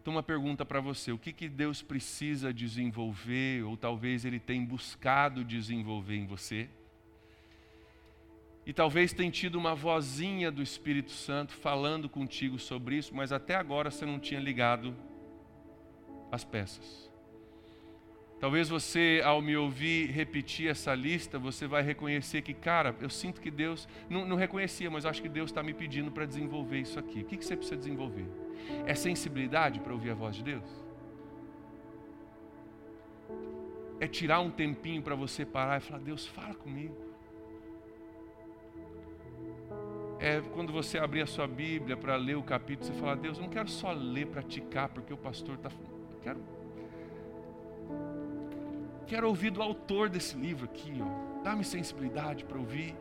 Então, 0.00 0.14
uma 0.14 0.22
pergunta 0.22 0.64
para 0.64 0.80
você: 0.80 1.12
o 1.12 1.18
que, 1.18 1.32
que 1.32 1.48
Deus 1.48 1.82
precisa 1.82 2.54
desenvolver, 2.54 3.62
ou 3.64 3.76
talvez 3.76 4.24
Ele 4.24 4.38
tem 4.38 4.64
buscado 4.64 5.44
desenvolver 5.44 6.16
em 6.16 6.26
você? 6.26 6.70
E 8.66 8.72
talvez 8.72 9.12
tenha 9.12 9.30
tido 9.30 9.54
uma 9.54 9.76
vozinha 9.76 10.50
do 10.50 10.60
Espírito 10.60 11.12
Santo 11.12 11.54
falando 11.54 12.08
contigo 12.08 12.58
sobre 12.58 12.96
isso, 12.96 13.14
mas 13.14 13.30
até 13.30 13.54
agora 13.54 13.92
você 13.92 14.04
não 14.04 14.18
tinha 14.18 14.40
ligado 14.40 14.92
as 16.32 16.42
peças. 16.42 17.08
Talvez 18.40 18.68
você, 18.68 19.22
ao 19.24 19.40
me 19.40 19.56
ouvir 19.56 20.10
repetir 20.10 20.68
essa 20.68 20.92
lista, 20.96 21.38
você 21.38 21.68
vai 21.68 21.80
reconhecer 21.80 22.42
que, 22.42 22.52
cara, 22.52 22.94
eu 23.00 23.08
sinto 23.08 23.40
que 23.40 23.52
Deus, 23.52 23.88
não, 24.10 24.26
não 24.26 24.36
reconhecia, 24.36 24.90
mas 24.90 25.06
acho 25.06 25.22
que 25.22 25.28
Deus 25.28 25.50
está 25.50 25.62
me 25.62 25.72
pedindo 25.72 26.10
para 26.10 26.26
desenvolver 26.26 26.80
isso 26.80 26.98
aqui. 26.98 27.20
O 27.20 27.24
que, 27.24 27.36
que 27.36 27.44
você 27.44 27.56
precisa 27.56 27.76
desenvolver? 27.76 28.26
É 28.84 28.96
sensibilidade 28.96 29.78
para 29.78 29.92
ouvir 29.92 30.10
a 30.10 30.14
voz 30.14 30.34
de 30.34 30.42
Deus? 30.42 30.84
É 34.00 34.08
tirar 34.08 34.40
um 34.40 34.50
tempinho 34.50 35.00
para 35.02 35.14
você 35.14 35.46
parar 35.46 35.78
e 35.78 35.80
falar: 35.80 36.00
Deus, 36.00 36.26
fala 36.26 36.54
comigo 36.54 37.05
é 40.18 40.40
quando 40.54 40.72
você 40.72 40.98
abrir 40.98 41.22
a 41.22 41.26
sua 41.26 41.46
Bíblia 41.46 41.96
para 41.96 42.16
ler 42.16 42.36
o 42.36 42.42
capítulo, 42.42 42.86
você 42.86 42.98
fala, 42.98 43.16
Deus, 43.16 43.36
eu 43.36 43.42
não 43.42 43.50
quero 43.50 43.68
só 43.68 43.92
ler, 43.92 44.26
praticar, 44.26 44.88
porque 44.88 45.12
o 45.12 45.16
pastor 45.16 45.56
está. 45.56 45.70
Quero, 46.22 46.40
quero 49.06 49.28
ouvir 49.28 49.50
do 49.50 49.62
autor 49.62 50.08
desse 50.08 50.36
livro 50.36 50.64
aqui, 50.64 50.92
ó. 51.00 51.42
Dá-me 51.42 51.64
sensibilidade 51.64 52.44
para 52.44 52.58
ouvir. 52.58 52.94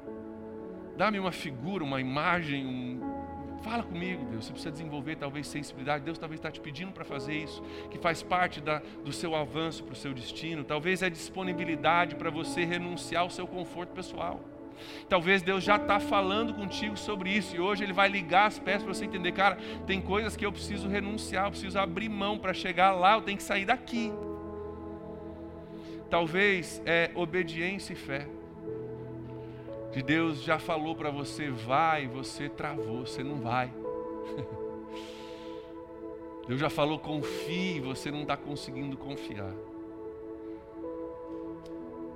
Dá-me 0.98 1.20
uma 1.20 1.32
figura, 1.32 1.84
uma 1.84 2.00
imagem, 2.00 2.66
um... 2.66 3.60
Fala 3.64 3.82
comigo, 3.82 4.24
Deus. 4.26 4.46
Você 4.46 4.52
precisa 4.52 4.72
desenvolver 4.72 5.16
talvez 5.16 5.48
sensibilidade. 5.48 6.04
Deus 6.04 6.18
talvez 6.18 6.40
está 6.40 6.52
te 6.52 6.60
pedindo 6.60 6.92
para 6.92 7.04
fazer 7.04 7.34
isso, 7.34 7.64
que 7.90 7.98
faz 7.98 8.22
parte 8.22 8.62
da, 8.62 8.82
do 9.04 9.12
seu 9.12 9.34
avanço 9.36 9.84
para 9.84 9.94
o 9.94 9.96
seu 9.96 10.14
destino. 10.14 10.64
Talvez 10.64 11.02
é 11.02 11.10
disponibilidade 11.10 12.16
para 12.16 12.30
você 12.30 12.64
renunciar 12.64 13.24
ao 13.24 13.30
seu 13.30 13.48
conforto 13.48 13.94
pessoal. 13.94 14.40
Talvez 15.08 15.42
Deus 15.42 15.64
já 15.64 15.76
está 15.76 16.00
falando 16.00 16.54
contigo 16.54 16.98
sobre 16.98 17.30
isso 17.30 17.56
e 17.56 17.60
hoje 17.60 17.84
Ele 17.84 17.94
vai 17.94 18.10
ligar 18.10 18.48
as 18.48 18.60
peças 18.60 18.84
para 18.84 18.94
você 18.94 19.06
entender, 19.06 19.32
cara, 19.32 19.58
tem 19.86 20.02
coisas 20.02 20.36
que 20.36 20.46
eu 20.46 20.52
preciso 20.52 20.88
renunciar, 20.88 21.46
eu 21.46 21.52
preciso 21.52 21.80
abrir 21.80 22.10
mão 22.10 22.38
para 22.38 22.54
chegar 22.54 22.92
lá, 22.92 23.16
eu 23.16 23.22
tenho 23.22 23.38
que 23.38 23.44
sair 23.44 23.66
daqui. 23.66 24.12
Talvez 26.10 26.82
é 26.86 27.12
obediência 27.16 27.94
e 27.94 27.96
fé. 27.96 28.28
De 29.92 30.04
Deus 30.04 30.44
já 30.44 30.60
falou 30.60 30.96
para 30.96 31.10
você, 31.10 31.50
vai, 31.50 32.08
você 32.08 32.50
travou, 32.50 33.06
você 33.06 33.24
não 33.24 33.40
vai. 33.40 33.72
Deus 36.48 36.60
já 36.60 36.70
falou, 36.70 37.00
confie, 37.00 37.80
você 37.80 38.12
não 38.12 38.22
está 38.22 38.38
conseguindo 38.38 38.96
confiar. 38.98 39.52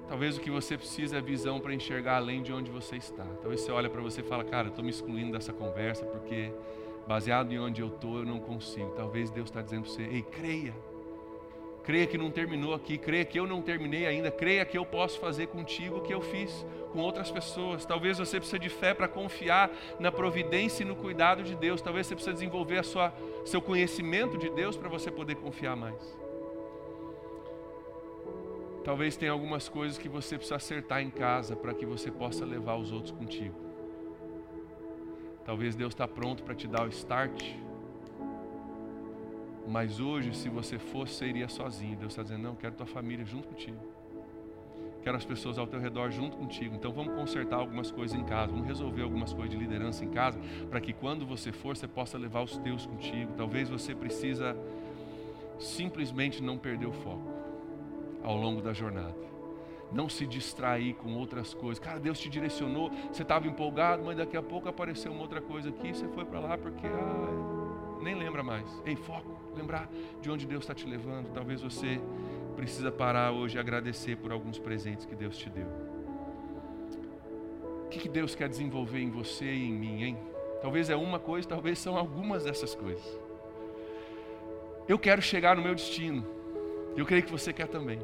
Talvez 0.10 0.38
o 0.38 0.42
que 0.42 0.50
você 0.50 0.76
precisa 0.76 1.20
é 1.20 1.22
visão 1.22 1.60
para 1.60 1.72
enxergar 1.72 2.16
além 2.16 2.42
de 2.42 2.52
onde 2.52 2.72
você 2.72 2.96
está. 2.96 3.24
Talvez 3.42 3.62
você 3.62 3.72
olha 3.72 3.88
para 3.88 4.02
você 4.02 4.22
e 4.22 4.24
fala, 4.24 4.44
cara, 4.44 4.66
eu 4.66 4.70
estou 4.70 4.84
me 4.84 4.90
excluindo 4.90 5.34
dessa 5.34 5.54
conversa 5.54 6.04
porque 6.04 6.52
baseado 7.08 7.52
em 7.52 7.60
onde 7.60 7.82
eu 7.82 7.90
estou 7.90 8.18
eu 8.18 8.26
não 8.26 8.40
consigo. 8.40 8.90
Talvez 8.96 9.30
Deus 9.30 9.50
está 9.50 9.62
dizendo 9.62 9.84
para 9.84 9.92
você, 9.92 10.02
ei, 10.02 10.24
creia. 10.24 10.74
Creia 11.84 12.08
que 12.08 12.18
não 12.18 12.32
terminou 12.32 12.74
aqui, 12.74 12.98
creia 12.98 13.24
que 13.24 13.40
eu 13.40 13.46
não 13.46 13.62
terminei 13.62 14.08
ainda, 14.08 14.32
creia 14.32 14.66
que 14.66 14.78
eu 14.78 14.86
posso 14.86 15.20
fazer 15.20 15.48
contigo 15.48 15.98
o 15.98 16.02
que 16.02 16.14
eu 16.14 16.22
fiz 16.22 16.66
com 16.92 17.00
outras 17.00 17.30
pessoas. 17.30 17.86
Talvez 17.86 18.18
você 18.18 18.40
precise 18.40 18.58
de 18.58 18.70
fé 18.70 18.96
para 18.96 19.08
confiar 19.08 19.70
na 20.00 20.12
providência 20.12 20.84
e 20.84 20.88
no 20.88 20.96
cuidado 20.96 21.44
de 21.44 21.54
Deus. 21.56 21.84
Talvez 21.84 22.08
você 22.08 22.16
precise 22.16 22.34
desenvolver 22.34 22.80
a 22.80 22.84
sua, 22.84 23.14
seu 23.46 23.62
conhecimento 23.62 24.40
de 24.40 24.50
Deus 24.50 24.76
para 24.76 24.90
você 24.90 25.12
poder 25.12 25.36
confiar 25.36 25.76
mais. 25.76 26.18
Talvez 28.90 29.16
tenha 29.16 29.32
algumas 29.32 29.70
coisas 29.70 30.00
que 30.00 30.10
você 30.10 30.36
precisa 30.36 30.56
acertar 30.56 31.00
em 31.00 31.12
casa 31.12 31.56
para 31.56 31.76
que 31.76 31.86
você 31.86 32.10
possa 32.10 32.44
levar 32.44 32.76
os 32.76 32.92
outros 32.92 33.12
contigo. 33.12 33.54
Talvez 35.46 35.76
Deus 35.76 35.94
está 35.94 36.08
pronto 36.08 36.42
para 36.42 36.56
te 36.56 36.68
dar 36.68 36.88
o 36.88 36.90
start. 36.90 37.54
Mas 39.68 40.00
hoje, 40.00 40.34
se 40.34 40.50
você 40.50 40.80
fosse, 40.80 41.14
você 41.14 41.28
iria 41.28 41.48
sozinho. 41.48 41.96
Deus 41.98 42.14
está 42.14 42.24
dizendo: 42.24 42.42
Não, 42.42 42.56
quero 42.56 42.74
tua 42.74 42.88
família 42.88 43.24
junto 43.24 43.50
contigo. 43.50 43.78
Quero 45.04 45.16
as 45.16 45.24
pessoas 45.24 45.60
ao 45.60 45.68
teu 45.68 45.80
redor 45.80 46.10
junto 46.10 46.36
contigo. 46.36 46.74
Então 46.74 46.92
vamos 46.92 47.14
consertar 47.14 47.58
algumas 47.58 47.92
coisas 47.92 48.20
em 48.20 48.24
casa. 48.24 48.52
Vamos 48.52 48.66
resolver 48.66 49.04
algumas 49.04 49.32
coisas 49.32 49.52
de 49.52 49.58
liderança 49.58 50.04
em 50.04 50.10
casa. 50.10 50.40
Para 50.68 50.82
que 50.82 50.94
quando 50.94 51.28
você 51.28 51.52
for, 51.52 51.78
você 51.78 51.88
possa 51.88 52.18
levar 52.18 52.42
os 52.42 52.58
teus 52.58 52.88
contigo. 52.88 53.34
Talvez 53.38 53.70
você 53.70 53.94
precisa 53.94 54.58
simplesmente 55.60 56.42
não 56.42 56.58
perder 56.58 56.88
o 56.88 56.92
foco 56.92 57.39
ao 58.24 58.36
longo 58.36 58.62
da 58.62 58.74
jornada. 58.74 59.16
Não 59.92 60.08
se 60.08 60.26
distrair 60.26 60.94
com 60.96 61.16
outras 61.16 61.54
coisas. 61.54 61.80
Cara, 61.80 62.00
Deus 62.00 62.20
te 62.20 62.30
direcionou, 62.30 62.92
você 63.12 63.24
estava 63.24 63.48
empolgado, 63.48 64.04
mas 64.04 64.18
daqui 64.18 64.38
a 64.38 64.42
pouco 64.42 64.70
apareceu 64.70 65.12
uma 65.12 65.22
outra 65.22 65.42
coisa 65.42 65.70
aqui, 65.70 65.94
você 65.94 66.08
foi 66.10 66.26
para 66.26 66.40
lá 66.40 66.58
porque 66.58 66.88
nem 68.02 68.16
lembra 68.16 68.44
mais. 68.44 68.66
Ei, 68.86 68.96
foco, 68.96 69.32
lembrar 69.56 69.90
de 70.22 70.30
onde 70.30 70.46
Deus 70.46 70.64
está 70.64 70.74
te 70.74 70.88
levando. 70.88 71.32
Talvez 71.34 71.62
você 71.62 72.00
precisa 72.56 72.92
parar 72.92 73.32
hoje 73.32 73.58
e 73.58 73.60
agradecer 73.60 74.18
por 74.18 74.32
alguns 74.32 74.60
presentes 74.60 75.06
que 75.06 75.16
Deus 75.16 75.38
te 75.38 75.50
deu. 75.50 75.68
O 77.86 77.90
que, 77.90 78.00
que 78.00 78.10
Deus 78.10 78.36
quer 78.36 78.48
desenvolver 78.48 79.00
em 79.00 79.10
você 79.10 79.52
e 79.52 79.68
em 79.68 79.74
mim, 79.74 80.04
hein? 80.04 80.18
Talvez 80.62 80.90
é 80.90 80.96
uma 80.96 81.20
coisa, 81.20 81.48
talvez 81.48 81.80
são 81.80 81.98
algumas 81.98 82.44
dessas 82.44 82.76
coisas. 82.76 83.20
Eu 84.88 85.00
quero 85.00 85.22
chegar 85.22 85.56
no 85.56 85.62
meu 85.62 85.74
destino. 85.74 86.26
Eu 87.00 87.06
creio 87.06 87.24
que 87.24 87.32
você 87.32 87.54
quer 87.54 87.68
também. 87.68 88.00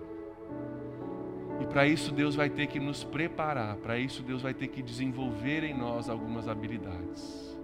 E 1.61 1.65
para 1.65 1.85
isso 1.87 2.13
Deus 2.13 2.35
vai 2.35 2.49
ter 2.49 2.67
que 2.67 2.79
nos 2.79 3.03
preparar, 3.03 3.75
para 3.77 3.97
isso 3.97 4.23
Deus 4.23 4.41
vai 4.41 4.53
ter 4.53 4.67
que 4.67 4.81
desenvolver 4.81 5.63
em 5.63 5.73
nós 5.73 6.09
algumas 6.09 6.47
habilidades. 6.47 7.55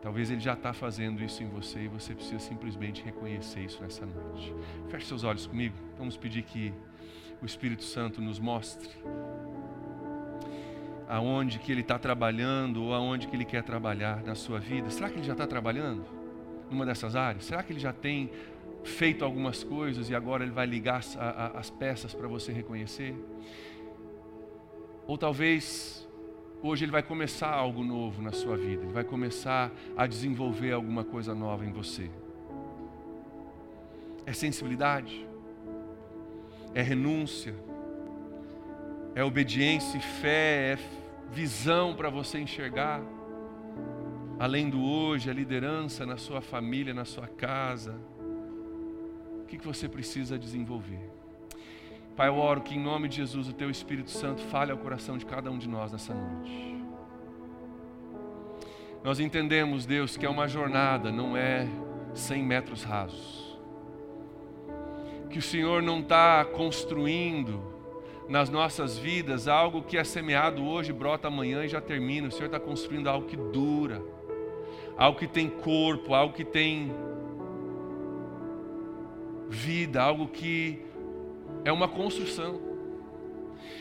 Talvez 0.00 0.30
Ele 0.30 0.40
já 0.40 0.54
está 0.54 0.72
fazendo 0.72 1.22
isso 1.22 1.42
em 1.42 1.46
você 1.46 1.80
e 1.80 1.88
você 1.88 2.14
precisa 2.14 2.38
simplesmente 2.38 3.02
reconhecer 3.02 3.60
isso 3.60 3.82
nessa 3.82 4.04
noite. 4.04 4.54
Feche 4.88 5.06
seus 5.06 5.24
olhos 5.24 5.46
comigo. 5.46 5.74
Vamos 5.96 6.16
pedir 6.16 6.42
que 6.42 6.72
o 7.40 7.46
Espírito 7.46 7.84
Santo 7.84 8.20
nos 8.20 8.38
mostre 8.38 8.90
aonde 11.08 11.58
que 11.58 11.70
Ele 11.70 11.82
está 11.82 11.98
trabalhando 11.98 12.82
ou 12.82 12.94
aonde 12.94 13.28
que 13.28 13.36
Ele 13.36 13.44
quer 13.44 13.62
trabalhar 13.62 14.22
na 14.22 14.34
sua 14.34 14.58
vida. 14.58 14.88
Será 14.88 15.10
que 15.10 15.16
Ele 15.16 15.26
já 15.26 15.32
está 15.32 15.46
trabalhando 15.46 16.04
numa 16.70 16.86
dessas 16.86 17.14
áreas? 17.14 17.44
Será 17.44 17.62
que 17.62 17.72
Ele 17.72 17.80
já 17.80 17.92
tem 17.92 18.30
feito 18.84 19.24
algumas 19.24 19.62
coisas 19.62 20.10
e 20.10 20.14
agora 20.14 20.42
ele 20.42 20.52
vai 20.52 20.66
ligar 20.66 20.98
as, 20.98 21.16
a, 21.16 21.52
as 21.54 21.70
peças 21.70 22.14
para 22.14 22.28
você 22.28 22.52
reconhecer. 22.52 23.14
Ou 25.06 25.16
talvez 25.18 26.08
hoje 26.62 26.84
ele 26.84 26.92
vai 26.92 27.02
começar 27.02 27.50
algo 27.50 27.82
novo 27.82 28.22
na 28.22 28.32
sua 28.32 28.56
vida, 28.56 28.84
ele 28.84 28.92
vai 28.92 29.04
começar 29.04 29.72
a 29.96 30.06
desenvolver 30.06 30.72
alguma 30.72 31.04
coisa 31.04 31.34
nova 31.34 31.64
em 31.64 31.72
você. 31.72 32.10
É 34.24 34.32
sensibilidade. 34.32 35.26
é 36.74 36.80
renúncia, 36.80 37.54
é 39.14 39.22
obediência 39.22 39.98
e 39.98 40.00
fé, 40.00 40.72
é 40.72 40.78
visão 41.30 41.94
para 41.94 42.08
você 42.08 42.38
enxergar 42.38 43.02
além 44.42 44.68
do 44.68 44.82
hoje, 44.82 45.30
a 45.30 45.32
liderança 45.32 46.04
na 46.04 46.16
sua 46.16 46.40
família, 46.40 46.92
na 46.92 47.04
sua 47.04 47.28
casa. 47.28 47.94
Que 49.58 49.66
você 49.66 49.88
precisa 49.88 50.38
desenvolver? 50.38 51.10
Pai, 52.16 52.28
eu 52.28 52.36
oro 52.36 52.60
que 52.60 52.74
em 52.74 52.80
nome 52.80 53.08
de 53.08 53.16
Jesus 53.16 53.48
o 53.48 53.52
Teu 53.52 53.70
Espírito 53.70 54.10
Santo 54.10 54.42
fale 54.42 54.72
ao 54.72 54.78
coração 54.78 55.16
de 55.16 55.24
cada 55.24 55.50
um 55.50 55.58
de 55.58 55.68
nós 55.68 55.92
nessa 55.92 56.14
noite. 56.14 56.82
Nós 59.02 59.20
entendemos, 59.20 59.86
Deus, 59.86 60.16
que 60.16 60.24
é 60.24 60.28
uma 60.28 60.48
jornada, 60.48 61.10
não 61.10 61.36
é 61.36 61.68
100 62.14 62.42
metros 62.42 62.82
rasos. 62.82 63.58
Que 65.30 65.38
o 65.38 65.42
Senhor 65.42 65.82
não 65.82 66.00
está 66.00 66.44
construindo 66.44 67.62
nas 68.28 68.48
nossas 68.48 68.98
vidas 68.98 69.48
algo 69.48 69.82
que 69.82 69.96
é 69.96 70.04
semeado 70.04 70.64
hoje, 70.64 70.92
brota 70.92 71.28
amanhã 71.28 71.64
e 71.64 71.68
já 71.68 71.80
termina. 71.80 72.28
O 72.28 72.32
Senhor 72.32 72.46
está 72.46 72.60
construindo 72.60 73.08
algo 73.08 73.26
que 73.26 73.36
dura 73.36 74.02
algo 74.96 75.18
que 75.18 75.26
tem 75.26 75.48
corpo, 75.48 76.14
algo 76.14 76.34
que 76.34 76.44
tem 76.44 76.92
vida, 79.52 80.02
algo 80.02 80.28
que 80.28 80.80
é 81.64 81.70
uma 81.70 81.86
construção. 81.86 82.60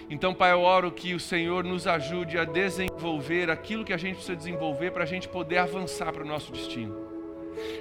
Então, 0.09 0.33
Pai, 0.33 0.51
eu 0.51 0.59
oro 0.59 0.91
que 0.91 1.13
o 1.13 1.19
Senhor 1.19 1.63
nos 1.63 1.87
ajude 1.87 2.37
a 2.37 2.43
desenvolver 2.43 3.49
aquilo 3.49 3.85
que 3.85 3.93
a 3.93 3.97
gente 3.97 4.15
precisa 4.15 4.35
desenvolver 4.35 4.91
para 4.91 5.03
a 5.03 5.07
gente 5.07 5.27
poder 5.29 5.57
avançar 5.57 6.11
para 6.11 6.23
o 6.23 6.27
nosso 6.27 6.51
destino. 6.51 7.10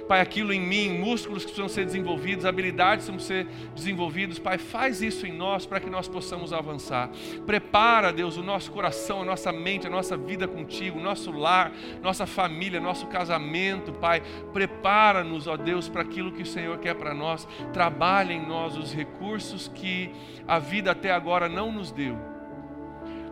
Pai, 0.07 0.21
aquilo 0.21 0.53
em 0.53 0.59
mim, 0.59 0.89
músculos 0.89 1.43
que 1.43 1.51
precisam 1.51 1.69
ser 1.69 1.85
desenvolvidos, 1.85 2.45
habilidades 2.45 3.05
que 3.05 3.11
precisam 3.13 3.45
ser 3.45 3.47
desenvolvidos. 3.73 4.39
Pai, 4.39 4.57
faz 4.57 5.01
isso 5.01 5.25
em 5.25 5.31
nós 5.31 5.65
para 5.65 5.79
que 5.79 5.89
nós 5.89 6.07
possamos 6.07 6.53
avançar. 6.53 7.09
Prepara, 7.45 8.11
Deus, 8.11 8.37
o 8.37 8.43
nosso 8.43 8.71
coração, 8.71 9.21
a 9.21 9.25
nossa 9.25 9.51
mente, 9.51 9.87
a 9.87 9.89
nossa 9.89 10.17
vida 10.17 10.47
contigo, 10.47 10.99
nosso 10.99 11.31
lar, 11.31 11.71
nossa 12.01 12.25
família, 12.25 12.79
nosso 12.79 13.07
casamento, 13.07 13.93
Pai. 13.93 14.21
Prepara-nos, 14.53 15.47
ó 15.47 15.57
Deus, 15.57 15.87
para 15.89 16.01
aquilo 16.01 16.31
que 16.31 16.43
o 16.43 16.45
Senhor 16.45 16.77
quer 16.79 16.95
para 16.95 17.13
nós. 17.13 17.47
Trabalha 17.73 18.33
em 18.33 18.45
nós 18.45 18.77
os 18.77 18.93
recursos 18.93 19.67
que 19.67 20.11
a 20.47 20.59
vida 20.59 20.91
até 20.91 21.11
agora 21.11 21.47
não 21.47 21.71
nos 21.71 21.91
deu 21.91 22.30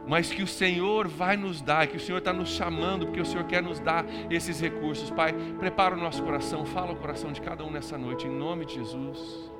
mas 0.07 0.31
que 0.31 0.41
o 0.41 0.47
Senhor 0.47 1.07
vai 1.07 1.37
nos 1.37 1.61
dar, 1.61 1.87
que 1.87 1.97
o 1.97 1.99
Senhor 1.99 2.17
está 2.17 2.33
nos 2.33 2.49
chamando, 2.49 3.05
porque 3.05 3.21
o 3.21 3.25
Senhor 3.25 3.45
quer 3.45 3.61
nos 3.61 3.79
dar 3.79 4.05
esses 4.29 4.59
recursos. 4.59 5.09
Pai, 5.11 5.33
prepara 5.59 5.95
o 5.95 5.97
nosso 5.97 6.23
coração, 6.23 6.65
fala 6.65 6.93
o 6.93 6.95
coração 6.95 7.31
de 7.31 7.41
cada 7.41 7.63
um 7.63 7.71
nessa 7.71 7.97
noite, 7.97 8.27
em 8.27 8.31
nome 8.31 8.65
de 8.65 8.75
Jesus. 8.75 9.51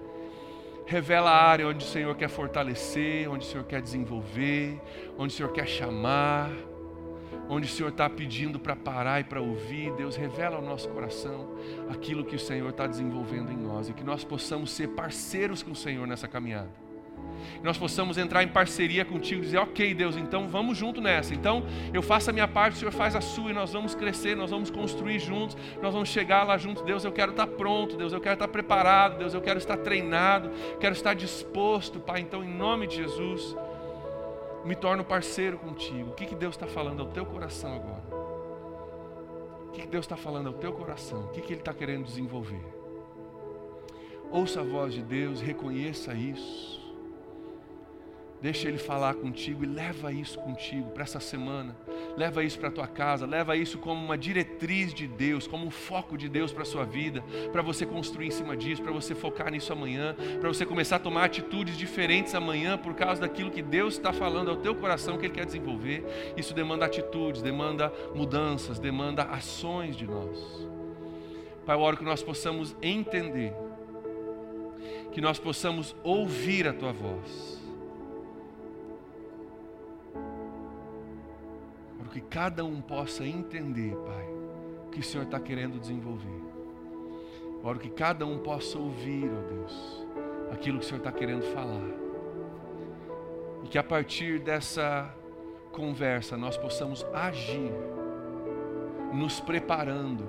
Revela 0.85 1.29
a 1.29 1.43
área 1.43 1.67
onde 1.67 1.85
o 1.85 1.87
Senhor 1.87 2.15
quer 2.15 2.29
fortalecer, 2.29 3.29
onde 3.29 3.45
o 3.45 3.47
Senhor 3.47 3.63
quer 3.63 3.79
desenvolver, 3.81 4.81
onde 5.17 5.33
o 5.33 5.37
Senhor 5.37 5.51
quer 5.51 5.67
chamar, 5.67 6.49
onde 7.47 7.67
o 7.67 7.69
Senhor 7.69 7.89
está 7.89 8.09
pedindo 8.09 8.59
para 8.59 8.75
parar 8.75 9.19
e 9.19 9.23
para 9.23 9.39
ouvir. 9.39 9.93
Deus, 9.93 10.15
revela 10.15 10.55
ao 10.55 10.63
nosso 10.63 10.89
coração 10.89 11.47
aquilo 11.89 12.25
que 12.25 12.35
o 12.35 12.39
Senhor 12.39 12.69
está 12.69 12.87
desenvolvendo 12.87 13.51
em 13.51 13.57
nós 13.57 13.87
e 13.87 13.93
que 13.93 14.03
nós 14.03 14.23
possamos 14.23 14.71
ser 14.71 14.87
parceiros 14.89 15.61
com 15.61 15.71
o 15.71 15.75
Senhor 15.75 16.07
nessa 16.07 16.27
caminhada 16.27 16.88
nós 17.63 17.77
possamos 17.77 18.17
entrar 18.17 18.43
em 18.43 18.47
parceria 18.47 19.03
contigo 19.03 19.41
e 19.41 19.45
dizer, 19.45 19.57
ok, 19.57 19.93
Deus, 19.93 20.15
então 20.15 20.47
vamos 20.47 20.77
junto 20.77 21.01
nessa. 21.01 21.33
Então 21.33 21.63
eu 21.93 22.01
faço 22.01 22.29
a 22.29 22.33
minha 22.33 22.47
parte, 22.47 22.75
o 22.75 22.77
Senhor 22.77 22.91
faz 22.91 23.15
a 23.15 23.21
sua 23.21 23.51
e 23.51 23.53
nós 23.53 23.73
vamos 23.73 23.93
crescer, 23.95 24.35
nós 24.35 24.51
vamos 24.51 24.69
construir 24.69 25.19
juntos, 25.19 25.57
nós 25.81 25.93
vamos 25.93 26.09
chegar 26.09 26.43
lá 26.43 26.57
juntos. 26.57 26.83
Deus, 26.83 27.03
eu 27.03 27.11
quero 27.11 27.31
estar 27.31 27.47
pronto, 27.47 27.97
Deus, 27.97 28.13
eu 28.13 28.21
quero 28.21 28.35
estar 28.35 28.47
preparado, 28.47 29.17
Deus, 29.17 29.33
eu 29.33 29.41
quero 29.41 29.57
estar 29.57 29.77
treinado, 29.77 30.49
quero 30.79 30.93
estar 30.93 31.13
disposto, 31.13 31.99
Pai. 31.99 32.21
Então, 32.21 32.43
em 32.43 32.49
nome 32.49 32.87
de 32.87 32.95
Jesus, 32.95 33.55
me 34.63 34.75
torno 34.75 35.03
parceiro 35.03 35.57
contigo. 35.57 36.11
O 36.11 36.13
que, 36.13 36.25
que 36.25 36.35
Deus 36.35 36.55
está 36.55 36.67
falando 36.67 37.01
ao 37.01 37.07
teu 37.07 37.25
coração 37.25 37.75
agora? 37.75 38.19
O 39.67 39.71
que, 39.71 39.81
que 39.81 39.87
Deus 39.87 40.05
está 40.05 40.15
falando 40.15 40.47
ao 40.47 40.53
teu 40.53 40.71
coração? 40.71 41.25
O 41.25 41.27
que, 41.29 41.41
que 41.41 41.53
Ele 41.53 41.61
está 41.61 41.73
querendo 41.73 42.05
desenvolver? 42.05 42.65
Ouça 44.31 44.61
a 44.61 44.63
voz 44.63 44.93
de 44.93 45.01
Deus, 45.01 45.41
reconheça 45.41 46.13
isso. 46.13 46.78
Deixa 48.41 48.69
Ele 48.69 48.77
falar 48.77 49.15
contigo 49.15 49.65
e 49.65 49.67
leva 49.67 50.13
isso 50.13 50.39
contigo 50.39 50.91
para 50.91 51.03
essa 51.03 51.19
semana. 51.19 51.75
Leva 52.15 52.41
isso 52.41 52.57
para 52.57 52.69
a 52.69 52.71
tua 52.71 52.87
casa, 52.87 53.25
leva 53.25 53.55
isso 53.57 53.77
como 53.77 54.03
uma 54.03 54.17
diretriz 54.17 54.93
de 54.93 55.07
Deus, 55.07 55.45
como 55.45 55.65
um 55.65 55.69
foco 55.69 56.17
de 56.17 56.29
Deus 56.29 56.53
para 56.53 56.63
a 56.63 56.65
sua 56.65 56.85
vida, 56.85 57.21
para 57.51 57.61
você 57.61 57.85
construir 57.85 58.27
em 58.27 58.31
cima 58.31 58.55
disso, 58.55 58.81
para 58.81 58.93
você 58.93 59.13
focar 59.13 59.51
nisso 59.51 59.73
amanhã, 59.73 60.15
para 60.39 60.47
você 60.47 60.65
começar 60.65 60.95
a 60.95 60.99
tomar 60.99 61.25
atitudes 61.25 61.77
diferentes 61.77 62.33
amanhã 62.33 62.77
por 62.77 62.93
causa 62.93 63.21
daquilo 63.21 63.51
que 63.51 63.61
Deus 63.61 63.95
está 63.95 64.13
falando 64.13 64.49
ao 64.49 64.57
teu 64.57 64.73
coração 64.73 65.17
que 65.17 65.25
Ele 65.25 65.33
quer 65.33 65.45
desenvolver. 65.45 66.33
Isso 66.37 66.53
demanda 66.53 66.85
atitudes, 66.85 67.41
demanda 67.41 67.91
mudanças, 68.15 68.79
demanda 68.79 69.23
ações 69.23 69.97
de 69.97 70.07
nós. 70.07 70.69
Pai, 71.65 71.75
eu 71.75 71.81
oro 71.81 71.97
que 71.97 72.05
nós 72.05 72.23
possamos 72.23 72.73
entender, 72.81 73.53
que 75.11 75.19
nós 75.19 75.37
possamos 75.37 75.93
ouvir 76.03 76.65
a 76.69 76.73
tua 76.73 76.93
voz 76.93 77.58
que 82.09 82.21
cada 82.21 82.63
um 82.65 82.81
possa 82.81 83.25
entender, 83.25 83.95
Pai, 83.95 84.25
o 84.87 84.89
que 84.89 84.99
o 84.99 85.03
Senhor 85.03 85.23
está 85.23 85.39
querendo 85.39 85.79
desenvolver. 85.79 86.41
Oro 87.63 87.79
que 87.79 87.89
cada 87.89 88.25
um 88.25 88.39
possa 88.39 88.77
ouvir, 88.77 89.29
ó 89.29 89.47
Deus, 89.47 90.07
aquilo 90.51 90.79
que 90.79 90.85
o 90.85 90.87
Senhor 90.87 90.99
está 90.99 91.11
querendo 91.11 91.43
falar. 91.53 91.89
E 93.63 93.67
que 93.67 93.77
a 93.77 93.83
partir 93.83 94.39
dessa 94.39 95.13
conversa 95.71 96.37
nós 96.37 96.57
possamos 96.57 97.05
agir, 97.13 97.71
nos 99.13 99.39
preparando 99.39 100.27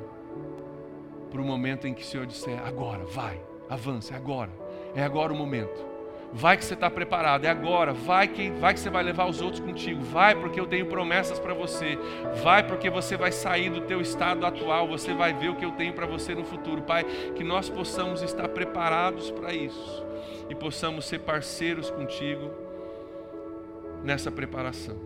para 1.31 1.41
o 1.41 1.45
momento 1.45 1.87
em 1.87 1.95
que 1.95 2.03
o 2.03 2.05
Senhor 2.05 2.27
disser: 2.27 2.61
agora, 2.67 3.05
vai, 3.05 3.41
avance, 3.69 4.13
agora, 4.13 4.51
é 4.95 5.03
agora 5.03 5.33
o 5.33 5.37
momento. 5.37 5.90
Vai 6.33 6.57
que 6.57 6.65
você 6.65 6.75
está 6.75 6.89
preparado, 6.89 7.45
é 7.45 7.49
agora. 7.49 7.93
Vai 7.93 8.29
que, 8.29 8.51
vai 8.51 8.73
que 8.73 8.81
você 8.81 8.91
vai 8.91 9.03
levar 9.03 9.27
os 9.27 9.41
outros 9.41 9.61
contigo. 9.61 10.03
Vai 10.03 10.35
porque 10.35 10.61
eu 10.61 10.67
tenho 10.67 10.87
promessas 10.87 11.39
para 11.39 11.53
você. 11.53 11.99
Vai 12.43 12.63
porque 12.63 12.89
você 12.89 13.17
vai 13.17 13.33
sair 13.33 13.71
do 13.71 13.81
teu 13.81 14.01
estado 14.01 14.47
atual. 14.47 14.87
Você 14.89 15.13
vai 15.13 15.33
ver 15.33 15.49
o 15.49 15.57
que 15.57 15.65
eu 15.65 15.73
tenho 15.73 15.93
para 15.93 16.07
você 16.07 16.35
no 16.35 16.45
futuro, 16.45 16.83
Pai. 16.83 17.05
Que 17.35 17.43
nós 17.43 17.69
possamos 17.69 18.23
estar 18.23 18.49
preparados 18.49 19.31
para 19.31 19.53
isso 19.53 20.05
e 20.49 20.55
possamos 20.55 21.05
ser 21.05 21.21
parceiros 21.21 21.91
contigo 21.91 22.51
nessa 24.05 24.31
preparação. 24.31 24.97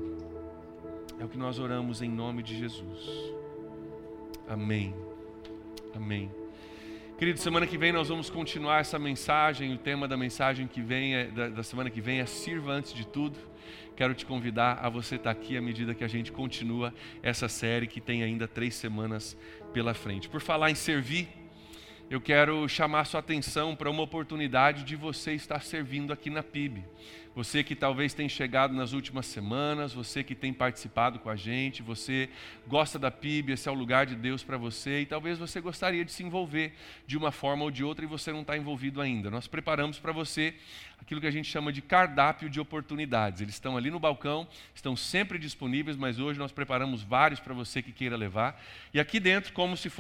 É 1.18 1.25
o 1.25 1.29
que 1.29 1.39
nós 1.39 1.59
oramos 1.59 2.03
em 2.03 2.11
nome 2.11 2.43
de 2.43 2.57
Jesus. 2.57 3.33
Amém. 4.47 4.95
Amém. 5.95 6.43
Querido, 7.17 7.39
semana 7.39 7.65
que 7.65 7.79
vem 7.79 7.93
nós 7.93 8.09
vamos 8.09 8.29
continuar 8.29 8.81
essa 8.81 8.99
mensagem. 8.99 9.73
O 9.73 9.79
tema 9.79 10.09
da 10.09 10.17
mensagem 10.17 10.67
que 10.67 10.83
vem 10.83 11.15
é, 11.15 11.27
da, 11.27 11.49
da, 11.49 11.62
semana 11.62 11.89
que 11.89 12.01
vem 12.01 12.19
é 12.19 12.27
Sirva 12.27 12.73
antes 12.73 12.93
de 12.93 13.07
tudo. 13.07 13.39
Quero 13.95 14.12
te 14.15 14.27
convidar 14.27 14.81
a 14.83 14.89
você 14.89 15.15
estar 15.15 15.31
aqui 15.31 15.57
à 15.57 15.62
medida 15.62 15.95
que 15.95 16.03
a 16.03 16.09
gente 16.09 16.33
continua 16.33 16.93
essa 17.23 17.49
série 17.49 17.87
que 17.87 18.01
tem 18.01 18.25
ainda 18.25 18.49
três 18.49 18.75
semanas 18.75 19.37
pela 19.73 19.95
frente. 19.95 20.29
Por 20.29 20.41
falar 20.41 20.73
em 20.73 20.75
servir, 20.75 21.29
eu 22.11 22.20
quero 22.20 22.68
chamar 22.68 23.07
sua 23.07 23.20
atenção 23.20 23.74
para 23.74 23.90
uma 23.90 24.02
oportunidade 24.02 24.84
de 24.84 24.94
você 24.94 25.32
estar 25.32 25.62
servindo 25.62 26.12
aqui 26.12 26.28
na 26.28 26.42
PIB. 26.42 26.84
Você 27.34 27.64
que 27.64 27.74
talvez 27.74 28.14
tenha 28.14 28.28
chegado 28.28 28.72
nas 28.72 28.92
últimas 28.92 29.26
semanas, 29.26 29.92
você 29.92 30.22
que 30.22 30.36
tem 30.36 30.52
participado 30.52 31.18
com 31.18 31.28
a 31.28 31.34
gente, 31.34 31.82
você 31.82 32.28
gosta 32.68 32.96
da 32.96 33.11
PIB, 33.11 33.55
esse 33.55 33.68
é 33.68 33.72
o 33.72 33.74
lugar 33.74 34.07
de 34.07 34.14
Deus 34.14 34.44
para 34.44 34.57
você 34.57 35.00
e 35.00 35.07
talvez 35.07 35.36
você 35.36 35.61
gostaria 35.61 36.05
de 36.05 36.12
se 36.12 36.22
envolver 36.22 36.74
de 37.09 37.16
uma 37.16 37.32
forma 37.32 37.64
ou 37.64 37.72
de 37.72 37.82
outra 37.82 38.05
e 38.05 38.09
você 38.09 38.30
não 38.30 38.42
está 38.42 38.57
envolvido 38.57 39.00
ainda. 39.00 39.30
Nós 39.30 39.48
preparamos 39.48 39.98
para 39.98 40.12
você 40.12 40.55
aquilo 41.00 41.20
que 41.20 41.26
a 41.26 41.30
gente 41.30 41.50
chama 41.50 41.72
de 41.72 41.82
cardápio 41.82 42.48
de 42.48 42.61
oportunidades. 42.61 43.40
Eles 43.40 43.55
estão 43.55 43.76
ali 43.76 43.90
no 43.90 43.98
balcão, 43.98 44.46
estão 44.72 44.94
sempre 44.94 45.36
disponíveis, 45.36 45.96
mas 45.96 46.20
hoje 46.20 46.38
nós 46.38 46.52
preparamos 46.52 47.02
vários 47.02 47.40
para 47.40 47.52
você 47.52 47.82
que 47.82 47.90
queira 47.90 48.16
levar. 48.16 48.62
E 48.92 49.00
aqui 49.00 49.18
dentro, 49.18 49.52
como 49.52 49.76
se 49.76 49.90
fosse 49.90 49.94